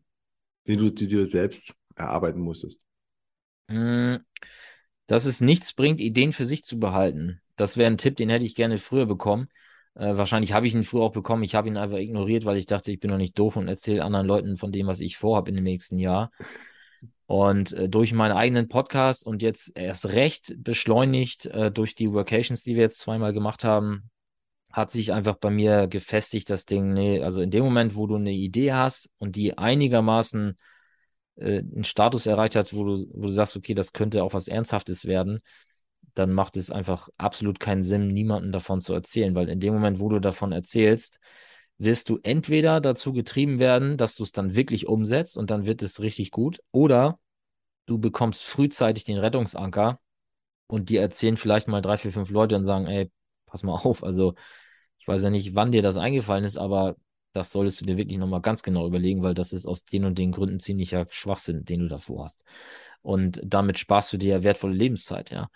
[0.69, 2.81] die du, die du selbst erarbeiten musstest?
[3.69, 4.21] Hm,
[5.09, 7.41] dass es nichts bringt, Ideen für sich zu behalten.
[7.57, 9.49] Das wäre ein Tipp, den hätte ich gerne früher bekommen.
[9.99, 11.43] Äh, wahrscheinlich habe ich ihn früher auch bekommen.
[11.43, 14.05] Ich habe ihn einfach ignoriert, weil ich dachte, ich bin noch nicht doof und erzähle
[14.05, 16.31] anderen Leuten von dem, was ich vorhabe in dem nächsten Jahr.
[17.27, 22.63] Und äh, durch meinen eigenen Podcast und jetzt erst recht beschleunigt äh, durch die Workations,
[22.63, 24.09] die wir jetzt zweimal gemacht haben,
[24.73, 28.15] hat sich einfach bei mir gefestigt, das Ding, nee, also in dem Moment, wo du
[28.15, 30.57] eine Idee hast und die einigermaßen
[31.37, 34.47] äh, einen Status erreicht hat, wo du, wo du sagst, okay, das könnte auch was
[34.47, 35.41] Ernsthaftes werden,
[36.19, 40.01] dann macht es einfach absolut keinen Sinn, niemanden davon zu erzählen, weil in dem Moment,
[40.01, 41.21] wo du davon erzählst,
[41.79, 45.83] wirst du entweder dazu getrieben werden, dass du es dann wirklich umsetzt und dann wird
[45.83, 47.19] es richtig gut, oder
[47.87, 50.01] du bekommst frühzeitig den Rettungsanker
[50.67, 53.11] und die erzählen vielleicht mal drei, vier, fünf Leute und sagen, ey,
[53.47, 54.35] pass mal auf, also
[54.99, 56.97] ich weiß ja nicht, wann dir das eingefallen ist, aber
[57.33, 60.19] das solltest du dir wirklich nochmal ganz genau überlegen, weil das ist aus den und
[60.19, 62.43] den Gründen ziemlicher Schwachsinn, den du davor hast.
[63.03, 65.49] Und damit sparst du dir wertvolle Lebenszeit, ja.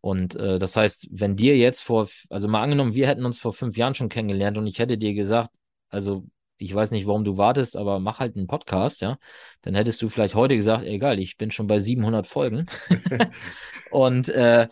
[0.00, 3.52] Und äh, das heißt, wenn dir jetzt vor, also mal angenommen, wir hätten uns vor
[3.52, 5.56] fünf Jahren schon kennengelernt und ich hätte dir gesagt,
[5.88, 6.24] also
[6.56, 9.18] ich weiß nicht, warum du wartest, aber mach halt einen Podcast, ja.
[9.62, 12.66] Dann hättest du vielleicht heute gesagt, egal, ich bin schon bei 700 Folgen.
[13.90, 14.68] und äh,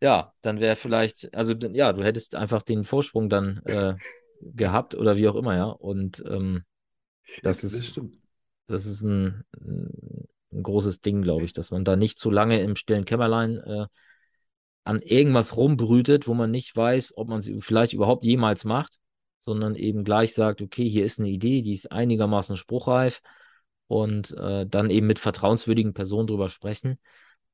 [0.00, 3.94] ja, dann wäre vielleicht, also ja, du hättest einfach den Vorsprung dann äh,
[4.42, 5.66] gehabt oder wie auch immer, ja.
[5.66, 6.64] Und ähm,
[7.42, 8.00] das, das ist,
[8.66, 9.44] das ist ein,
[10.52, 13.86] ein großes Ding, glaube ich, dass man da nicht zu lange im stillen Kämmerlein äh,
[14.84, 18.98] an irgendwas rumbrütet, wo man nicht weiß, ob man sie vielleicht überhaupt jemals macht,
[19.38, 23.20] sondern eben gleich sagt, okay, hier ist eine Idee, die ist einigermaßen spruchreif
[23.86, 26.98] und äh, dann eben mit vertrauenswürdigen Personen drüber sprechen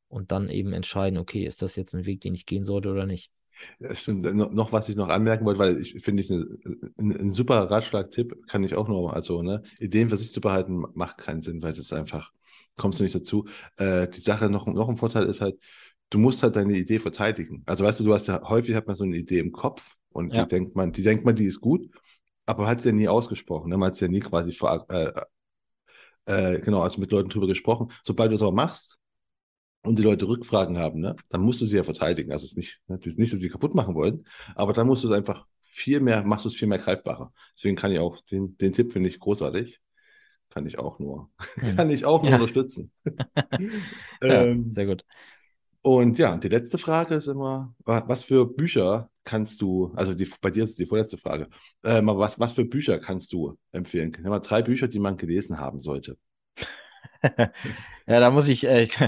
[0.09, 3.07] und dann eben entscheiden, okay, ist das jetzt ein Weg, den ich gehen sollte oder
[3.07, 3.31] nicht.
[3.79, 4.23] Ja, stimmt.
[4.35, 6.59] Noch was ich noch anmerken wollte, weil ich finde ich ein,
[6.99, 11.19] ein, super Ratschlag-Tipp, kann ich auch nur, also ne, Ideen für sich zu behalten, macht
[11.19, 12.33] keinen Sinn, weil das einfach
[12.77, 13.47] kommst du nicht dazu.
[13.77, 15.59] Äh, die Sache noch, noch ein Vorteil ist halt,
[16.11, 17.63] du musst halt deine Idee verteidigen.
[17.67, 20.33] Also weißt du, du hast ja häufig hat man so eine Idee im Kopf und
[20.33, 20.45] ja.
[20.45, 21.89] die denkt man, die denkt man, die ist gut,
[22.47, 23.71] aber man hat sie ja nie ausgesprochen.
[23.71, 23.77] Ne?
[23.77, 25.13] Man hat es ja nie quasi vor, äh,
[26.27, 27.93] äh, genau, also mit Leuten drüber gesprochen.
[28.05, 28.99] Sobald du es aber machst
[29.83, 32.33] und die Leute Rückfragen haben, ne, dann musst du sie ja verteidigen.
[32.33, 35.09] Also es ist nicht, ne, nicht, dass sie kaputt machen wollen, aber dann musst du
[35.09, 37.33] es einfach viel mehr, machst du es viel mehr greifbarer.
[37.55, 39.81] Deswegen kann ich auch den, den Tipp finde ich großartig
[40.57, 41.29] kann ich auch nur,
[41.77, 42.37] kann ich auch nur ja.
[42.37, 42.91] unterstützen.
[44.23, 45.05] ja, ähm, sehr gut.
[45.87, 50.51] Und ja, die letzte Frage ist immer, was für Bücher kannst du, also die, bei
[50.51, 51.47] dir ist die vorletzte Frage,
[51.83, 54.11] aber was, was für Bücher kannst du empfehlen?
[54.21, 56.19] Nimm mal drei Bücher, die man gelesen haben sollte.
[57.23, 58.99] ja, da muss ich, äh, ich,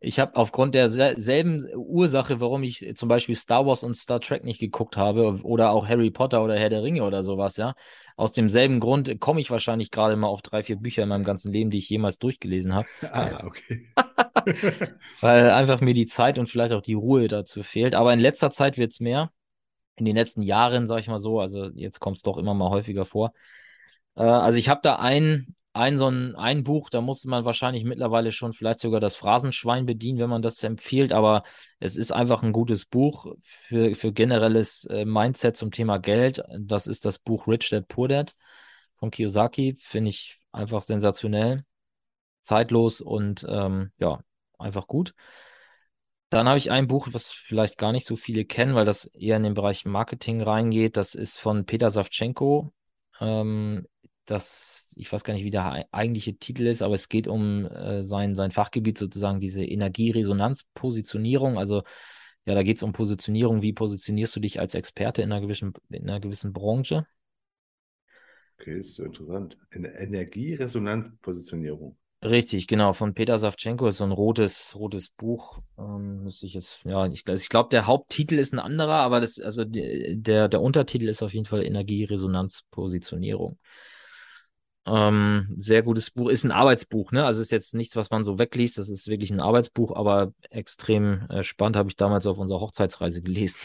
[0.00, 4.58] ich habe aufgrund derselben Ursache, warum ich zum Beispiel Star Wars und Star Trek nicht
[4.58, 7.76] geguckt habe oder auch Harry Potter oder Herr der Ringe oder sowas, ja.
[8.16, 11.52] Aus demselben Grund komme ich wahrscheinlich gerade mal auf drei, vier Bücher in meinem ganzen
[11.52, 12.88] Leben, die ich jemals durchgelesen habe.
[13.02, 13.86] Ah, okay.
[15.20, 17.94] Weil einfach mir die Zeit und vielleicht auch die Ruhe dazu fehlt.
[17.94, 19.30] Aber in letzter Zeit wird es mehr.
[19.96, 22.70] In den letzten Jahren, sage ich mal so, also jetzt kommt es doch immer mal
[22.70, 23.32] häufiger vor.
[24.16, 27.84] Äh, also ich habe da ein, ein so ein, ein Buch, da muss man wahrscheinlich
[27.84, 31.42] mittlerweile schon vielleicht sogar das Phrasenschwein bedienen, wenn man das empfiehlt, aber
[31.80, 36.42] es ist einfach ein gutes Buch für, für generelles äh, Mindset zum Thema Geld.
[36.58, 38.34] Das ist das Buch Rich Dad Poor Dad
[38.96, 41.64] von Kiyosaki, finde ich einfach sensationell,
[42.44, 44.22] zeitlos und ähm, ja,
[44.58, 45.14] einfach gut.
[46.30, 49.36] Dann habe ich ein Buch, was vielleicht gar nicht so viele kennen, weil das eher
[49.36, 50.96] in den Bereich Marketing reingeht.
[50.96, 52.72] Das ist von Peter Savchenko.
[53.20, 53.86] Ähm,
[54.24, 58.02] das, ich weiß gar nicht, wie der eigentliche Titel ist, aber es geht um äh,
[58.02, 61.58] sein, sein Fachgebiet sozusagen, diese Energieresonanzpositionierung.
[61.58, 61.82] Also
[62.46, 63.60] ja, da geht es um Positionierung.
[63.62, 67.06] Wie positionierst du dich als Experte in einer gewissen, in einer gewissen Branche?
[68.58, 69.56] Okay, ist so interessant.
[69.72, 71.96] Energieresonanzpositionierung.
[72.24, 75.58] Richtig, genau, von Peter Savchenko ist so ein rotes, rotes Buch.
[75.78, 79.38] Ähm, müsste ich jetzt, ja, ich, ich glaube, der Haupttitel ist ein anderer, aber das,
[79.38, 83.58] also der, der Untertitel ist auf jeden Fall Energieresonanzpositionierung.
[84.86, 86.30] Ähm, sehr gutes Buch.
[86.30, 87.26] Ist ein Arbeitsbuch, ne?
[87.26, 88.78] Also ist jetzt nichts, was man so wegliest.
[88.78, 91.76] Das ist wirklich ein Arbeitsbuch, aber extrem äh, spannend.
[91.76, 93.60] Habe ich damals auf unserer Hochzeitsreise gelesen.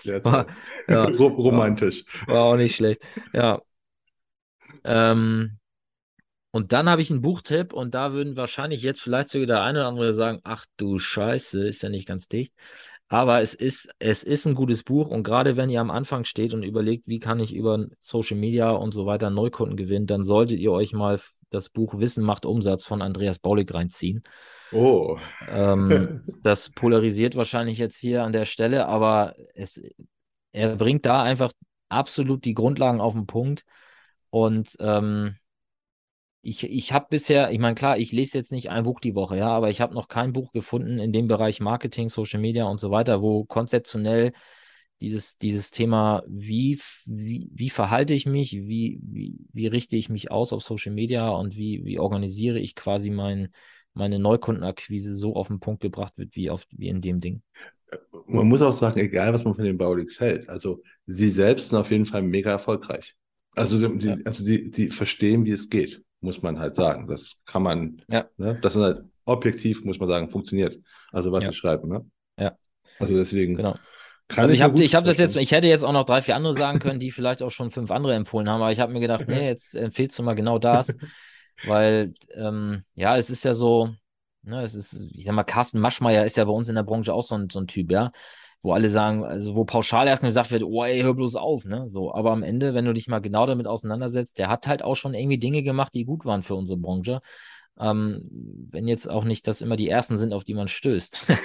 [0.00, 0.46] Sehr toll.
[0.88, 2.04] ja, Romantisch.
[2.26, 3.02] War, war, auch nicht schlecht.
[3.32, 3.60] Ja.
[4.82, 5.59] Ähm,
[6.52, 9.80] und dann habe ich einen Buchtipp und da würden wahrscheinlich jetzt vielleicht sogar der eine
[9.80, 12.54] oder andere sagen, ach du Scheiße, ist ja nicht ganz dicht.
[13.08, 16.54] Aber es ist, es ist ein gutes Buch und gerade wenn ihr am Anfang steht
[16.54, 20.60] und überlegt, wie kann ich über Social Media und so weiter Neukunden gewinnen, dann solltet
[20.60, 21.20] ihr euch mal
[21.50, 24.22] das Buch Wissen macht Umsatz von Andreas Baulig reinziehen.
[24.72, 25.18] Oh.
[25.50, 29.82] Ähm, das polarisiert wahrscheinlich jetzt hier an der Stelle, aber es,
[30.52, 31.52] er bringt da einfach
[31.88, 33.64] absolut die Grundlagen auf den Punkt
[34.30, 35.34] und ähm,
[36.42, 39.36] ich, ich habe bisher, ich meine, klar, ich lese jetzt nicht ein Buch die Woche,
[39.36, 42.80] ja, aber ich habe noch kein Buch gefunden in dem Bereich Marketing, Social Media und
[42.80, 44.32] so weiter, wo konzeptionell
[45.02, 50.30] dieses, dieses Thema, wie, wie, wie verhalte ich mich, wie, wie, wie richte ich mich
[50.30, 53.48] aus auf Social Media und wie, wie organisiere ich quasi mein,
[53.92, 57.42] meine Neukundenakquise so auf den Punkt gebracht wird, wie, auf, wie in dem Ding.
[58.26, 61.78] Man muss auch sagen, egal was man von den Baulix hält, also sie selbst sind
[61.78, 63.16] auf jeden Fall mega erfolgreich.
[63.56, 64.16] Also, die, ja.
[64.24, 67.06] also die, die verstehen, wie es geht muss man halt sagen.
[67.08, 68.26] Das kann man, ja.
[68.36, 68.58] ne?
[68.62, 70.78] das ist halt objektiv, muss man sagen, funktioniert.
[71.12, 71.50] Also was ja.
[71.50, 72.04] sie schreiben, ne?
[72.38, 72.56] Ja.
[72.98, 73.56] Also deswegen.
[73.56, 73.76] Genau.
[74.28, 76.36] Kann also ich habe ich hab das jetzt, ich hätte jetzt auch noch drei, vier
[76.36, 79.00] andere sagen können, die vielleicht auch schon fünf andere empfohlen haben, aber ich habe mir
[79.00, 80.96] gedacht, nee, jetzt empfehlst du mal genau das,
[81.64, 83.92] weil ähm, ja, es ist ja so,
[84.42, 87.12] ne, es ist, ich sag mal, Carsten Maschmeyer ist ja bei uns in der Branche
[87.12, 88.12] auch so ein, so ein Typ, ja
[88.62, 91.88] wo alle sagen, also wo pauschal erstmal gesagt wird, oh ey, hör bloß auf, ne?
[91.88, 94.96] So, aber am Ende, wenn du dich mal genau damit auseinandersetzt, der hat halt auch
[94.96, 97.20] schon irgendwie Dinge gemacht, die gut waren für unsere Branche.
[97.78, 98.28] Ähm,
[98.70, 101.26] wenn jetzt auch nicht das immer die ersten sind, auf die man stößt.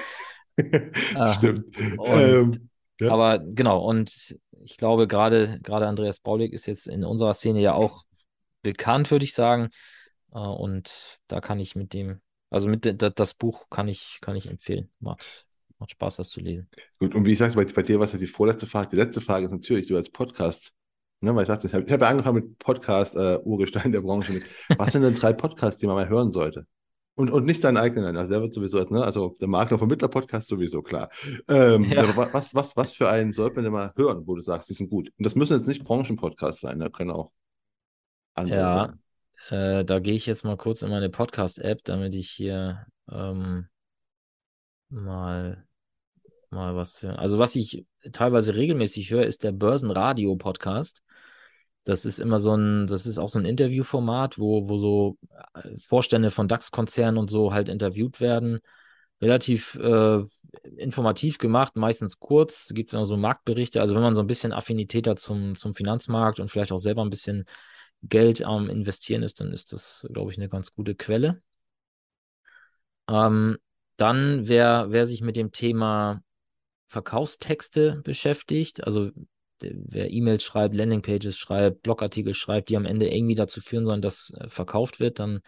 [0.58, 1.66] Äh, Stimmt.
[1.98, 2.70] Und, ähm,
[3.02, 3.12] ja.
[3.12, 7.74] Aber genau, und ich glaube, gerade gerade Andreas Baulig ist jetzt in unserer Szene ja
[7.74, 8.04] auch
[8.62, 9.70] bekannt, würde ich sagen.
[10.34, 14.50] Äh, und da kann ich mit dem, also mit das Buch kann ich, kann ich
[14.50, 14.90] empfehlen.
[15.00, 15.45] Macht,
[15.80, 16.70] Macht Spaß, das zu lesen.
[17.00, 18.90] Gut, und wie ich sagte, bei, bei dir war es ja die vorletzte Frage.
[18.92, 20.72] Die letzte Frage ist natürlich, du als Podcast,
[21.22, 24.34] ne, weil ich sagte, ich habe hab ja angefangen mit Podcast, äh, Urgestein der Branche.
[24.34, 24.44] Mit,
[24.78, 26.66] was sind denn drei Podcasts, die man mal hören sollte?
[27.18, 30.50] Und, und nicht deinen eigenen, also der wird sowieso, ne, also der Makler Vermittler Podcast
[30.50, 31.10] sowieso, klar.
[31.48, 32.16] Ähm, ja.
[32.34, 34.90] was, was, was für einen sollte man denn mal hören, wo du sagst, die sind
[34.90, 35.10] gut?
[35.18, 37.32] Und das müssen jetzt nicht Branchenpodcasts sein, da können auch
[38.34, 38.94] andere Ja,
[39.50, 43.68] äh, da gehe ich jetzt mal kurz in meine Podcast-App, damit ich hier ähm,
[44.90, 45.65] mal,
[46.52, 47.16] mal was hören.
[47.16, 51.02] Also, was ich teilweise regelmäßig höre, ist der Börsenradio-Podcast.
[51.86, 55.18] Das ist immer so ein, das ist auch so ein Interviewformat, wo, wo so
[55.54, 58.60] äh, Vorstände von DAX-Konzernen und so halt interviewt werden.
[59.22, 60.24] Relativ äh,
[60.78, 62.70] informativ gemacht, meistens kurz.
[62.74, 63.82] Gibt immer so Marktberichte.
[63.82, 67.04] Also wenn man so ein bisschen Affinität hat zum, zum Finanzmarkt und vielleicht auch selber
[67.04, 67.46] ein bisschen
[68.02, 71.42] Geld am Investieren ist, dann ist das, glaube ich, eine ganz gute Quelle.
[73.08, 73.58] Ähm,
[73.98, 76.22] dann, wer, wer sich mit dem Thema
[76.88, 79.12] Verkaufstexte beschäftigt, also
[79.60, 84.34] wer E-Mails schreibt, Landingpages schreibt, Blogartikel schreibt, die am Ende irgendwie dazu führen sollen, dass
[84.38, 85.42] äh, verkauft wird, dann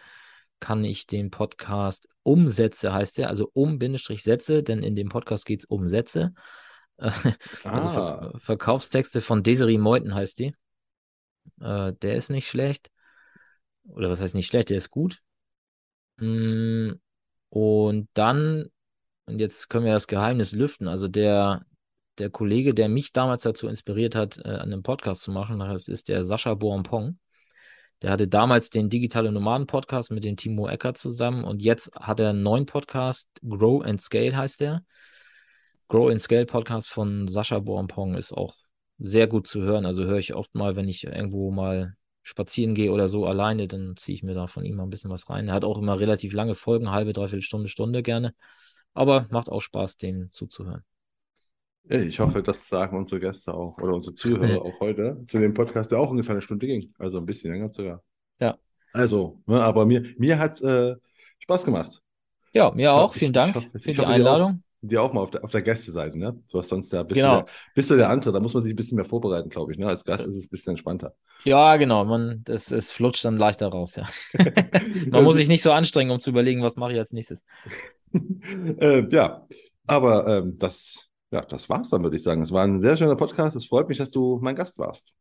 [0.60, 5.64] kann ich den Podcast Umsätze heißt der, also um-Sätze, denn in dem Podcast geht es
[5.66, 6.34] um Sätze.
[6.98, 8.38] also Ver ah.
[8.38, 10.54] Verkaufstexte von Desiree Meuthen heißt die.
[11.60, 12.90] Äh, der ist nicht schlecht.
[13.84, 15.20] Oder was heißt nicht schlecht, der ist gut.
[16.16, 16.92] Mm,
[17.48, 18.68] Und dann,
[19.28, 21.64] und jetzt können wir das Geheimnis lüften, also der,
[22.18, 26.08] der Kollege, der mich damals dazu inspiriert hat, äh, einen Podcast zu machen, das ist
[26.08, 27.18] der Sascha Boampong.
[28.02, 32.20] Der hatte damals den Digitale Nomaden Podcast mit dem Timo Ecker zusammen und jetzt hat
[32.20, 34.84] er einen neuen Podcast, Grow and Scale heißt der.
[35.88, 38.54] Grow and Scale Podcast von Sascha Boampong ist auch
[38.98, 39.84] sehr gut zu hören.
[39.86, 43.96] Also höre ich oft mal, wenn ich irgendwo mal spazieren gehe oder so alleine, dann
[43.96, 45.48] ziehe ich mir da von ihm mal ein bisschen was rein.
[45.48, 48.34] Er hat auch immer relativ lange Folgen, halbe, dreiviertel Stunde, Stunde gerne.
[48.98, 50.82] Aber macht auch Spaß, dem zuzuhören.
[51.88, 55.92] Ich hoffe, das sagen unsere Gäste auch oder unsere Zuhörer auch heute zu dem Podcast,
[55.92, 56.92] der auch ungefähr eine Stunde ging.
[56.98, 58.02] Also ein bisschen länger sogar.
[58.40, 58.58] Ja.
[58.92, 60.96] Also, ne, aber mir, mir hat es äh,
[61.38, 62.02] Spaß gemacht.
[62.52, 63.14] Ja, mir auch.
[63.14, 64.64] Vielen Dank ich hoffe, für ich die Einladung.
[64.80, 66.40] Dir auch mal auf der, auf der Gästeseite, ne?
[66.50, 67.40] Du hast sonst ja, bist, Genau.
[67.40, 69.72] du der, bist du der andere, da muss man sich ein bisschen mehr vorbereiten, glaube
[69.72, 69.78] ich.
[69.78, 69.86] Ne?
[69.86, 71.14] Als Gast ist es ein bisschen entspannter.
[71.44, 72.04] Ja, genau.
[72.04, 74.04] Man, das, es flutscht dann leichter raus, ja.
[75.10, 77.44] Man muss sich nicht so anstrengen, um zu überlegen, was mache ich als nächstes.
[78.80, 79.46] äh, ja,
[79.86, 82.42] aber ähm, das, ja, das war's dann, würde ich sagen.
[82.42, 83.56] Es war ein sehr schöner Podcast.
[83.56, 85.12] Es freut mich, dass du mein Gast warst.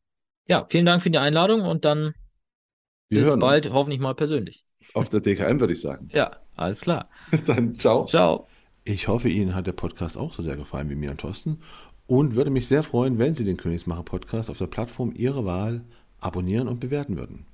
[0.47, 2.13] Ja, vielen Dank für die Einladung und dann
[3.09, 3.73] Wir bis bald, uns.
[3.73, 4.65] hoffentlich mal persönlich.
[4.93, 6.09] Auf der DKM, würde ich sagen.
[6.13, 7.09] Ja, alles klar.
[7.31, 7.75] Bis dann.
[7.77, 8.05] Ciao.
[8.05, 8.47] Ciao.
[8.89, 11.57] Ich hoffe, Ihnen hat der Podcast auch so sehr gefallen wie mir und Thorsten
[12.05, 15.81] und würde mich sehr freuen, wenn Sie den Königsmacher Podcast auf der Plattform Ihrer Wahl
[16.21, 17.45] abonnieren und bewerten würden.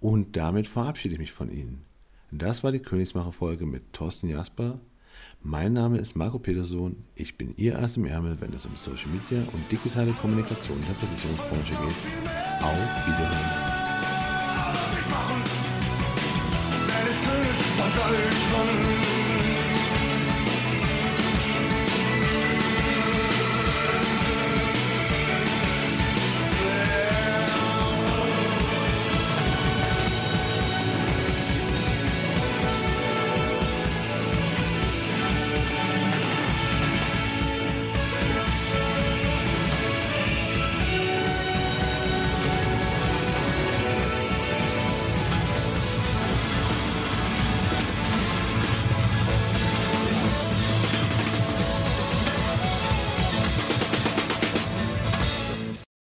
[0.00, 1.86] Und damit verabschiede ich mich von Ihnen.
[2.30, 4.78] Das war die Königsmacher Folge mit Thorsten Jasper.
[5.42, 7.04] Mein Name ist Marco Petersohn.
[7.14, 10.84] Ich bin Ihr Ass im Ärmel, wenn es um Social Media und digitale Kommunikation in
[10.84, 11.96] der Versicherungsbranche geht.
[12.60, 13.66] Auf Wiederhören.